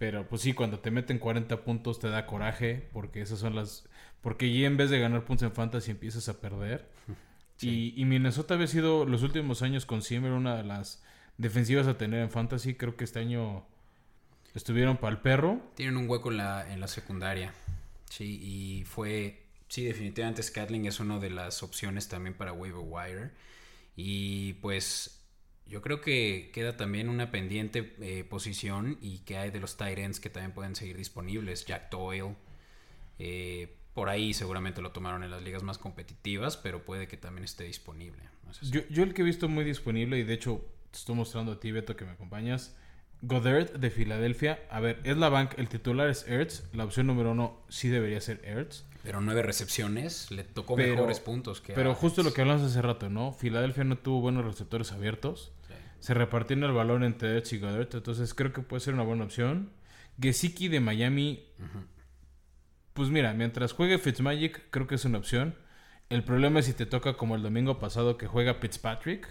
Pero 0.00 0.26
pues 0.26 0.40
sí, 0.40 0.54
cuando 0.54 0.80
te 0.80 0.90
meten 0.90 1.18
40 1.18 1.62
puntos 1.62 2.00
te 2.00 2.08
da 2.08 2.26
coraje. 2.26 2.88
Porque 2.94 3.20
esas 3.20 3.38
son 3.38 3.54
las. 3.54 3.86
Porque 4.22 4.50
ya 4.50 4.66
en 4.66 4.78
vez 4.78 4.88
de 4.88 4.98
ganar 4.98 5.26
puntos 5.26 5.46
en 5.46 5.52
fantasy 5.52 5.90
empiezas 5.92 6.28
a 6.28 6.40
perder. 6.40 6.88
Y, 7.62 7.92
y 7.94 8.06
Minnesota 8.06 8.54
había 8.54 8.66
sido 8.66 9.04
los 9.04 9.22
últimos 9.22 9.60
años 9.60 9.84
con 9.84 10.00
Zimmer 10.00 10.32
una 10.32 10.56
de 10.56 10.64
las 10.64 11.02
defensivas 11.36 11.86
a 11.86 11.98
tener 11.98 12.22
en 12.22 12.30
fantasy. 12.30 12.74
Creo 12.74 12.96
que 12.96 13.04
este 13.04 13.18
año 13.18 13.66
estuvieron 14.54 14.96
para 14.96 15.12
el 15.12 15.20
perro. 15.20 15.60
Tienen 15.74 15.98
un 15.98 16.08
hueco 16.08 16.30
en 16.30 16.38
la, 16.38 16.72
en 16.72 16.80
la 16.80 16.88
secundaria. 16.88 17.52
Sí, 18.08 18.40
y 18.42 18.84
fue. 18.84 19.42
Sí, 19.68 19.84
definitivamente 19.84 20.42
Scatling 20.42 20.86
es 20.86 21.00
una 21.00 21.18
de 21.18 21.28
las 21.28 21.62
opciones 21.62 22.08
también 22.08 22.32
para 22.34 22.54
waiver 22.54 22.82
wire. 22.82 23.30
Y 23.94 24.54
pues. 24.54 25.19
Yo 25.70 25.80
creo 25.82 26.00
que 26.00 26.50
queda 26.52 26.76
también 26.76 27.08
una 27.08 27.30
pendiente 27.30 27.94
eh, 28.00 28.24
posición 28.24 28.98
y 29.00 29.18
que 29.20 29.38
hay 29.38 29.50
de 29.50 29.60
los 29.60 29.76
tight 29.76 29.98
ends 29.98 30.18
que 30.18 30.28
también 30.28 30.52
pueden 30.52 30.74
seguir 30.74 30.96
disponibles. 30.96 31.64
Jack 31.64 31.90
Doyle. 31.90 32.34
eh, 33.18 33.76
por 33.94 34.08
ahí 34.08 34.32
seguramente 34.34 34.80
lo 34.80 34.92
tomaron 34.92 35.22
en 35.24 35.30
las 35.30 35.42
ligas 35.42 35.62
más 35.62 35.78
competitivas, 35.78 36.56
pero 36.56 36.84
puede 36.84 37.08
que 37.08 37.16
también 37.16 37.44
esté 37.44 37.64
disponible. 37.64 38.22
Yo, 38.62 38.82
yo 38.88 39.02
el 39.02 39.14
que 39.14 39.22
he 39.22 39.24
visto 39.24 39.48
muy 39.48 39.64
disponible, 39.64 40.18
y 40.18 40.22
de 40.22 40.34
hecho 40.34 40.64
te 40.90 40.98
estoy 40.98 41.14
mostrando 41.16 41.52
a 41.52 41.60
ti, 41.60 41.70
Beto, 41.72 41.96
que 41.96 42.04
me 42.04 42.12
acompañas. 42.12 42.76
Goddard 43.22 43.72
de 43.78 43.90
Filadelfia. 43.90 44.60
A 44.70 44.80
ver, 44.80 45.00
es 45.04 45.16
la 45.16 45.28
bank, 45.28 45.52
el 45.58 45.68
titular 45.68 46.08
es 46.08 46.26
Ertz. 46.26 46.64
La 46.72 46.84
opción 46.84 47.06
número 47.06 47.32
uno 47.32 47.60
sí 47.68 47.88
debería 47.88 48.20
ser 48.20 48.40
Ertz. 48.44 48.84
Pero 49.02 49.20
nueve 49.20 49.42
recepciones, 49.42 50.30
le 50.30 50.44
tocó 50.44 50.76
Pero- 50.76 50.94
mejores 50.94 51.20
puntos 51.20 51.60
que 51.60 51.72
Pero 51.72 51.92
a- 51.92 51.94
justo 51.94 52.22
lo 52.22 52.32
que 52.34 52.42
hablamos 52.42 52.62
hace 52.62 52.82
rato, 52.82 53.08
¿no? 53.08 53.32
Filadelfia 53.32 53.84
no 53.84 53.96
tuvo 53.96 54.20
buenos 54.20 54.44
receptores 54.44 54.92
abiertos. 54.92 55.52
Sí. 55.66 55.74
Se 56.00 56.14
repartieron 56.14 56.64
el 56.64 56.72
balón 56.76 57.02
entre 57.04 57.36
Ertz 57.36 57.52
y 57.54 57.58
Goddard. 57.58 57.88
Entonces 57.94 58.34
creo 58.34 58.52
que 58.52 58.60
puede 58.62 58.80
ser 58.80 58.94
una 58.94 59.02
buena 59.02 59.24
opción. 59.24 59.70
Gesicki 60.20 60.68
de 60.68 60.80
Miami. 60.80 61.44
Pues 62.92 63.08
mira, 63.08 63.32
mientras 63.32 63.72
juegue 63.72 63.98
Fitzmagic, 63.98 64.68
creo 64.70 64.86
que 64.86 64.96
es 64.96 65.04
una 65.04 65.18
opción. 65.18 65.54
El 66.10 66.24
problema 66.24 66.60
es 66.60 66.66
si 66.66 66.72
te 66.74 66.86
toca 66.86 67.14
como 67.14 67.36
el 67.36 67.42
domingo 67.42 67.78
pasado 67.78 68.18
que 68.18 68.26
juega 68.26 68.54
Fitzpatrick. 68.54 69.28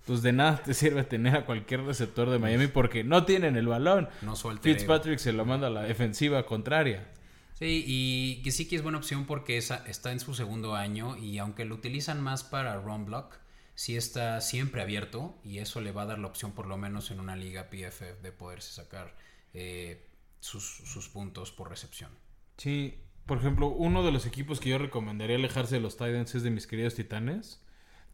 Entonces 0.00 0.22
de 0.22 0.32
nada 0.32 0.62
te 0.62 0.72
sirve 0.74 1.02
tener 1.04 1.34
a 1.36 1.44
cualquier 1.44 1.82
receptor 1.82 2.30
de 2.30 2.38
Miami 2.38 2.68
porque 2.68 3.04
no 3.04 3.24
tienen 3.24 3.56
el 3.56 3.66
balón. 3.66 4.08
No 4.22 4.36
su 4.36 4.48
alter 4.48 4.70
ego. 4.70 4.78
Fitzpatrick 4.78 5.18
se 5.18 5.32
lo 5.32 5.44
manda 5.44 5.66
a 5.66 5.70
la 5.70 5.82
defensiva 5.82 6.46
contraria. 6.46 7.08
Sí, 7.54 7.84
y 7.86 8.42
que 8.42 8.50
sí 8.50 8.66
que 8.68 8.76
es 8.76 8.82
buena 8.82 8.98
opción 8.98 9.26
porque 9.26 9.56
esa- 9.56 9.84
está 9.86 10.12
en 10.12 10.20
su 10.20 10.34
segundo 10.34 10.74
año 10.74 11.16
y 11.16 11.38
aunque 11.38 11.64
lo 11.64 11.76
utilizan 11.76 12.20
más 12.20 12.42
para 12.44 12.76
run 12.80 13.06
block, 13.06 13.36
sí 13.74 13.96
está 13.96 14.40
siempre 14.40 14.82
abierto 14.82 15.38
y 15.44 15.58
eso 15.58 15.80
le 15.80 15.92
va 15.92 16.02
a 16.02 16.06
dar 16.06 16.18
la 16.18 16.26
opción 16.26 16.52
por 16.52 16.66
lo 16.66 16.76
menos 16.76 17.10
en 17.10 17.20
una 17.20 17.36
liga 17.36 17.70
PFF 17.70 18.16
de 18.22 18.32
poderse 18.32 18.72
sacar 18.72 19.16
eh, 19.52 20.04
sus, 20.40 20.64
sus 20.64 21.08
puntos 21.08 21.52
por 21.52 21.70
recepción. 21.70 22.10
Sí, 22.56 22.98
por 23.26 23.38
ejemplo, 23.38 23.68
uno 23.68 24.04
de 24.04 24.12
los 24.12 24.26
equipos 24.26 24.60
que 24.60 24.70
yo 24.70 24.78
recomendaría 24.78 25.36
alejarse 25.36 25.76
de 25.76 25.80
los 25.80 25.96
Titans 25.96 26.34
es 26.34 26.42
de 26.42 26.50
mis 26.50 26.66
queridos 26.66 26.94
Titanes. 26.94 27.60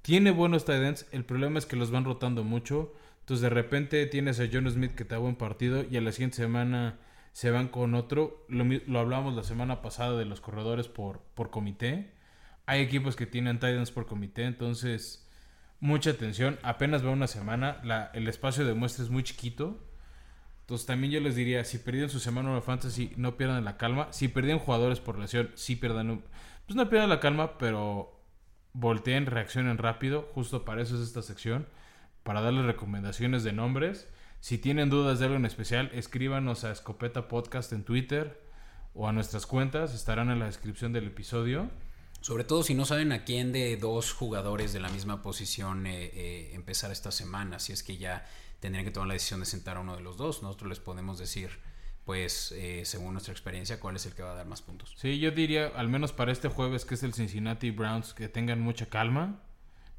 Tiene 0.02 0.30
buenos 0.30 0.64
Titans, 0.64 1.06
el 1.12 1.24
problema 1.24 1.58
es 1.58 1.66
que 1.66 1.76
los 1.76 1.90
van 1.90 2.04
rotando 2.04 2.44
mucho. 2.44 2.94
Entonces 3.20 3.42
de 3.42 3.50
repente 3.50 4.04
tienes 4.06 4.40
a 4.40 4.48
John 4.50 4.70
Smith 4.70 4.94
que 4.94 5.04
te 5.04 5.14
da 5.14 5.18
buen 5.18 5.36
partido 5.36 5.84
y 5.90 5.96
a 5.96 6.00
la 6.00 6.12
siguiente 6.12 6.36
semana 6.38 6.98
se 7.32 7.50
van 7.50 7.68
con 7.68 7.94
otro. 7.94 8.44
Lo, 8.48 8.64
lo 8.64 8.98
hablamos 8.98 9.34
la 9.34 9.42
semana 9.42 9.82
pasada 9.82 10.16
de 10.16 10.24
los 10.24 10.40
corredores 10.40 10.88
por, 10.88 11.20
por 11.34 11.50
comité. 11.50 12.12
Hay 12.66 12.80
equipos 12.80 13.16
que 13.16 13.26
tienen 13.26 13.58
Titans 13.58 13.90
por 13.90 14.06
comité, 14.06 14.44
entonces 14.44 15.28
mucha 15.80 16.10
atención. 16.10 16.58
Apenas 16.62 17.04
va 17.04 17.10
una 17.10 17.26
semana, 17.26 17.80
el 18.14 18.28
espacio 18.28 18.64
de 18.64 18.74
muestra 18.74 19.04
es 19.04 19.10
muy 19.10 19.22
chiquito. 19.22 19.78
Entonces 20.60 20.86
también 20.86 21.12
yo 21.12 21.20
les 21.20 21.34
diría, 21.34 21.64
si 21.64 21.78
perdieron 21.78 22.10
su 22.10 22.20
semana 22.20 22.54
de 22.54 22.60
fantasy, 22.60 23.12
no 23.16 23.36
pierdan 23.36 23.64
la 23.64 23.76
calma. 23.76 24.12
Si 24.12 24.28
perdieron 24.28 24.60
jugadores 24.60 25.00
por 25.00 25.18
lesión, 25.18 25.50
sí 25.54 25.74
pierdan 25.74 26.22
Pues 26.66 26.76
no 26.76 26.88
pierdan 26.88 27.08
la 27.08 27.18
calma, 27.18 27.58
pero 27.58 28.20
volteen, 28.72 29.26
reaccionen 29.26 29.78
rápido. 29.78 30.30
Justo 30.32 30.64
para 30.64 30.80
eso 30.82 30.94
es 30.94 31.02
esta 31.02 31.22
sección. 31.22 31.66
Para 32.22 32.40
darles 32.40 32.66
recomendaciones 32.66 33.42
de 33.42 33.52
nombres. 33.52 34.08
Si 34.40 34.56
tienen 34.56 34.88
dudas 34.88 35.18
de 35.18 35.26
algo 35.26 35.36
en 35.36 35.44
especial, 35.44 35.90
escríbanos 35.92 36.64
a 36.64 36.72
Escopeta 36.72 37.28
Podcast 37.28 37.72
en 37.72 37.84
Twitter 37.84 38.40
o 38.94 39.06
a 39.06 39.12
nuestras 39.12 39.46
cuentas. 39.46 39.94
Estarán 39.94 40.30
en 40.30 40.38
la 40.38 40.46
descripción 40.46 40.94
del 40.94 41.08
episodio. 41.08 41.70
Sobre 42.22 42.44
todo 42.44 42.62
si 42.62 42.74
no 42.74 42.86
saben 42.86 43.12
a 43.12 43.24
quién 43.24 43.52
de 43.52 43.76
dos 43.76 44.12
jugadores 44.12 44.72
de 44.72 44.80
la 44.80 44.88
misma 44.88 45.22
posición 45.22 45.86
eh, 45.86 46.10
eh, 46.14 46.50
empezar 46.54 46.90
esta 46.90 47.10
semana, 47.10 47.58
si 47.58 47.72
es 47.72 47.82
que 47.82 47.98
ya 47.98 48.26
tendrían 48.60 48.86
que 48.86 48.90
tomar 48.90 49.08
la 49.08 49.14
decisión 49.14 49.40
de 49.40 49.46
sentar 49.46 49.76
a 49.76 49.80
uno 49.80 49.94
de 49.94 50.02
los 50.02 50.16
dos. 50.16 50.42
Nosotros 50.42 50.70
les 50.70 50.80
podemos 50.80 51.18
decir, 51.18 51.50
pues, 52.06 52.52
eh, 52.52 52.82
según 52.86 53.12
nuestra 53.12 53.32
experiencia, 53.32 53.78
cuál 53.78 53.96
es 53.96 54.06
el 54.06 54.14
que 54.14 54.22
va 54.22 54.32
a 54.32 54.36
dar 54.36 54.46
más 54.46 54.62
puntos. 54.62 54.94
Sí, 54.96 55.18
yo 55.18 55.32
diría, 55.32 55.66
al 55.76 55.88
menos 55.88 56.12
para 56.12 56.32
este 56.32 56.48
jueves, 56.48 56.86
que 56.86 56.94
es 56.94 57.02
el 57.02 57.12
Cincinnati 57.12 57.70
Browns, 57.70 58.14
que 58.14 58.28
tengan 58.28 58.60
mucha 58.60 58.86
calma. 58.86 59.42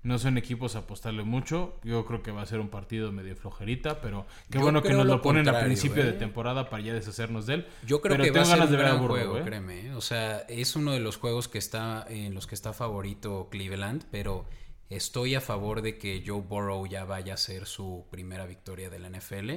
No 0.04 0.18
son 0.18 0.38
equipos 0.40 0.76
a 0.76 0.80
apostarle 0.80 1.24
mucho. 1.24 1.80
Yo 1.84 2.06
creo 2.06 2.24
que 2.24 2.32
va 2.32 2.42
a 2.42 2.46
ser 2.48 2.60
un 2.60 2.70
partido 2.70 3.12
medio 3.12 3.36
flojerita, 3.36 4.02
pero 4.02 4.26
qué 4.50 4.58
bueno 4.58 4.82
que 4.82 4.94
nos 4.94 5.06
lo, 5.06 5.22
ponen 5.22 5.48
a 5.48 5.60
principio 5.60 6.04
de 6.04 6.10
¿eh? 6.10 6.14
temporada 6.14 6.70
para 6.72 6.82
ya 6.82 6.94
deshacernos 6.94 7.46
de 7.46 7.56
él. 7.56 7.68
Yo 7.86 8.02
creo 8.02 8.18
que 8.18 8.32
va 8.32 8.42
a 8.42 8.46
ser 8.46 8.62
un 8.62 8.72
gran 8.72 9.08
juego, 9.08 9.38
¿eh? 9.38 9.44
créeme. 9.44 9.94
O 9.94 10.02
sea, 10.02 10.40
es 10.50 10.76
uno 10.76 10.92
de 10.94 11.00
los 11.00 11.18
juegos 11.18 11.48
que 11.48 11.60
está 11.60 12.06
en 12.10 12.34
los 12.34 12.48
que 12.48 12.56
está 12.56 12.74
favorito 12.74 13.48
Cleveland, 13.52 14.06
pero 14.10 14.48
estoy 14.90 15.36
a 15.36 15.42
favor 15.42 15.84
de 15.84 16.00
que 16.00 16.24
Joe 16.26 16.42
Burrow 16.42 16.88
ya 16.88 17.06
vaya 17.06 17.36
a 17.36 17.38
ser 17.38 17.68
su 17.68 18.08
primera 18.10 18.48
victoria 18.48 18.90
de 18.90 18.98
la 18.98 19.10
NFL. 19.10 19.52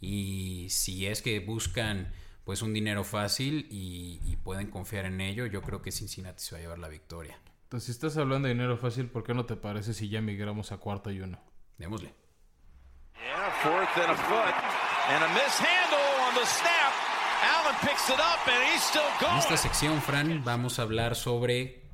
Y 0.00 0.68
si 0.70 1.06
es 1.06 1.20
que 1.20 1.38
buscan 1.40 2.12
pues 2.44 2.62
un 2.62 2.72
dinero 2.72 3.04
fácil 3.04 3.66
y, 3.70 4.20
y 4.24 4.36
pueden 4.36 4.70
confiar 4.70 5.04
en 5.04 5.20
ello, 5.20 5.44
yo 5.44 5.60
creo 5.60 5.82
que 5.82 5.92
Cincinnati 5.92 6.42
se 6.42 6.54
va 6.54 6.58
a 6.60 6.62
llevar 6.62 6.78
la 6.78 6.88
victoria. 6.88 7.38
Entonces, 7.72 7.86
si 7.86 7.92
estás 7.92 8.18
hablando 8.18 8.48
de 8.48 8.52
dinero 8.52 8.76
fácil, 8.76 9.08
¿por 9.08 9.24
qué 9.24 9.32
no 9.32 9.46
te 9.46 9.56
parece 9.56 9.94
si 9.94 10.10
ya 10.10 10.20
migramos 10.20 10.72
a 10.72 10.76
cuarto 10.76 11.10
y 11.10 11.20
uno? 11.20 11.40
Démosle. 11.78 12.12
En 19.32 19.38
esta 19.38 19.56
sección, 19.56 20.02
Fran, 20.02 20.44
vamos 20.44 20.78
a 20.78 20.82
hablar 20.82 21.16
sobre 21.16 21.88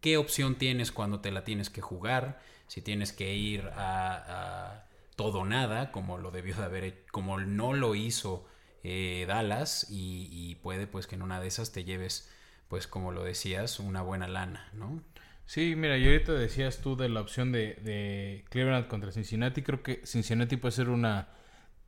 qué 0.00 0.16
opción 0.16 0.54
tienes 0.54 0.92
cuando 0.92 1.20
te 1.20 1.30
la 1.30 1.44
tienes 1.44 1.68
que 1.68 1.82
jugar, 1.82 2.40
si 2.66 2.80
tienes 2.80 3.12
que 3.12 3.34
ir 3.34 3.70
a, 3.76 4.86
todo 5.14 5.40
o 5.40 5.44
nada, 5.44 5.92
como 5.92 6.16
lo 6.16 6.30
debió 6.30 6.56
de 6.56 6.64
haber, 6.64 7.04
como 7.12 7.38
no 7.38 7.74
lo 7.74 7.94
hizo 7.94 8.46
eh, 8.82 9.26
Dallas, 9.28 9.88
y, 9.90 10.30
y 10.32 10.54
puede 10.54 10.86
pues 10.86 11.06
que 11.06 11.16
en 11.16 11.22
una 11.22 11.38
de 11.38 11.48
esas 11.48 11.70
te 11.70 11.84
lleves 11.84 12.32
pues 12.72 12.86
como 12.86 13.12
lo 13.12 13.22
decías, 13.22 13.80
una 13.80 14.00
buena 14.00 14.26
lana, 14.26 14.70
¿no? 14.72 15.02
Sí, 15.44 15.74
mira, 15.76 15.98
y 15.98 16.06
ahorita 16.06 16.32
decías 16.32 16.78
tú 16.78 16.96
de 16.96 17.10
la 17.10 17.20
opción 17.20 17.52
de, 17.52 17.74
de 17.84 18.46
Cleveland 18.48 18.86
contra 18.86 19.12
Cincinnati. 19.12 19.60
Creo 19.60 19.82
que 19.82 20.00
Cincinnati 20.06 20.56
puede 20.56 20.72
ser 20.72 20.88
una 20.88 21.28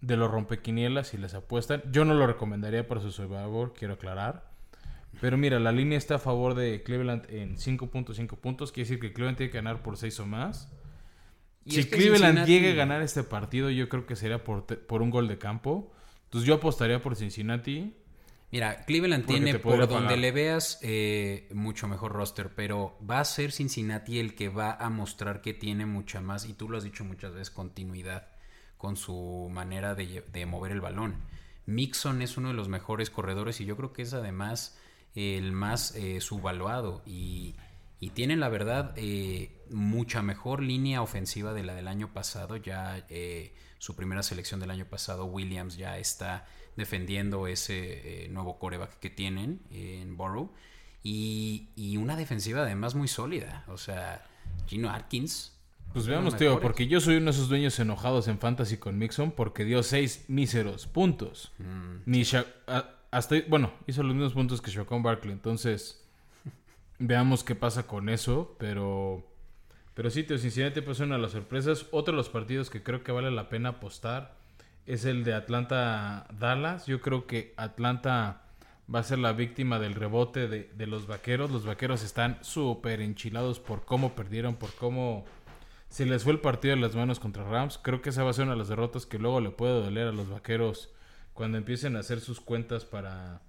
de 0.02 0.18
los 0.18 0.30
rompequinielas 0.30 1.08
si 1.08 1.16
les 1.16 1.32
apuestan. 1.32 1.82
Yo 1.90 2.04
no 2.04 2.12
lo 2.12 2.26
recomendaría 2.26 2.86
para 2.86 3.00
su 3.00 3.12
Survivor, 3.12 3.72
quiero 3.72 3.94
aclarar. 3.94 4.50
Pero 5.22 5.38
mira, 5.38 5.58
la 5.58 5.72
línea 5.72 5.96
está 5.96 6.16
a 6.16 6.18
favor 6.18 6.54
de 6.54 6.82
Cleveland 6.82 7.30
en 7.30 7.56
5.5 7.56 8.36
puntos. 8.36 8.70
Quiere 8.70 8.86
decir 8.86 9.00
que 9.00 9.14
Cleveland 9.14 9.38
tiene 9.38 9.52
que 9.52 9.56
ganar 9.56 9.82
por 9.82 9.96
6 9.96 10.20
o 10.20 10.26
más. 10.26 10.70
si 11.66 11.84
Cleveland 11.84 12.44
llegue 12.44 12.72
a 12.72 12.74
ganar 12.74 13.00
este 13.00 13.22
partido, 13.22 13.70
yo 13.70 13.88
creo 13.88 14.04
que 14.04 14.16
sería 14.16 14.44
por, 14.44 14.66
por 14.66 15.00
un 15.00 15.08
gol 15.08 15.28
de 15.28 15.38
campo. 15.38 15.94
Entonces 16.24 16.46
yo 16.46 16.56
apostaría 16.56 17.00
por 17.00 17.16
Cincinnati. 17.16 17.94
Mira, 18.54 18.84
Cleveland 18.84 19.26
tiene 19.26 19.58
por 19.58 19.88
donde 19.88 20.16
le 20.16 20.30
veas 20.30 20.78
eh, 20.80 21.48
mucho 21.52 21.88
mejor 21.88 22.12
roster, 22.12 22.54
pero 22.54 22.96
va 23.04 23.18
a 23.18 23.24
ser 23.24 23.50
Cincinnati 23.50 24.20
el 24.20 24.36
que 24.36 24.48
va 24.48 24.74
a 24.74 24.90
mostrar 24.90 25.40
que 25.40 25.54
tiene 25.54 25.86
mucha 25.86 26.20
más, 26.20 26.48
y 26.48 26.52
tú 26.52 26.68
lo 26.68 26.78
has 26.78 26.84
dicho 26.84 27.04
muchas 27.04 27.32
veces, 27.32 27.50
continuidad 27.50 28.28
con 28.76 28.96
su 28.96 29.50
manera 29.50 29.96
de, 29.96 30.46
mover 30.46 30.70
el 30.70 30.80
balón. 30.80 31.16
Mixon 31.66 32.22
es 32.22 32.36
uno 32.36 32.50
de 32.50 32.54
los 32.54 32.68
mejores 32.68 33.10
corredores 33.10 33.60
y 33.60 33.64
yo 33.64 33.76
creo 33.76 33.92
que 33.92 34.02
es 34.02 34.14
además 34.14 34.78
el 35.16 35.50
más 35.50 35.96
eh, 35.96 36.20
subvaluado 36.20 37.02
y, 37.04 37.56
y 37.98 38.10
tienen 38.10 38.38
la 38.38 38.50
verdad 38.50 38.92
eh, 38.94 39.50
mucha 39.68 40.22
mejor 40.22 40.62
línea 40.62 41.02
ofensiva 41.02 41.54
de 41.54 41.64
la 41.64 41.74
del 41.74 41.88
año 41.88 42.12
pasado. 42.12 42.56
Ya 42.56 43.04
su 43.84 43.94
primera 43.94 44.22
selección 44.22 44.60
del 44.60 44.70
año 44.70 44.86
pasado, 44.86 45.26
Williams, 45.26 45.76
ya 45.76 45.98
está 45.98 46.46
defendiendo 46.74 47.46
ese 47.46 48.24
eh, 48.24 48.28
nuevo 48.30 48.58
coreback 48.58 48.98
que 48.98 49.10
tienen 49.10 49.60
en 49.70 50.16
Borough. 50.16 50.50
Y, 51.02 51.98
una 51.98 52.16
defensiva 52.16 52.62
además 52.62 52.94
muy 52.94 53.08
sólida. 53.08 53.62
O 53.68 53.76
sea, 53.76 54.26
Gino 54.66 54.88
Atkins. 54.88 55.52
Pues 55.92 56.06
veamos, 56.06 56.34
tío, 56.38 56.60
porque 56.60 56.86
yo 56.86 56.98
soy 56.98 57.16
uno 57.16 57.26
de 57.26 57.32
esos 57.32 57.50
dueños 57.50 57.78
enojados 57.78 58.26
en 58.26 58.38
Fantasy 58.38 58.78
con 58.78 58.96
Mixon 58.96 59.32
porque 59.32 59.66
dio 59.66 59.82
seis 59.82 60.24
míseros 60.28 60.86
puntos. 60.86 61.52
Mm, 61.58 61.96
Ni 62.06 62.22
hasta, 63.10 63.36
bueno, 63.48 63.70
hizo 63.86 64.02
los 64.02 64.14
mismos 64.14 64.32
puntos 64.32 64.62
que 64.62 64.70
Shaquan 64.70 65.02
Barkley. 65.02 65.34
Entonces, 65.34 66.02
veamos 66.98 67.44
qué 67.44 67.54
pasa 67.54 67.86
con 67.86 68.08
eso. 68.08 68.56
Pero, 68.58 69.30
pero 69.94 70.10
sí, 70.10 70.24
tío, 70.24 70.38
Cincinnati 70.38 70.80
pues 70.80 71.00
una 71.00 71.16
de 71.16 71.22
las 71.22 71.32
sorpresas. 71.32 71.86
Otro 71.92 72.12
de 72.12 72.16
los 72.16 72.28
partidos 72.28 72.68
que 72.68 72.82
creo 72.82 73.04
que 73.04 73.12
vale 73.12 73.30
la 73.30 73.48
pena 73.48 73.70
apostar 73.70 74.34
es 74.86 75.04
el 75.04 75.22
de 75.22 75.34
Atlanta-Dallas. 75.34 76.86
Yo 76.86 77.00
creo 77.00 77.26
que 77.26 77.54
Atlanta 77.56 78.42
va 78.92 78.98
a 78.98 79.04
ser 79.04 79.18
la 79.18 79.32
víctima 79.32 79.78
del 79.78 79.94
rebote 79.94 80.48
de, 80.48 80.86
los 80.86 81.06
vaqueros. 81.06 81.50
Los 81.50 81.64
vaqueros 81.64 82.02
están 82.02 82.38
súper 82.42 83.00
enchilados 83.00 83.60
por 83.60 83.84
cómo 83.84 84.14
perdieron, 84.14 84.56
por 84.56 84.74
cómo 84.74 85.24
se 85.88 86.06
les 86.06 86.24
fue 86.24 86.32
el 86.32 86.40
partido 86.40 86.74
de 86.74 86.80
las 86.80 86.96
manos 86.96 87.20
contra 87.20 87.44
Rams. 87.44 87.78
Creo 87.78 88.02
que 88.02 88.10
esa 88.10 88.24
va 88.24 88.30
a 88.30 88.34
ser 88.34 88.44
una 88.44 88.54
de 88.54 88.58
las 88.58 88.68
derrotas 88.68 89.06
que 89.06 89.18
luego 89.20 89.40
le 89.40 89.50
puede 89.50 89.80
doler 89.80 90.08
a 90.08 90.12
los 90.12 90.28
vaqueros 90.28 90.92
cuando 91.34 91.56
empiecen 91.56 91.96
a 91.96 92.00
hacer 92.00 92.20
sus 92.20 92.40
cuentas 92.40 92.84
para 92.84 93.42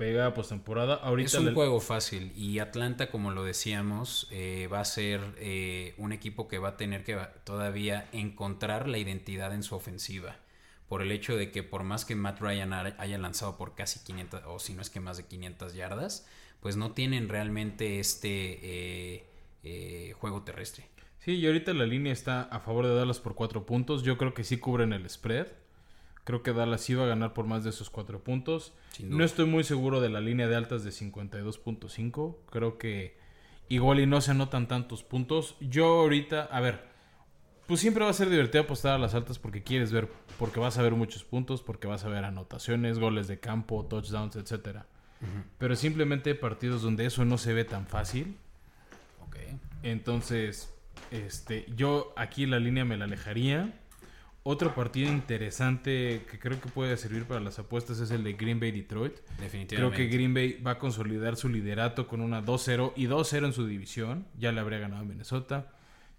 pegar 0.00 0.28
a 0.28 0.32
postemporada. 0.32 0.94
Ahorita 0.94 1.28
es 1.28 1.34
un 1.34 1.52
juego 1.52 1.78
fácil 1.78 2.32
y 2.34 2.58
Atlanta, 2.58 3.10
como 3.10 3.32
lo 3.32 3.44
decíamos, 3.44 4.28
eh, 4.30 4.66
va 4.72 4.80
a 4.80 4.84
ser 4.86 5.20
eh, 5.36 5.92
un 5.98 6.12
equipo 6.12 6.48
que 6.48 6.56
va 6.58 6.70
a 6.70 6.76
tener 6.78 7.04
que 7.04 7.18
todavía 7.44 8.08
encontrar 8.12 8.88
la 8.88 8.96
identidad 8.96 9.52
en 9.52 9.62
su 9.62 9.74
ofensiva. 9.74 10.38
Por 10.88 11.02
el 11.02 11.12
hecho 11.12 11.36
de 11.36 11.50
que 11.50 11.62
por 11.62 11.82
más 11.82 12.06
que 12.06 12.14
Matt 12.14 12.40
Ryan 12.40 12.72
haya 12.72 13.18
lanzado 13.18 13.58
por 13.58 13.74
casi 13.74 14.00
500, 14.02 14.40
o 14.46 14.58
si 14.58 14.72
no 14.72 14.80
es 14.80 14.88
que 14.88 15.00
más 15.00 15.18
de 15.18 15.26
500 15.26 15.74
yardas, 15.74 16.26
pues 16.60 16.76
no 16.76 16.92
tienen 16.92 17.28
realmente 17.28 18.00
este 18.00 19.26
eh, 19.62 20.14
juego 20.18 20.42
terrestre. 20.44 20.86
Sí, 21.18 21.32
y 21.32 21.46
ahorita 21.46 21.74
la 21.74 21.84
línea 21.84 22.14
está 22.14 22.44
a 22.44 22.60
favor 22.60 22.86
de 22.86 22.94
Dallas 22.94 23.20
por 23.20 23.34
4 23.34 23.66
puntos. 23.66 24.02
Yo 24.02 24.16
creo 24.16 24.32
que 24.32 24.44
sí 24.44 24.56
cubren 24.56 24.94
el 24.94 25.08
spread. 25.10 25.48
Creo 26.30 26.44
que 26.44 26.52
Dallas 26.52 26.88
iba 26.88 27.02
a 27.02 27.08
ganar 27.08 27.32
por 27.32 27.46
más 27.46 27.64
de 27.64 27.70
esos 27.70 27.90
cuatro 27.90 28.22
puntos. 28.22 28.72
No 29.02 29.24
estoy 29.24 29.46
muy 29.46 29.64
seguro 29.64 30.00
de 30.00 30.10
la 30.10 30.20
línea 30.20 30.46
de 30.46 30.54
altas 30.54 30.84
de 30.84 30.90
52.5. 30.90 32.36
Creo 32.48 32.78
que 32.78 33.16
igual 33.68 33.98
y 33.98 34.06
no 34.06 34.20
se 34.20 34.30
anotan 34.30 34.68
tantos 34.68 35.02
puntos. 35.02 35.56
Yo 35.58 35.86
ahorita, 35.86 36.44
a 36.44 36.60
ver, 36.60 36.84
pues 37.66 37.80
siempre 37.80 38.04
va 38.04 38.10
a 38.10 38.12
ser 38.12 38.30
divertido 38.30 38.62
apostar 38.62 38.92
a 38.92 38.98
las 38.98 39.16
altas 39.16 39.40
porque 39.40 39.64
quieres 39.64 39.90
ver, 39.90 40.08
porque 40.38 40.60
vas 40.60 40.78
a 40.78 40.82
ver 40.82 40.92
muchos 40.92 41.24
puntos, 41.24 41.62
porque 41.62 41.88
vas 41.88 42.04
a 42.04 42.08
ver 42.08 42.24
anotaciones, 42.24 43.00
goles 43.00 43.26
de 43.26 43.40
campo, 43.40 43.84
touchdowns, 43.86 44.36
etcétera. 44.36 44.86
Pero 45.58 45.74
simplemente 45.74 46.36
partidos 46.36 46.82
donde 46.82 47.06
eso 47.06 47.24
no 47.24 47.38
se 47.38 47.54
ve 47.54 47.64
tan 47.64 47.88
fácil. 47.88 48.36
Entonces, 49.82 50.72
este, 51.10 51.66
yo 51.74 52.14
aquí 52.16 52.46
la 52.46 52.60
línea 52.60 52.84
me 52.84 52.96
la 52.96 53.06
alejaría. 53.06 53.79
Otro 54.42 54.74
partido 54.74 55.12
interesante 55.12 56.24
que 56.30 56.38
creo 56.38 56.58
que 56.60 56.70
puede 56.70 56.96
servir 56.96 57.24
para 57.24 57.40
las 57.40 57.58
apuestas 57.58 58.00
es 58.00 58.10
el 58.10 58.24
de 58.24 58.32
Green 58.32 58.58
Bay 58.58 58.70
Detroit. 58.70 59.18
Definitivamente. 59.38 59.76
Creo 59.76 59.90
que 59.90 60.06
Green 60.06 60.32
Bay 60.32 60.54
va 60.54 60.72
a 60.72 60.78
consolidar 60.78 61.36
su 61.36 61.50
liderato 61.50 62.08
con 62.08 62.22
una 62.22 62.42
2-0 62.42 62.94
y 62.96 63.06
2-0 63.06 63.46
en 63.46 63.52
su 63.52 63.66
división. 63.66 64.26
Ya 64.38 64.50
le 64.52 64.60
habría 64.60 64.78
ganado 64.78 65.02
a 65.02 65.04
Minnesota. 65.04 65.72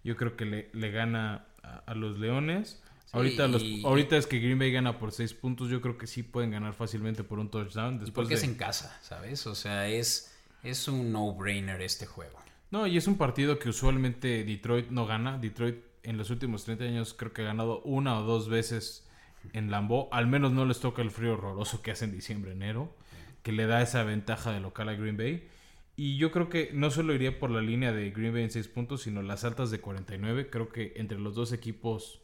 Yo 0.03 0.15
creo 0.17 0.36
que 0.36 0.45
le, 0.72 0.91
gana 0.91 1.47
a, 1.63 1.95
los 1.95 2.19
Leones. 2.19 2.84
ahorita, 3.11 3.47
los, 3.47 3.63
ahorita 3.84 4.17
es 4.17 4.28
que 4.28 4.39
Green 4.39 4.59
Bay 4.59 4.72
gana 4.72 4.99
por 4.99 5.11
6 5.11 5.34
puntos. 5.34 5.69
Yo 5.69 5.82
creo 5.82 5.97
que 5.97 6.05
sí 6.05 6.22
pueden 6.22 6.51
ganar 6.51 6.76
fácilmente 6.76 7.24
por 7.24 7.39
un 7.39 7.49
touchdown. 7.49 7.97
Después 7.97 8.13
porque 8.13 8.36
es 8.36 8.43
en 8.43 8.53
casa, 8.53 8.99
¿sabes? 9.01 9.47
O 9.47 9.55
sea, 9.55 9.88
es, 9.88 10.32
es 10.61 10.88
un 10.88 11.11
no-brainer 11.11 11.82
este 11.82 12.05
juego. 12.05 12.39
No, 12.69 12.86
y 12.86 12.97
es 12.97 13.07
un 13.07 13.17
partido 13.17 13.57
que 13.57 13.69
usualmente 13.69 14.43
Detroit 14.43 14.89
no 14.91 15.07
gana. 15.07 15.39
Detroit 15.39 15.90
en 16.03 16.17
los 16.17 16.29
últimos 16.29 16.65
30 16.65 16.85
años 16.85 17.13
creo 17.13 17.33
que 17.33 17.41
ha 17.41 17.45
ganado 17.45 17.81
una 17.81 18.19
o 18.19 18.23
dos 18.23 18.49
veces 18.49 19.07
en 19.53 19.71
Lambeau. 19.71 20.07
Al 20.11 20.27
menos 20.27 20.51
no 20.51 20.65
les 20.65 20.79
toca 20.79 21.01
el 21.01 21.11
frío 21.11 21.33
horroroso 21.33 21.81
que 21.81 21.91
hace 21.91 22.05
en 22.05 22.11
diciembre, 22.11 22.51
enero, 22.51 22.95
que 23.43 23.51
le 23.51 23.65
da 23.65 23.81
esa 23.81 24.03
ventaja 24.03 24.51
de 24.51 24.59
local 24.59 24.89
a 24.89 24.93
Green 24.93 25.17
Bay. 25.17 25.47
Y 25.95 26.17
yo 26.17 26.31
creo 26.31 26.49
que 26.49 26.71
no 26.73 26.89
solo 26.89 27.13
iría 27.13 27.37
por 27.37 27.51
la 27.51 27.61
línea 27.61 27.91
de 27.91 28.11
Green 28.11 28.33
Bay 28.33 28.43
en 28.43 28.51
6 28.51 28.67
puntos, 28.69 29.03
sino 29.03 29.21
las 29.21 29.43
altas 29.43 29.71
de 29.71 29.81
49. 29.81 30.49
Creo 30.49 30.69
que 30.69 30.93
entre 30.95 31.19
los 31.19 31.35
dos 31.35 31.53
equipos 31.53 32.21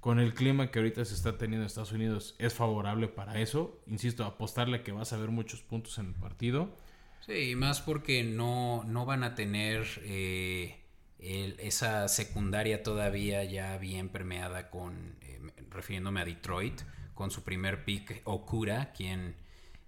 con 0.00 0.18
el 0.18 0.34
clima 0.34 0.72
que 0.72 0.80
ahorita 0.80 1.04
se 1.04 1.14
está 1.14 1.38
teniendo 1.38 1.62
en 1.62 1.66
Estados 1.68 1.92
Unidos 1.92 2.34
es 2.38 2.54
favorable 2.54 3.06
para 3.06 3.40
eso. 3.40 3.80
Insisto, 3.86 4.24
apostarle 4.24 4.82
que 4.82 4.90
vas 4.90 5.12
a 5.12 5.18
ver 5.18 5.30
muchos 5.30 5.62
puntos 5.62 5.98
en 5.98 6.06
el 6.06 6.14
partido. 6.14 6.76
Sí, 7.24 7.54
más 7.54 7.80
porque 7.80 8.24
no, 8.24 8.82
no 8.84 9.06
van 9.06 9.22
a 9.22 9.36
tener 9.36 9.86
eh, 10.02 10.81
esa 11.22 12.08
secundaria 12.08 12.82
todavía 12.82 13.44
ya 13.44 13.78
bien 13.78 14.08
permeada 14.08 14.70
con, 14.70 15.16
eh, 15.22 15.40
refiriéndome 15.70 16.20
a 16.20 16.24
Detroit, 16.24 16.82
con 17.14 17.30
su 17.30 17.44
primer 17.44 17.84
pick 17.84 18.22
Okura, 18.24 18.92
quien 18.92 19.36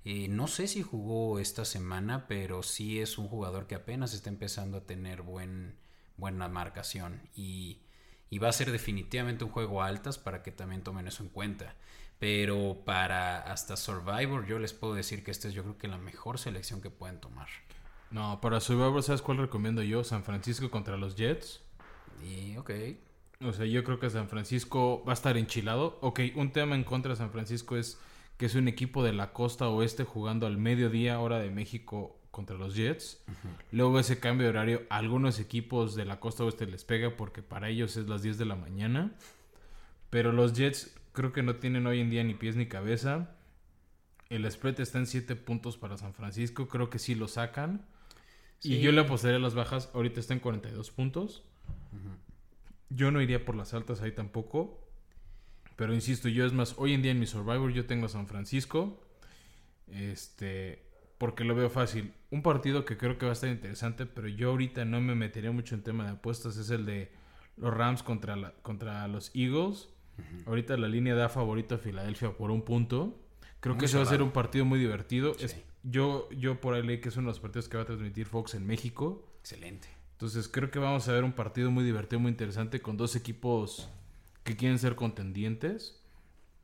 eh, 0.04 0.28
no 0.28 0.46
sé 0.46 0.68
si 0.68 0.82
jugó 0.82 1.38
esta 1.38 1.64
semana, 1.64 2.26
pero 2.28 2.62
sí 2.62 3.00
es 3.00 3.18
un 3.18 3.28
jugador 3.28 3.66
que 3.66 3.74
apenas 3.74 4.12
está 4.14 4.28
empezando 4.28 4.78
a 4.78 4.86
tener 4.86 5.22
buen, 5.22 5.76
buena 6.16 6.48
marcación 6.48 7.22
y, 7.34 7.80
y 8.30 8.38
va 8.38 8.48
a 8.48 8.52
ser 8.52 8.70
definitivamente 8.70 9.44
un 9.44 9.50
juego 9.50 9.82
altas 9.82 10.18
para 10.18 10.42
que 10.42 10.52
también 10.52 10.82
tomen 10.82 11.08
eso 11.08 11.22
en 11.22 11.30
cuenta. 11.30 11.74
Pero 12.18 12.82
para 12.84 13.40
hasta 13.40 13.76
Survivor 13.76 14.46
yo 14.46 14.58
les 14.58 14.72
puedo 14.72 14.94
decir 14.94 15.24
que 15.24 15.30
esta 15.30 15.48
es 15.48 15.54
yo 15.54 15.62
creo 15.62 15.78
que 15.78 15.88
la 15.88 15.98
mejor 15.98 16.38
selección 16.38 16.80
que 16.80 16.90
pueden 16.90 17.20
tomar. 17.20 17.48
No, 18.10 18.40
para 18.40 18.60
Survivor, 18.60 19.02
¿sabes 19.02 19.22
cuál 19.22 19.38
recomiendo 19.38 19.82
yo? 19.82 20.04
San 20.04 20.22
Francisco 20.22 20.70
contra 20.70 20.96
los 20.96 21.16
Jets. 21.16 21.62
Y, 22.22 22.56
ok. 22.56 22.70
O 23.40 23.52
sea, 23.52 23.66
yo 23.66 23.84
creo 23.84 23.98
que 23.98 24.08
San 24.08 24.28
Francisco 24.28 25.04
va 25.06 25.12
a 25.12 25.14
estar 25.14 25.36
enchilado. 25.36 25.98
Ok, 26.00 26.20
un 26.36 26.52
tema 26.52 26.74
en 26.76 26.84
contra 26.84 27.10
de 27.10 27.16
San 27.16 27.30
Francisco 27.30 27.76
es 27.76 28.00
que 28.36 28.46
es 28.46 28.54
un 28.54 28.68
equipo 28.68 29.02
de 29.02 29.12
la 29.12 29.32
costa 29.32 29.68
oeste 29.68 30.04
jugando 30.04 30.46
al 30.46 30.56
mediodía, 30.56 31.20
hora 31.20 31.38
de 31.38 31.50
México, 31.50 32.16
contra 32.34 32.56
los 32.56 32.74
Jets. 32.74 33.22
Luego 33.70 34.00
ese 34.00 34.18
cambio 34.18 34.46
de 34.46 34.50
horario, 34.50 34.82
a 34.90 34.96
algunos 34.96 35.38
equipos 35.38 35.94
de 35.94 36.04
la 36.04 36.18
costa 36.18 36.44
oeste 36.44 36.66
les 36.66 36.84
pega 36.84 37.16
porque 37.16 37.42
para 37.42 37.68
ellos 37.68 37.96
es 37.96 38.08
las 38.08 38.22
10 38.22 38.38
de 38.38 38.44
la 38.44 38.56
mañana. 38.56 39.12
Pero 40.10 40.32
los 40.32 40.52
Jets 40.52 40.94
creo 41.12 41.32
que 41.32 41.44
no 41.44 41.56
tienen 41.56 41.86
hoy 41.86 42.00
en 42.00 42.10
día 42.10 42.24
ni 42.24 42.34
pies 42.34 42.56
ni 42.56 42.66
cabeza. 42.66 43.36
El 44.34 44.50
spread 44.50 44.80
está 44.80 44.98
en 44.98 45.06
7 45.06 45.36
puntos 45.36 45.76
para 45.76 45.96
San 45.96 46.12
Francisco. 46.12 46.66
Creo 46.66 46.90
que 46.90 46.98
sí 46.98 47.14
lo 47.14 47.28
sacan. 47.28 47.86
Y 48.62 48.80
yo 48.80 48.90
le 48.92 49.02
apostaría 49.02 49.36
a 49.36 49.40
las 49.40 49.54
bajas. 49.54 49.90
Ahorita 49.94 50.18
está 50.18 50.34
en 50.34 50.40
42 50.40 50.90
puntos. 50.90 51.44
Yo 52.88 53.10
no 53.10 53.20
iría 53.20 53.44
por 53.44 53.54
las 53.54 53.74
altas 53.74 54.00
ahí 54.00 54.12
tampoco. 54.12 54.80
Pero 55.76 55.94
insisto, 55.94 56.28
yo 56.28 56.46
es 56.46 56.52
más, 56.52 56.74
hoy 56.78 56.94
en 56.94 57.02
día 57.02 57.12
en 57.12 57.20
mi 57.20 57.26
Survivor 57.26 57.72
yo 57.72 57.86
tengo 57.86 58.06
a 58.06 58.08
San 58.08 58.26
Francisco. 58.26 59.00
Este, 59.86 60.82
porque 61.18 61.44
lo 61.44 61.54
veo 61.54 61.70
fácil. 61.70 62.12
Un 62.30 62.42
partido 62.42 62.84
que 62.84 62.96
creo 62.96 63.18
que 63.18 63.26
va 63.26 63.32
a 63.32 63.34
estar 63.34 63.50
interesante, 63.50 64.04
pero 64.04 64.26
yo 64.26 64.50
ahorita 64.50 64.84
no 64.84 65.00
me 65.00 65.14
metería 65.14 65.52
mucho 65.52 65.76
en 65.76 65.82
tema 65.82 66.06
de 66.06 66.10
apuestas, 66.10 66.56
es 66.56 66.70
el 66.70 66.86
de 66.86 67.12
los 67.56 67.72
Rams 67.72 68.02
contra, 68.02 68.34
la, 68.34 68.52
contra 68.62 69.06
los 69.06 69.30
Eagles. 69.34 69.90
Ahorita 70.46 70.76
la 70.76 70.88
línea 70.88 71.14
da 71.14 71.28
favorito 71.28 71.76
a 71.76 71.78
Filadelfia 71.78 72.32
por 72.32 72.50
un 72.50 72.62
punto. 72.62 73.23
Creo 73.64 73.78
que 73.78 73.86
ese 73.86 73.96
va 73.96 74.02
a 74.02 74.06
ser 74.06 74.20
un 74.20 74.30
partido 74.30 74.66
muy 74.66 74.78
divertido. 74.78 75.34
yo, 75.82 76.28
yo 76.32 76.60
por 76.60 76.74
ahí 76.74 76.82
leí 76.82 77.00
que 77.00 77.08
es 77.08 77.16
uno 77.16 77.28
de 77.28 77.30
los 77.30 77.40
partidos 77.40 77.66
que 77.66 77.78
va 77.78 77.84
a 77.84 77.86
transmitir 77.86 78.26
Fox 78.26 78.52
en 78.52 78.66
México. 78.66 79.26
Excelente. 79.40 79.88
Entonces 80.12 80.48
creo 80.48 80.70
que 80.70 80.78
vamos 80.78 81.08
a 81.08 81.12
ver 81.12 81.24
un 81.24 81.32
partido 81.32 81.70
muy 81.70 81.82
divertido, 81.82 82.20
muy 82.20 82.30
interesante, 82.30 82.82
con 82.82 82.98
dos 82.98 83.16
equipos 83.16 83.88
que 84.42 84.54
quieren 84.54 84.78
ser 84.78 84.96
contendientes. 84.96 85.98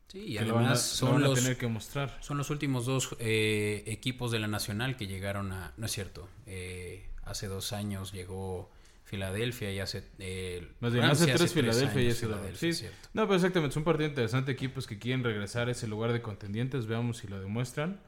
Sí, 0.09 0.19
y 0.27 0.37
además 0.37 0.83
son 0.83 1.23
los, 1.23 1.41
tener 1.41 1.57
que 1.57 1.69
mostrar. 1.69 2.19
Son 2.21 2.37
los 2.37 2.51
últimos 2.51 2.85
dos 2.85 3.17
eh, 3.19 3.83
equipos 3.87 4.31
de 4.31 4.39
la 4.39 4.47
Nacional 4.47 4.99
que 4.99 5.07
llegaron 5.07 5.53
a... 5.53 5.73
No 5.79 5.87
es 5.87 5.93
cierto. 5.93 6.29
Eh, 6.45 7.09
hace 7.23 7.47
dos 7.47 7.73
años 7.73 8.13
llegó 8.13 8.71
Filadelfia 9.11 9.73
y 9.73 9.81
hace... 9.81 10.05
Eh, 10.21 10.73
Más 10.79 10.93
bien, 10.93 11.05
hace 11.05 11.27
tres 11.27 11.53
Filadelfia 11.53 12.01
y 12.01 12.11
hace 12.11 12.27
Filadelfia. 12.27 12.73
Sí. 12.73 12.87
No, 13.13 13.25
pero 13.25 13.35
exactamente, 13.35 13.73
es 13.73 13.77
un 13.77 13.83
partido 13.83 14.09
interesante. 14.09 14.53
Equipos 14.53 14.87
que 14.87 15.01
quieren 15.01 15.25
regresar 15.25 15.67
a 15.67 15.73
ese 15.73 15.89
lugar 15.89 16.13
de 16.13 16.23
contendientes. 16.23 16.87
Veamos 16.87 17.19
si 17.19 17.27
lo 17.27 17.41
demuestran. 17.41 18.01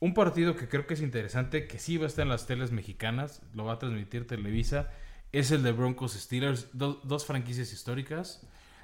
Un 0.00 0.14
partido 0.14 0.56
que 0.56 0.68
creo 0.68 0.86
que 0.86 0.94
es 0.94 1.02
interesante, 1.02 1.66
que 1.66 1.78
sí 1.78 1.98
va 1.98 2.04
a 2.04 2.06
estar 2.06 2.22
en 2.22 2.30
las 2.30 2.46
teles 2.46 2.72
mexicanas, 2.72 3.42
lo 3.52 3.66
va 3.66 3.74
a 3.74 3.78
transmitir 3.78 4.26
Televisa, 4.26 4.90
es 5.32 5.50
el 5.50 5.62
de 5.62 5.72
Broncos 5.72 6.14
Steelers. 6.14 6.70
dos 6.72 7.26
franquicias 7.26 7.70
históricas. 7.74 8.40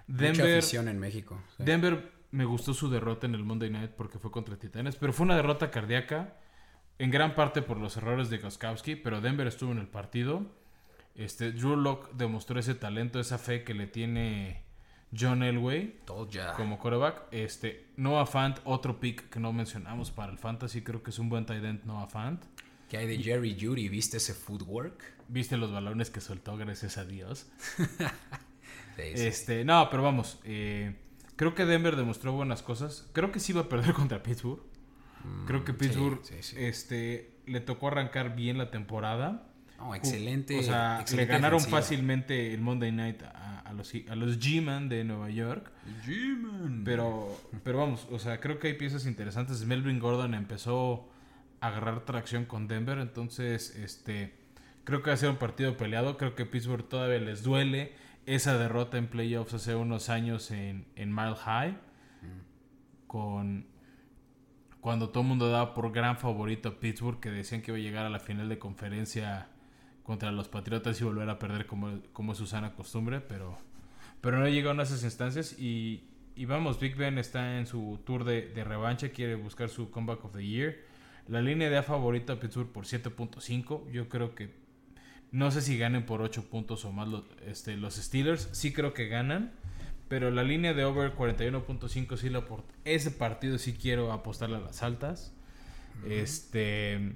Denver, 0.07 0.45
Mucha 0.45 0.59
afición 0.59 0.89
en 0.89 0.99
México. 0.99 1.43
Denver 1.57 2.13
me 2.31 2.45
gustó 2.45 2.75
su 2.75 2.91
derrota 2.91 3.27
en 3.27 3.35
el 3.35 3.43
Monday 3.43 3.71
Night 3.71 3.93
porque 3.93 4.19
fue 4.19 4.31
contra 4.31 4.57
Titanes, 4.59 4.97
pero 4.97 5.15
fue 5.15 5.25
una 5.25 5.35
derrota 5.37 5.71
cardíaca, 5.71 6.37
en 6.99 7.11
gran 7.11 7.35
parte 7.35 7.63
por 7.63 7.79
los 7.79 7.97
errores 7.97 8.29
de 8.29 8.37
Goskowski, 8.37 8.97
pero 8.97 9.23
Denver 9.23 9.47
estuvo 9.47 9.73
en 9.73 9.79
el 9.79 9.89
partido 9.89 10.58
este, 11.19 11.51
Drew 11.51 11.75
Locke 11.75 12.11
demostró 12.15 12.61
ese 12.61 12.77
talento, 12.77 13.19
esa 13.19 13.39
fe 13.39 13.65
que 13.65 13.75
le 13.75 13.89
tiene 13.89 14.63
John 15.17 15.43
Elway 15.43 15.99
como 16.57 16.79
quarterback. 16.79 17.25
Este, 17.33 17.89
Noah 17.97 18.25
Fant, 18.25 18.59
otro 18.63 19.01
pick 19.01 19.29
que 19.29 19.41
no 19.41 19.53
mencionamos 19.53 20.13
para 20.13 20.31
el 20.31 20.39
fantasy, 20.39 20.83
creo 20.83 21.03
que 21.03 21.11
es 21.11 21.19
un 21.19 21.29
buen 21.29 21.45
tight 21.45 21.65
end 21.65 21.85
Noah 21.85 22.07
Fant. 22.07 22.45
¿Qué 22.89 22.99
hay 22.99 23.09
de 23.09 23.19
Jerry 23.19 23.59
Judy? 23.61 23.89
¿Viste 23.89 24.19
ese 24.19 24.33
footwork? 24.33 25.03
¿Viste 25.27 25.57
los 25.57 25.73
balones 25.73 26.09
que 26.09 26.21
soltó, 26.21 26.57
gracias 26.57 26.99
a 26.99 27.05
Dios? 27.05 27.49
este, 28.97 29.65
no, 29.65 29.89
pero 29.91 30.05
vamos, 30.05 30.39
eh, 30.45 30.95
creo 31.35 31.53
que 31.57 31.67
Denver 31.67 31.97
demostró 31.97 32.33
buenas 32.33 32.63
cosas. 32.63 33.09
Creo 33.13 33.33
que 33.33 33.41
sí 33.41 33.51
iba 33.51 33.63
a 33.63 33.69
perder 33.69 33.93
contra 33.95 34.23
Pittsburgh. 34.23 34.63
creo 35.47 35.65
que 35.65 35.73
mm, 35.73 35.79
Pittsburgh 35.79 36.23
este, 36.57 37.41
le 37.47 37.61
tocó 37.61 37.89
arrancar 37.89 38.37
bien 38.37 38.57
la 38.57 38.71
temporada 38.71 39.49
excelente. 39.95 40.59
O 40.59 40.63
sea, 40.63 41.05
le 41.15 41.27
ganaron 41.27 41.61
fácilmente 41.61 42.53
el 42.53 42.61
Monday 42.61 42.93
Night 42.93 43.23
a, 43.23 43.73
los, 43.73 43.93
a 44.09 44.17
los 44.17 44.39
G-Man 44.39 44.89
de 44.89 45.05
Nueva 45.05 45.31
York. 45.31 45.71
G-Man. 46.07 46.83
Pero, 46.85 47.37
pero 47.63 47.79
vamos, 47.79 48.07
o 48.11 48.19
sea, 48.19 48.41
creo 48.41 48.59
que 48.59 48.69
hay 48.69 48.75
piezas 48.75 49.07
interesantes. 49.07 49.65
Melvin 49.65 49.99
Gordon 49.99 50.35
empezó 50.35 51.09
a 51.61 51.69
agarrar 51.69 52.05
tracción 52.05 52.45
con 52.45 52.69
Denver. 52.69 52.99
Entonces, 52.99 53.77
este, 53.77 54.35
creo 54.85 55.03
que 55.03 55.11
va 55.11 55.15
a 55.15 55.19
ser 55.19 55.31
un 55.31 55.37
partido 55.37 55.77
peleado. 55.77 56.17
Creo 56.17 56.35
que 56.35 56.45
Pittsburgh 56.47 56.89
todavía 56.89 57.19
les 57.19 57.43
duele 57.43 57.93
esa 58.27 58.59
derrota 58.59 58.99
en 58.99 59.07
playoffs 59.07 59.55
hace 59.55 59.75
unos 59.75 60.09
años 60.11 60.51
en, 60.51 60.87
en 60.97 61.15
Mile 61.15 61.37
High. 61.37 61.79
Con 63.07 63.67
cuando 64.81 65.11
todo 65.11 65.23
el 65.23 65.29
mundo 65.29 65.51
daba 65.51 65.75
por 65.75 65.93
gran 65.93 66.19
favorito 66.19 66.69
a 66.69 66.81
Pittsburgh, 66.81 67.21
que 67.21 67.31
decían 67.31 67.63
que 67.63 67.73
iba 67.73 67.79
a 67.79 67.81
llegar 67.81 68.07
a 68.07 68.11
la 68.11 68.21
final 68.21 68.49
de 68.49 68.59
conferencia 68.59 69.49
contra 70.09 70.33
los 70.33 70.49
Patriotas 70.49 70.99
y 71.03 71.05
volver 71.05 71.29
a 71.29 71.39
perder 71.39 71.67
como, 71.67 72.01
como 72.15 72.33
es 72.33 72.39
su 72.39 72.47
sana 72.47 72.73
costumbre, 72.73 73.21
pero, 73.21 73.59
pero 74.23 74.39
no 74.39 74.49
llegaron 74.49 74.81
a 74.81 74.85
esas 74.85 75.05
instancias 75.05 75.59
y, 75.59 76.03
y 76.35 76.47
vamos, 76.47 76.81
Big 76.81 76.97
Ben 76.97 77.19
está 77.19 77.59
en 77.59 77.67
su 77.67 78.01
tour 78.07 78.25
de, 78.25 78.49
de, 78.49 78.65
revancha, 78.65 79.11
quiere 79.11 79.35
buscar 79.35 79.69
su 79.69 79.91
comeback 79.91 80.25
of 80.25 80.33
the 80.33 80.43
year. 80.43 80.79
La 81.27 81.43
línea 81.43 81.69
de 81.69 81.77
A 81.77 81.83
favorita 81.83 82.33
a 82.33 82.41
Pittsburgh 82.41 82.73
por 82.73 82.87
7.5, 82.87 83.91
yo 83.91 84.09
creo 84.09 84.35
que 84.35 84.55
no 85.31 85.51
sé 85.51 85.61
si 85.61 85.77
ganen 85.77 86.07
por 86.07 86.23
8 86.23 86.49
puntos 86.49 86.87
o 86.87 86.93
más 86.93 87.07
los, 87.07 87.25
este, 87.45 87.77
los 87.77 87.97
Steelers, 87.97 88.49
sí 88.53 88.73
creo 88.73 88.95
que 88.95 89.09
ganan, 89.09 89.53
pero 90.09 90.31
la 90.31 90.43
línea 90.43 90.73
de 90.73 90.87
over 90.87 91.15
41.5 91.15 92.17
sí 92.17 92.31
la 92.31 92.47
por 92.47 92.65
ese 92.87 93.11
partido 93.11 93.59
sí 93.59 93.75
quiero 93.75 94.11
apostarle 94.11 94.57
a 94.57 94.61
las 94.61 94.83
altas. 94.83 95.35
Este 96.09 97.15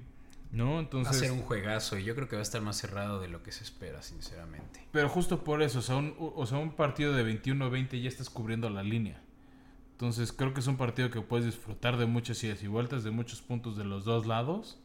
¿no? 0.53 0.79
Entonces... 0.79 1.13
Va 1.13 1.17
a 1.17 1.19
ser 1.19 1.31
un 1.31 1.41
juegazo 1.41 1.97
y 1.97 2.03
yo 2.03 2.15
creo 2.15 2.27
que 2.29 2.35
va 2.35 2.41
a 2.41 2.43
estar 2.43 2.61
más 2.61 2.77
cerrado 2.77 3.19
de 3.19 3.27
lo 3.27 3.43
que 3.43 3.51
se 3.51 3.63
espera, 3.63 4.01
sinceramente. 4.01 4.87
Pero 4.91 5.09
justo 5.09 5.43
por 5.43 5.61
eso, 5.61 5.79
o 5.79 5.81
sea, 5.81 5.97
un, 5.97 6.15
o 6.17 6.45
sea, 6.45 6.59
un 6.59 6.73
partido 6.73 7.13
de 7.13 7.25
21-20 7.25 8.01
ya 8.01 8.07
estás 8.07 8.29
cubriendo 8.29 8.69
la 8.69 8.83
línea. 8.83 9.21
Entonces 9.91 10.31
creo 10.31 10.53
que 10.53 10.59
es 10.59 10.67
un 10.67 10.77
partido 10.77 11.09
que 11.09 11.21
puedes 11.21 11.45
disfrutar 11.45 11.97
de 11.97 12.05
muchas 12.05 12.43
idas 12.43 12.63
y 12.63 12.67
vueltas, 12.67 13.03
de 13.03 13.11
muchos 13.11 13.41
puntos 13.41 13.75
de 13.77 13.83
los 13.83 14.05
dos 14.05 14.25
lados. 14.25 14.79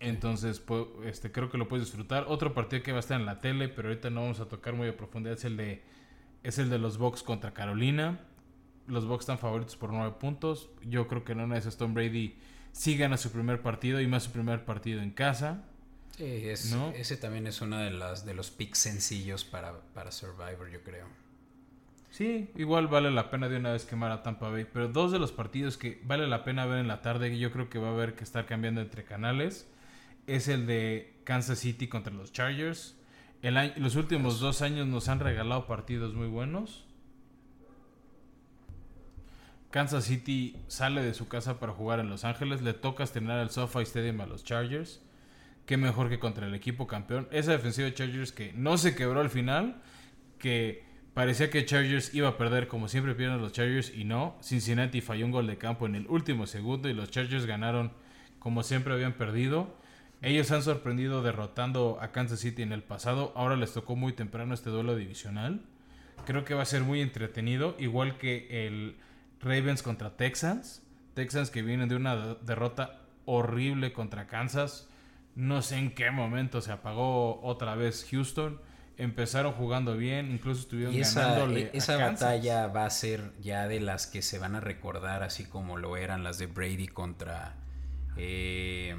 Entonces, 0.00 0.62
este, 1.04 1.32
creo 1.32 1.50
que 1.50 1.58
lo 1.58 1.66
puedes 1.66 1.86
disfrutar. 1.86 2.26
Otro 2.28 2.54
partido 2.54 2.82
que 2.82 2.92
va 2.92 2.98
a 2.98 3.00
estar 3.00 3.18
en 3.18 3.26
la 3.26 3.40
tele, 3.40 3.68
pero 3.68 3.88
ahorita 3.88 4.10
no 4.10 4.22
vamos 4.22 4.40
a 4.40 4.46
tocar 4.46 4.74
muy 4.74 4.88
a 4.88 4.96
profundidad, 4.96 5.36
es 5.36 5.44
el 5.44 5.56
de, 5.56 5.82
es 6.42 6.58
el 6.58 6.70
de 6.70 6.78
los 6.78 6.98
Bucks 6.98 7.22
contra 7.22 7.52
Carolina. 7.52 8.20
Los 8.86 9.06
Bucks 9.06 9.22
están 9.22 9.38
favoritos 9.38 9.76
por 9.76 9.92
9 9.92 10.16
puntos. 10.20 10.70
Yo 10.84 11.08
creo 11.08 11.24
que 11.24 11.34
no 11.34 11.52
es 11.54 11.66
Stone 11.66 11.94
Brady 11.94 12.36
sí 12.72 12.96
gana 12.96 13.16
su 13.16 13.30
primer 13.30 13.62
partido 13.62 14.00
y 14.00 14.06
más 14.06 14.24
su 14.24 14.32
primer 14.32 14.64
partido 14.64 15.02
en 15.02 15.10
casa. 15.10 15.64
Sí, 16.16 16.24
ese 16.24 17.16
también 17.16 17.46
es 17.46 17.60
uno 17.60 17.78
de, 17.78 17.90
las, 17.90 18.26
de 18.26 18.34
los 18.34 18.50
picks 18.50 18.78
sencillos 18.78 19.44
para, 19.44 19.80
para 19.94 20.10
Survivor, 20.10 20.68
yo 20.68 20.82
creo. 20.82 21.06
Sí, 22.10 22.50
igual 22.56 22.88
vale 22.88 23.12
la 23.12 23.30
pena 23.30 23.48
de 23.48 23.58
una 23.58 23.70
vez 23.72 23.84
quemar 23.84 24.10
a 24.10 24.24
Tampa 24.24 24.48
Bay. 24.48 24.66
Pero 24.72 24.88
dos 24.88 25.12
de 25.12 25.20
los 25.20 25.30
partidos 25.30 25.76
que 25.76 26.00
vale 26.04 26.26
la 26.26 26.42
pena 26.42 26.66
ver 26.66 26.78
en 26.78 26.88
la 26.88 27.02
tarde, 27.02 27.38
yo 27.38 27.52
creo 27.52 27.68
que 27.68 27.78
va 27.78 27.88
a 27.88 27.92
haber 27.92 28.16
que 28.16 28.24
estar 28.24 28.46
cambiando 28.46 28.80
entre 28.80 29.04
canales, 29.04 29.68
es 30.26 30.48
el 30.48 30.66
de 30.66 31.14
Kansas 31.22 31.60
City 31.60 31.86
contra 31.86 32.12
los 32.12 32.32
Chargers. 32.32 32.96
El 33.42 33.72
los 33.76 33.94
últimos 33.94 34.40
dos 34.40 34.62
años 34.62 34.88
nos 34.88 35.08
han 35.08 35.20
regalado 35.20 35.68
partidos 35.68 36.14
muy 36.14 36.26
buenos. 36.26 36.87
Kansas 39.70 40.04
City 40.04 40.56
sale 40.66 41.02
de 41.02 41.14
su 41.14 41.28
casa 41.28 41.60
para 41.60 41.72
jugar 41.72 42.00
en 42.00 42.08
Los 42.08 42.24
Ángeles, 42.24 42.62
le 42.62 42.74
toca 42.74 43.04
estrenar 43.04 43.40
el 43.40 43.50
SoFi 43.50 43.82
Stadium 43.82 44.20
a 44.20 44.26
los 44.26 44.44
Chargers. 44.44 45.02
Qué 45.66 45.76
mejor 45.76 46.08
que 46.08 46.18
contra 46.18 46.46
el 46.46 46.54
equipo 46.54 46.86
campeón. 46.86 47.28
Esa 47.30 47.52
defensiva 47.52 47.86
de 47.86 47.94
Chargers 47.94 48.32
que 48.32 48.52
no 48.54 48.78
se 48.78 48.94
quebró 48.94 49.20
al 49.20 49.28
final, 49.28 49.82
que 50.38 50.88
Parecía 51.18 51.50
que 51.50 51.64
Chargers 51.64 52.14
iba 52.14 52.28
a 52.28 52.38
perder 52.38 52.68
como 52.68 52.86
siempre 52.86 53.12
pierden 53.16 53.40
los 53.40 53.52
Chargers 53.52 53.92
y 53.92 54.04
no. 54.04 54.38
Cincinnati 54.40 55.00
falló 55.00 55.26
un 55.26 55.32
gol 55.32 55.48
de 55.48 55.58
campo 55.58 55.84
en 55.84 55.96
el 55.96 56.06
último 56.06 56.46
segundo 56.46 56.88
y 56.88 56.94
los 56.94 57.10
Chargers 57.10 57.44
ganaron 57.44 57.90
como 58.38 58.62
siempre 58.62 58.94
habían 58.94 59.14
perdido. 59.14 59.74
Ellos 60.22 60.52
han 60.52 60.62
sorprendido 60.62 61.20
derrotando 61.20 61.98
a 62.00 62.12
Kansas 62.12 62.38
City 62.38 62.62
en 62.62 62.70
el 62.70 62.84
pasado. 62.84 63.32
Ahora 63.34 63.56
les 63.56 63.72
tocó 63.72 63.96
muy 63.96 64.12
temprano 64.12 64.54
este 64.54 64.70
duelo 64.70 64.94
divisional. 64.94 65.62
Creo 66.24 66.44
que 66.44 66.54
va 66.54 66.62
a 66.62 66.66
ser 66.66 66.82
muy 66.82 67.00
entretenido, 67.00 67.74
igual 67.80 68.16
que 68.16 68.68
el 68.68 68.94
Ravens 69.40 69.82
contra 69.82 70.16
Texans. 70.16 70.82
Texans 71.14 71.50
que 71.50 71.62
vienen 71.62 71.88
de 71.88 71.96
una 71.96 72.34
derrota 72.36 73.00
horrible 73.24 73.92
contra 73.92 74.26
Kansas. 74.26 74.88
No 75.34 75.62
sé 75.62 75.76
en 75.78 75.94
qué 75.94 76.10
momento 76.10 76.60
se 76.60 76.72
apagó 76.72 77.40
otra 77.42 77.74
vez 77.74 78.06
Houston. 78.10 78.60
Empezaron 78.96 79.52
jugando 79.52 79.96
bien, 79.96 80.32
incluso 80.32 80.62
estuvieron 80.62 80.92
y 80.94 81.00
esa, 81.00 81.22
ganándole. 81.22 81.60
eh, 81.62 81.70
esa 81.72 81.96
batalla 81.98 82.66
va 82.66 82.84
a 82.84 82.90
ser 82.90 83.32
ya 83.40 83.68
de 83.68 83.78
las 83.78 84.08
que 84.08 84.22
se 84.22 84.40
van 84.40 84.56
a 84.56 84.60
recordar, 84.60 85.22
así 85.22 85.44
como 85.44 85.76
lo 85.76 85.96
eran 85.96 86.24
las 86.24 86.38
de 86.38 86.46
Brady 86.46 86.88
contra. 86.88 87.54
Eh, 88.16 88.96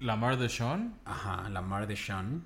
Lamar 0.00 0.38
de 0.38 0.48
Sean. 0.48 0.94
Ajá, 1.04 1.48
Lamar 1.48 1.86
de 1.88 1.96
Sean. 1.96 2.44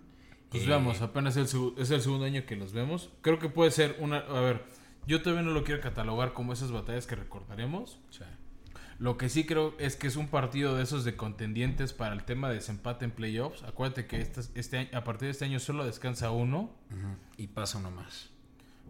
Pues 0.48 0.62
Eh, 0.62 0.66
veamos, 0.68 1.02
apenas 1.02 1.36
es 1.36 1.52
el, 1.52 1.72
es 1.76 1.90
el 1.90 2.00
segundo 2.00 2.24
año 2.24 2.46
que 2.46 2.56
los 2.56 2.72
vemos. 2.72 3.10
Creo 3.20 3.38
que 3.38 3.50
puede 3.50 3.70
ser 3.70 3.96
una. 4.00 4.18
A 4.18 4.40
ver, 4.40 4.64
yo 5.06 5.22
todavía 5.22 5.42
no 5.42 5.52
lo 5.52 5.64
quiero 5.64 5.80
catalogar 5.80 6.32
como 6.32 6.52
esas 6.52 6.72
batallas 6.72 7.06
que 7.06 7.16
recordaremos. 7.16 7.98
sí. 8.10 8.24
Lo 8.98 9.18
que 9.18 9.28
sí 9.28 9.44
creo 9.44 9.74
es 9.78 9.94
que 9.94 10.06
es 10.06 10.16
un 10.16 10.28
partido 10.28 10.74
de 10.74 10.82
esos 10.82 11.04
de 11.04 11.16
contendientes 11.16 11.92
para 11.92 12.14
el 12.14 12.24
tema 12.24 12.48
de 12.48 12.54
desempate 12.54 13.04
en 13.04 13.10
playoffs. 13.10 13.62
Acuérdate 13.64 14.06
que 14.06 14.22
este, 14.22 14.40
este 14.54 14.78
año- 14.78 14.88
a 14.94 15.04
partir 15.04 15.26
de 15.26 15.32
este 15.32 15.44
año 15.44 15.60
solo 15.60 15.84
descansa 15.84 16.30
uno, 16.30 16.70
Ujú, 16.90 17.16
Y 17.36 17.48
pasa 17.48 17.76
uno 17.76 17.90
más. 17.90 18.30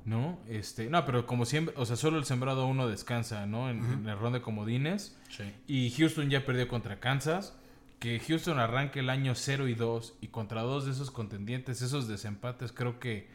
¿no? 0.05 0.39
Este, 0.49 0.89
no, 0.89 1.05
pero 1.05 1.27
como 1.27 1.45
siempre, 1.45 1.75
o 1.77 1.85
sea, 1.85 1.97
solo 1.97 2.19
el 2.19 2.25
sembrado 2.25 2.67
uno 2.67 2.87
descansa, 2.87 3.47
¿no? 3.47 3.69
En, 3.69 3.85
en 3.85 4.09
el 4.09 4.17
ronda 4.17 4.39
de 4.39 4.45
comodines. 4.45 5.19
Sí. 5.29 5.53
Y 5.67 5.91
Houston 5.91 6.31
ya 6.31 6.45
perdió 6.45 6.69
contra 6.69 7.01
Kansas. 7.01 7.57
Que 7.99 8.21
Houston 8.21 8.61
arranque 8.61 9.01
el 9.01 9.11
año 9.11 9.35
0 9.35 9.67
y 9.67 9.75
2 9.75 10.14
y 10.21 10.29
contra 10.29 10.62
dos 10.62 10.85
de 10.85 10.93
esos 10.93 11.11
contendientes, 11.11 11.83
esos 11.83 12.07
desempates, 12.07 12.71
creo 12.71 13.01
que 13.01 13.29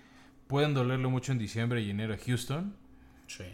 pueden 0.51 0.73
dolerle 0.73 1.07
mucho 1.07 1.31
en 1.31 1.37
diciembre 1.39 1.81
y 1.81 1.89
enero 1.89 2.13
a 2.13 2.17
Houston. 2.17 2.75
Sí. 3.25 3.45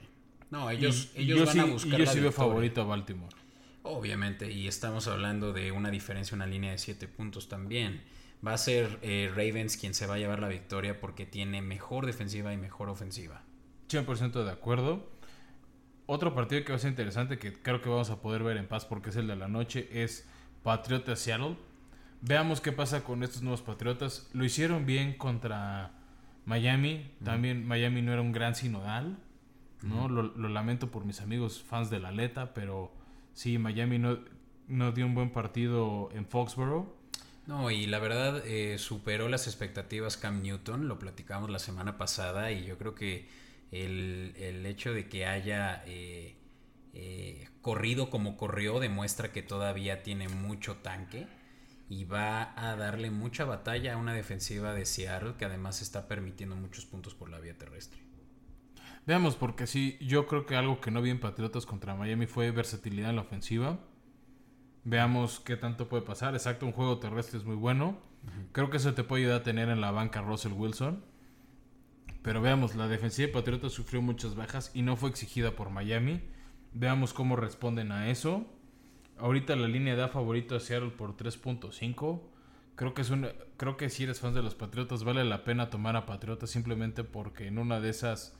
No, 0.49 0.67
ellos, 0.71 1.11
y, 1.15 1.31
ellos 1.31 1.45
van 1.45 1.53
sí, 1.53 1.59
a 1.59 1.67
y 1.67 1.69
buscar 1.69 1.99
yo 1.99 2.05
la 2.05 2.11
sí 2.11 2.19
veo 2.19 2.29
victoria. 2.29 2.49
favorito 2.49 2.81
a 2.81 2.85
Baltimore. 2.85 3.35
Obviamente, 3.83 4.51
y 4.51 4.67
estamos 4.67 5.07
hablando 5.07 5.53
de 5.53 5.71
una 5.71 5.91
diferencia, 5.91 6.33
una 6.33 6.47
línea 6.47 6.71
de 6.71 6.79
7 6.79 7.07
puntos 7.07 7.49
también. 7.49 8.01
Va 8.45 8.53
a 8.53 8.57
ser 8.57 8.97
eh, 9.03 9.29
Ravens 9.29 9.77
quien 9.77 9.93
se 9.93 10.07
va 10.07 10.15
a 10.15 10.17
llevar 10.17 10.39
la 10.39 10.47
victoria 10.47 10.99
porque 10.99 11.27
tiene 11.27 11.61
mejor 11.61 12.07
defensiva 12.07 12.51
y 12.51 12.57
mejor 12.57 12.89
ofensiva. 12.89 13.43
100% 13.89 14.43
de 14.43 14.51
acuerdo. 14.51 15.07
Otro 16.07 16.33
partido 16.33 16.63
que 16.63 16.71
va 16.71 16.77
a 16.77 16.79
ser 16.79 16.89
interesante 16.89 17.37
que 17.37 17.53
creo 17.53 17.79
que 17.79 17.89
vamos 17.89 18.09
a 18.09 18.23
poder 18.23 18.41
ver 18.41 18.57
en 18.57 18.67
paz 18.67 18.85
porque 18.85 19.11
es 19.11 19.15
el 19.17 19.27
de 19.27 19.35
la 19.35 19.47
noche 19.47 19.87
es 19.91 20.27
Patriotas 20.63 21.19
Seattle. 21.19 21.57
Veamos 22.21 22.59
qué 22.59 22.71
pasa 22.71 23.03
con 23.03 23.21
estos 23.21 23.43
nuevos 23.43 23.61
Patriotas. 23.61 24.31
Lo 24.33 24.43
hicieron 24.43 24.87
bien 24.87 25.13
contra 25.15 25.96
Miami. 26.47 27.11
También 27.23 27.67
Miami 27.67 28.01
no 28.01 28.11
era 28.13 28.21
un 28.21 28.31
gran 28.31 28.55
sinodal. 28.55 29.19
¿no? 29.83 30.09
lo, 30.09 30.23
lo 30.23 30.49
lamento 30.49 30.89
por 30.89 31.05
mis 31.05 31.21
amigos 31.21 31.61
fans 31.61 31.89
de 31.89 31.99
la 31.99 32.09
Aleta, 32.09 32.53
pero 32.53 32.91
sí, 33.33 33.59
Miami 33.59 33.99
no, 33.99 34.17
no 34.67 34.91
dio 34.91 35.05
un 35.05 35.13
buen 35.13 35.29
partido 35.31 36.09
en 36.13 36.25
Foxborough. 36.25 36.87
No, 37.45 37.71
y 37.71 37.85
la 37.85 37.99
verdad 37.99 38.43
eh, 38.45 38.77
superó 38.77 39.29
las 39.29 39.47
expectativas 39.47 40.17
Cam 40.17 40.41
Newton, 40.41 40.87
lo 40.87 40.99
platicamos 40.99 41.49
la 41.49 41.59
semana 41.59 41.97
pasada 41.97 42.51
y 42.51 42.65
yo 42.65 42.77
creo 42.77 42.93
que 42.93 43.29
el, 43.71 44.33
el 44.37 44.65
hecho 44.65 44.93
de 44.93 45.07
que 45.07 45.25
haya 45.25 45.81
eh, 45.85 46.35
eh, 46.93 47.47
corrido 47.61 48.09
como 48.09 48.35
corrió 48.35 48.79
demuestra 48.79 49.31
que 49.31 49.43
todavía 49.43 50.03
tiene 50.03 50.27
mucho 50.27 50.77
tanque 50.77 51.27
y 51.89 52.03
va 52.03 52.53
a 52.55 52.75
darle 52.75 53.11
mucha 53.11 53.45
batalla 53.45 53.93
a 53.93 53.97
una 53.97 54.13
defensiva 54.13 54.73
de 54.73 54.85
Seattle 54.85 55.35
que 55.37 55.45
además 55.45 55.81
está 55.81 56.07
permitiendo 56.07 56.55
muchos 56.55 56.85
puntos 56.85 57.13
por 57.13 57.29
la 57.29 57.39
vía 57.39 57.57
terrestre. 57.57 58.01
Veamos, 59.05 59.37
porque 59.37 59.67
sí, 59.67 59.97
yo 60.01 60.27
creo 60.27 60.45
que 60.45 60.57
algo 60.57 60.81
que 60.81 60.91
no 60.91 61.01
vi 61.01 61.11
en 61.11 61.21
Patriotas 61.21 61.65
contra 61.65 61.95
Miami 61.95 62.27
fue 62.27 62.51
versatilidad 62.51 63.11
en 63.11 63.15
la 63.15 63.21
ofensiva. 63.21 63.79
Veamos 64.83 65.39
qué 65.39 65.55
tanto 65.55 65.87
puede 65.87 66.03
pasar. 66.03 66.33
Exacto, 66.33 66.65
un 66.65 66.73
juego 66.73 66.99
terrestre 66.99 67.39
es 67.39 67.45
muy 67.45 67.55
bueno. 67.55 67.99
Creo 68.51 68.69
que 68.69 68.77
eso 68.77 68.93
te 68.93 69.05
puede 69.05 69.23
ayudar 69.23 69.41
a 69.41 69.43
tener 69.43 69.69
en 69.69 69.79
la 69.79 69.91
banca 69.91 70.21
Russell 70.21 70.51
Wilson. 70.51 71.05
Pero 72.21 72.41
veamos, 72.41 72.75
la 72.75 72.89
defensiva 72.89 73.27
de 73.27 73.33
Patriotas 73.33 73.71
sufrió 73.71 74.01
muchas 74.01 74.35
bajas 74.35 74.71
y 74.73 74.81
no 74.81 74.97
fue 74.97 75.09
exigida 75.09 75.55
por 75.55 75.69
Miami. 75.69 76.21
Veamos 76.73 77.13
cómo 77.13 77.37
responden 77.37 77.93
a 77.93 78.09
eso. 78.09 78.45
Ahorita 79.19 79.55
la 79.55 79.67
línea 79.67 79.95
da 79.95 80.07
favorito 80.09 80.55
a 80.55 80.59
Seattle 80.59 80.91
por 80.91 81.15
3.5. 81.17 82.21
Creo 82.75 82.93
que 82.93 83.01
es 83.01 83.09
una, 83.09 83.31
creo 83.57 83.75
que 83.75 83.89
si 83.89 84.03
eres 84.03 84.19
fan 84.19 84.33
de 84.33 84.43
los 84.43 84.53
Patriotas 84.53 85.03
vale 85.03 85.23
la 85.25 85.43
pena 85.43 85.69
tomar 85.69 85.95
a 85.95 86.05
Patriotas 86.05 86.49
simplemente 86.51 87.03
porque 87.03 87.47
en 87.47 87.57
una 87.57 87.79
de 87.79 87.89
esas 87.89 88.37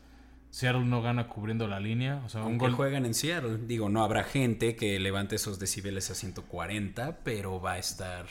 Seattle 0.52 0.86
no 0.86 1.02
gana 1.02 1.28
cubriendo 1.28 1.68
la 1.68 1.80
línea. 1.80 2.22
O 2.26 2.30
sea, 2.30 2.42
un 2.42 2.48
Aunque 2.48 2.68
gol. 2.68 2.76
juegan 2.76 3.06
en 3.06 3.14
Seattle, 3.14 3.58
digo, 3.66 3.90
no 3.90 4.04
habrá 4.04 4.24
gente 4.24 4.76
que 4.76 5.00
levante 5.00 5.36
esos 5.36 5.60
decibeles 5.60 6.10
a 6.12 6.16
140, 6.16 7.20
pero 7.24 7.60
va 7.60 7.74
a 7.74 7.78
estar 7.80 8.28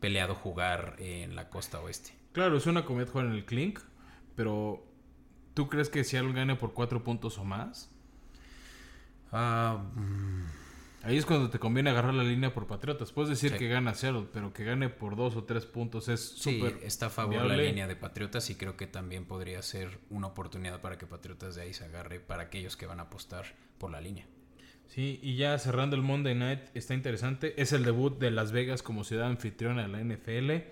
peleado 0.00 0.34
jugar 0.34 0.96
en 0.98 1.36
la 1.36 1.48
costa 1.50 1.80
oeste. 1.80 2.12
Claro, 2.32 2.56
es 2.56 2.66
una 2.66 2.84
comedia 2.84 3.10
jugar 3.12 3.26
en 3.26 3.32
el 3.34 3.44
Clink, 3.44 3.78
pero 4.34 4.84
¿tú 5.54 5.68
crees 5.68 5.88
que 5.90 6.02
Seattle 6.02 6.32
gane 6.32 6.56
por 6.56 6.72
4 6.72 7.04
puntos 7.04 7.38
o 7.38 7.44
más? 7.44 7.90
Ah, 9.30 9.84
mm, 9.94 10.61
Ahí 11.04 11.16
es 11.16 11.26
cuando 11.26 11.50
te 11.50 11.58
conviene 11.58 11.90
agarrar 11.90 12.14
la 12.14 12.22
línea 12.22 12.54
por 12.54 12.66
Patriotas. 12.68 13.10
Puedes 13.12 13.28
decir 13.30 13.50
Sí. 13.52 13.58
que 13.58 13.68
gana 13.68 13.92
Seattle, 13.94 14.26
pero 14.32 14.52
que 14.52 14.64
gane 14.64 14.88
por 14.88 15.16
2 15.16 15.34
o 15.36 15.44
3 15.44 15.66
puntos 15.66 16.08
es 16.08 16.20
sí, 16.38 16.58
súper. 16.60 16.78
está 16.84 17.06
a 17.06 17.10
favor 17.10 17.34
la 17.36 17.42
viable. 17.44 17.66
línea 17.68 17.88
de 17.88 17.96
Patriotas 17.96 18.48
y 18.50 18.54
creo 18.54 18.76
que 18.76 18.86
también 18.86 19.24
podría 19.24 19.60
ser 19.62 19.98
una 20.10 20.28
oportunidad 20.28 20.80
para 20.80 20.98
que 20.98 21.06
Patriotas 21.06 21.56
de 21.56 21.62
ahí 21.62 21.74
se 21.74 21.84
agarre 21.84 22.20
para 22.20 22.44
aquellos 22.44 22.76
que 22.76 22.86
van 22.86 23.00
a 23.00 23.04
apostar 23.04 23.44
por 23.78 23.90
la 23.90 24.00
línea. 24.00 24.26
Sí, 24.86 25.18
y 25.22 25.36
ya 25.36 25.58
cerrando 25.58 25.96
el 25.96 26.02
Monday 26.02 26.34
Night, 26.34 26.60
está 26.74 26.94
interesante. 26.94 27.60
Es 27.60 27.72
el 27.72 27.82
debut 27.84 28.18
de 28.18 28.30
Las 28.30 28.52
Vegas 28.52 28.82
como 28.82 29.04
ciudad 29.04 29.26
anfitriona 29.26 29.82
de 29.82 29.88
la 29.88 30.00
NFL. 30.00 30.70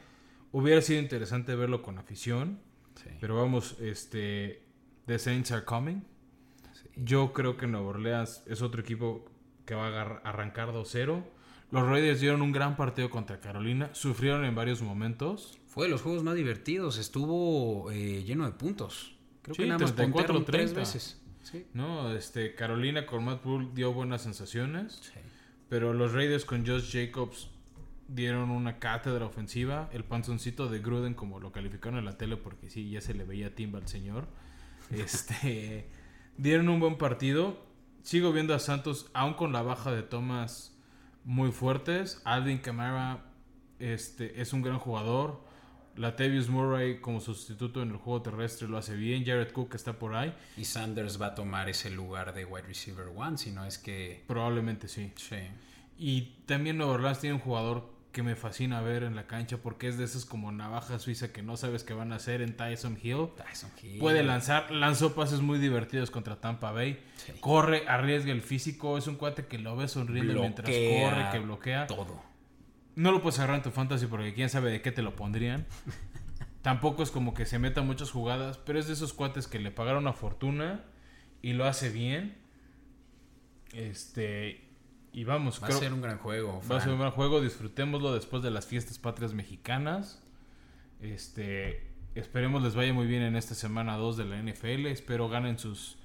Hubiera 0.52 0.82
sido 0.82 1.00
interesante 1.00 1.54
verlo 1.56 1.82
con 1.82 1.98
afición, 1.98 2.60
Sí. 2.96 3.08
pero 3.20 3.36
vamos, 3.36 3.76
este. 3.80 4.62
The 5.06 5.18
Saints 5.18 5.50
are 5.52 5.64
coming. 5.64 6.02
Sí. 6.72 6.88
Yo 6.96 7.32
creo 7.32 7.56
que 7.56 7.66
Nueva 7.66 7.88
Orleans 7.88 8.42
es 8.46 8.60
otro 8.62 8.80
equipo 8.82 9.24
que 9.70 9.76
va 9.76 9.86
a 9.86 10.02
arrancar 10.24 10.70
2-0. 10.72 11.22
Los 11.70 11.86
Raiders 11.86 12.18
dieron 12.18 12.42
un 12.42 12.50
gran 12.50 12.76
partido 12.76 13.08
contra 13.08 13.38
Carolina. 13.38 13.88
Sufrieron 13.92 14.44
en 14.44 14.56
varios 14.56 14.82
momentos. 14.82 15.60
Fue 15.68 15.84
de 15.86 15.90
los 15.92 16.02
juegos 16.02 16.24
más 16.24 16.34
divertidos, 16.34 16.98
estuvo 16.98 17.88
eh, 17.92 18.24
lleno 18.24 18.46
de 18.46 18.50
puntos. 18.50 19.14
Creo 19.42 19.54
Sí, 19.54 19.62
que 19.62 19.68
nada 19.68 19.78
más 19.78 19.94
34, 19.94 20.34
puntearon 20.34 20.44
tres 20.44 20.72
30. 20.74 20.80
veces. 20.80 21.22
Sí. 21.44 21.66
No, 21.72 22.12
este, 22.12 22.56
Carolina 22.56 23.06
con 23.06 23.24
Matt 23.24 23.44
Rule 23.44 23.68
dio 23.72 23.92
buenas 23.92 24.22
sensaciones. 24.22 24.98
Sí. 25.02 25.20
Pero 25.68 25.92
los 25.94 26.12
Raiders 26.14 26.44
con 26.44 26.66
Josh 26.66 26.90
Jacobs 26.92 27.48
dieron 28.08 28.50
una 28.50 28.80
cátedra 28.80 29.24
ofensiva. 29.24 29.88
El 29.92 30.02
panzoncito 30.02 30.68
de 30.68 30.80
Gruden, 30.80 31.14
como 31.14 31.38
lo 31.38 31.52
calificaron 31.52 32.00
en 32.00 32.06
la 32.06 32.18
tele, 32.18 32.36
porque 32.36 32.70
sí, 32.70 32.90
ya 32.90 33.00
se 33.00 33.14
le 33.14 33.22
veía 33.22 33.54
timba 33.54 33.78
al 33.78 33.86
señor. 33.86 34.26
Este, 34.90 35.88
dieron 36.36 36.68
un 36.68 36.80
buen 36.80 36.98
partido. 36.98 37.69
Sigo 38.02 38.32
viendo 38.32 38.54
a 38.54 38.58
Santos, 38.58 39.10
aún 39.12 39.34
con 39.34 39.52
la 39.52 39.62
baja 39.62 39.92
de 39.92 40.02
tomas 40.02 40.76
muy 41.24 41.52
fuertes. 41.52 42.20
Alvin 42.24 42.58
Kamara 42.58 43.24
este, 43.78 44.40
es 44.40 44.52
un 44.52 44.62
gran 44.62 44.78
jugador. 44.78 45.48
Latavius 45.96 46.48
Murray 46.48 47.00
como 47.00 47.20
sustituto 47.20 47.82
en 47.82 47.90
el 47.90 47.96
juego 47.96 48.22
terrestre 48.22 48.68
lo 48.68 48.78
hace 48.78 48.96
bien. 48.96 49.24
Jared 49.24 49.52
Cook 49.52 49.74
está 49.74 49.98
por 49.98 50.14
ahí. 50.14 50.34
Y 50.56 50.64
Sanders 50.64 51.20
va 51.20 51.26
a 51.26 51.34
tomar 51.34 51.68
ese 51.68 51.90
lugar 51.90 52.32
de 52.32 52.44
wide 52.44 52.66
receiver 52.66 53.08
one, 53.14 53.36
si 53.36 53.50
no 53.50 53.64
es 53.66 53.76
que... 53.76 54.24
Probablemente 54.26 54.88
sí. 54.88 55.12
Sí. 55.16 55.36
Y 55.98 56.22
también 56.46 56.78
Nueva 56.78 56.92
Orleans 56.94 57.20
tiene 57.20 57.34
un 57.34 57.42
jugador 57.42 57.92
que 58.12 58.22
me 58.22 58.34
fascina 58.34 58.80
ver 58.80 59.04
en 59.04 59.14
la 59.14 59.26
cancha 59.26 59.58
porque 59.58 59.88
es 59.88 59.96
de 59.96 60.04
esos 60.04 60.24
como 60.24 60.50
navaja 60.52 60.98
suiza 60.98 61.32
que 61.32 61.42
no 61.42 61.56
sabes 61.56 61.84
qué 61.84 61.94
van 61.94 62.12
a 62.12 62.16
hacer 62.16 62.42
en 62.42 62.56
Tyson 62.56 62.98
Hill. 63.00 63.28
Tyson 63.36 63.70
Hill. 63.82 63.98
Puede 63.98 64.22
lanzar, 64.22 64.70
lanzó 64.70 65.14
pases 65.14 65.40
muy 65.40 65.58
divertidos 65.58 66.10
contra 66.10 66.40
Tampa 66.40 66.72
Bay. 66.72 67.00
Sí. 67.16 67.32
Corre, 67.40 67.86
arriesga 67.88 68.32
el 68.32 68.42
físico. 68.42 68.98
Es 68.98 69.06
un 69.06 69.16
cuate 69.16 69.46
que 69.46 69.58
lo 69.58 69.76
ve 69.76 69.88
sonriendo 69.88 70.40
mientras 70.40 70.68
corre, 70.68 71.28
que 71.30 71.38
bloquea. 71.38 71.86
Todo. 71.86 72.22
No 72.96 73.12
lo 73.12 73.22
puedes 73.22 73.38
agarrar 73.38 73.58
en 73.58 73.62
tu 73.62 73.70
fantasy 73.70 74.06
porque 74.06 74.34
quién 74.34 74.48
sabe 74.48 74.70
de 74.70 74.82
qué 74.82 74.92
te 74.92 75.02
lo 75.02 75.14
pondrían. 75.14 75.66
Tampoco 76.62 77.02
es 77.02 77.10
como 77.10 77.32
que 77.32 77.46
se 77.46 77.58
meta 77.58 77.80
muchas 77.82 78.10
jugadas, 78.10 78.58
pero 78.58 78.78
es 78.78 78.86
de 78.86 78.92
esos 78.92 79.12
cuates 79.12 79.46
que 79.46 79.58
le 79.58 79.70
pagaron 79.70 80.02
una 80.02 80.12
fortuna 80.12 80.84
y 81.42 81.52
lo 81.52 81.64
hace 81.64 81.90
bien. 81.90 82.36
Este. 83.72 84.69
Y 85.12 85.24
vamos, 85.24 85.60
Va 85.62 85.66
creo- 85.66 85.78
a 85.78 85.80
ser 85.80 85.92
un 85.92 86.02
gran 86.02 86.18
juego. 86.18 86.62
Va 86.70 86.76
a 86.76 86.80
ser 86.80 86.92
un 86.92 87.00
gran 87.00 87.10
juego, 87.10 87.40
disfrutémoslo 87.40 88.14
después 88.14 88.42
de 88.42 88.50
las 88.50 88.66
fiestas 88.66 88.98
patrias 88.98 89.32
mexicanas. 89.34 90.22
Este, 91.00 91.86
Esperemos 92.16 92.62
les 92.64 92.74
vaya 92.74 92.92
muy 92.92 93.06
bien 93.06 93.22
en 93.22 93.36
esta 93.36 93.54
semana 93.54 93.96
2 93.96 94.16
de 94.16 94.24
la 94.24 94.36
NFL. 94.42 94.86
Espero 94.86 95.28
ganen 95.28 95.58
sus 95.58 95.96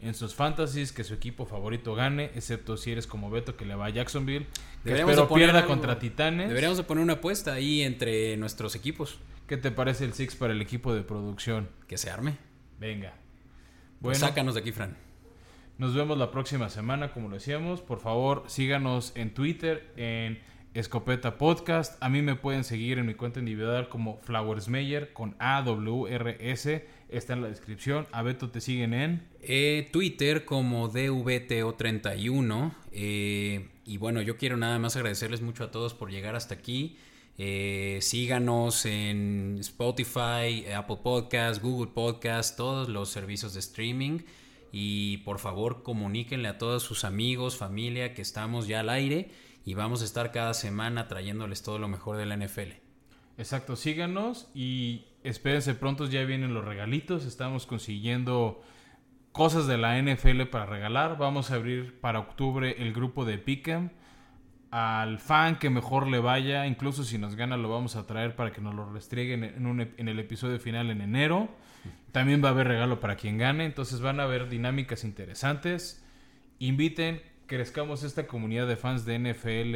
en 0.00 0.12
sus 0.14 0.34
fantasies, 0.34 0.92
que 0.92 1.02
su 1.04 1.14
equipo 1.14 1.46
favorito 1.46 1.94
gane, 1.94 2.30
excepto 2.34 2.76
si 2.76 2.90
eres 2.92 3.06
como 3.06 3.30
Beto 3.30 3.56
que 3.56 3.64
le 3.64 3.74
va 3.74 3.86
a 3.86 3.90
Jacksonville. 3.90 4.46
Que 4.82 4.98
espero 4.98 5.26
pierda 5.28 5.64
contra 5.66 5.98
Titanes. 5.98 6.48
Deberíamos 6.48 6.76
de 6.76 6.84
poner 6.84 7.02
una 7.02 7.14
apuesta 7.14 7.54
ahí 7.54 7.80
entre 7.80 8.36
nuestros 8.36 8.74
equipos. 8.74 9.18
¿Qué 9.46 9.56
te 9.56 9.70
parece 9.70 10.04
el 10.04 10.12
Six 10.12 10.34
para 10.36 10.52
el 10.52 10.60
equipo 10.60 10.94
de 10.94 11.02
producción? 11.02 11.70
Que 11.88 11.96
se 11.96 12.10
arme. 12.10 12.36
Venga. 12.78 13.14
Pues 14.02 14.18
sácanos 14.18 14.54
de 14.54 14.60
aquí, 14.60 14.72
Fran. 14.72 14.98
Nos 15.76 15.92
vemos 15.92 16.16
la 16.16 16.30
próxima 16.30 16.70
semana, 16.70 17.12
como 17.12 17.28
lo 17.28 17.34
decíamos. 17.34 17.80
Por 17.80 17.98
favor, 17.98 18.44
síganos 18.46 19.12
en 19.16 19.34
Twitter, 19.34 19.92
en 19.96 20.38
Escopeta 20.72 21.36
Podcast. 21.36 22.00
A 22.00 22.08
mí 22.08 22.22
me 22.22 22.36
pueden 22.36 22.62
seguir 22.62 22.98
en 22.98 23.06
mi 23.06 23.14
cuenta 23.14 23.40
individual 23.40 23.88
como 23.88 24.20
Flowers 24.22 24.68
Meyer 24.68 25.12
con 25.12 25.34
AWRS. 25.40 26.82
Está 27.08 27.32
en 27.32 27.42
la 27.42 27.48
descripción. 27.48 28.06
A 28.12 28.22
Beto 28.22 28.50
te 28.50 28.60
siguen 28.60 28.94
en 28.94 29.26
eh, 29.40 29.88
Twitter 29.92 30.44
como 30.44 30.92
DVTO31. 30.92 32.72
Eh, 32.92 33.68
y 33.84 33.96
bueno, 33.96 34.22
yo 34.22 34.36
quiero 34.36 34.56
nada 34.56 34.78
más 34.78 34.94
agradecerles 34.94 35.42
mucho 35.42 35.64
a 35.64 35.72
todos 35.72 35.92
por 35.92 36.08
llegar 36.08 36.36
hasta 36.36 36.54
aquí. 36.54 36.98
Eh, 37.36 37.98
síganos 38.00 38.86
en 38.86 39.56
Spotify, 39.58 40.66
Apple 40.72 40.98
Podcast, 41.02 41.60
Google 41.60 41.90
Podcast, 41.92 42.56
todos 42.56 42.88
los 42.88 43.08
servicios 43.08 43.54
de 43.54 43.60
streaming. 43.60 44.20
Y 44.76 45.18
por 45.18 45.38
favor 45.38 45.84
comuníquenle 45.84 46.48
a 46.48 46.58
todos 46.58 46.82
sus 46.82 47.04
amigos, 47.04 47.56
familia, 47.56 48.12
que 48.12 48.22
estamos 48.22 48.66
ya 48.66 48.80
al 48.80 48.88
aire 48.88 49.30
y 49.64 49.74
vamos 49.74 50.02
a 50.02 50.04
estar 50.04 50.32
cada 50.32 50.52
semana 50.52 51.06
trayéndoles 51.06 51.62
todo 51.62 51.78
lo 51.78 51.86
mejor 51.86 52.16
de 52.16 52.26
la 52.26 52.36
NFL. 52.36 52.72
Exacto, 53.38 53.76
síganos 53.76 54.50
y 54.52 55.04
espérense 55.22 55.76
pronto, 55.76 56.06
ya 56.06 56.24
vienen 56.24 56.54
los 56.54 56.64
regalitos, 56.64 57.24
estamos 57.24 57.66
consiguiendo 57.66 58.62
cosas 59.30 59.68
de 59.68 59.78
la 59.78 59.96
NFL 60.02 60.42
para 60.50 60.66
regalar, 60.66 61.18
vamos 61.18 61.52
a 61.52 61.54
abrir 61.54 62.00
para 62.00 62.18
octubre 62.18 62.74
el 62.82 62.92
grupo 62.92 63.24
de 63.24 63.38
Pick'em 63.38 63.90
al 64.72 65.20
fan 65.20 65.60
que 65.60 65.70
mejor 65.70 66.08
le 66.08 66.18
vaya, 66.18 66.66
incluso 66.66 67.04
si 67.04 67.16
nos 67.16 67.36
gana 67.36 67.56
lo 67.56 67.68
vamos 67.68 67.94
a 67.94 68.08
traer 68.08 68.34
para 68.34 68.50
que 68.50 68.60
nos 68.60 68.74
lo 68.74 68.92
restreguen 68.92 69.44
en, 69.44 69.94
en 69.96 70.08
el 70.08 70.18
episodio 70.18 70.58
final 70.58 70.90
en 70.90 71.00
enero. 71.00 71.48
También 72.12 72.42
va 72.42 72.48
a 72.48 72.52
haber 72.52 72.68
regalo 72.68 73.00
para 73.00 73.16
quien 73.16 73.38
gane, 73.38 73.64
entonces 73.64 74.00
van 74.00 74.20
a 74.20 74.24
haber 74.24 74.48
dinámicas 74.48 75.04
interesantes. 75.04 76.04
Inviten, 76.58 77.20
crezcamos 77.46 78.04
esta 78.04 78.26
comunidad 78.26 78.68
de 78.68 78.76
fans 78.76 79.04
de 79.04 79.18
NFL 79.18 79.74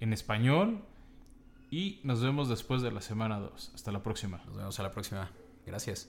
en 0.00 0.12
español. 0.12 0.84
Y 1.70 2.00
nos 2.04 2.22
vemos 2.22 2.48
después 2.48 2.82
de 2.82 2.92
la 2.92 3.00
semana 3.00 3.38
2. 3.40 3.72
Hasta 3.74 3.90
la 3.92 4.02
próxima. 4.02 4.42
Nos 4.46 4.56
vemos 4.56 4.78
a 4.78 4.82
la 4.82 4.90
próxima. 4.90 5.30
Gracias. 5.66 6.08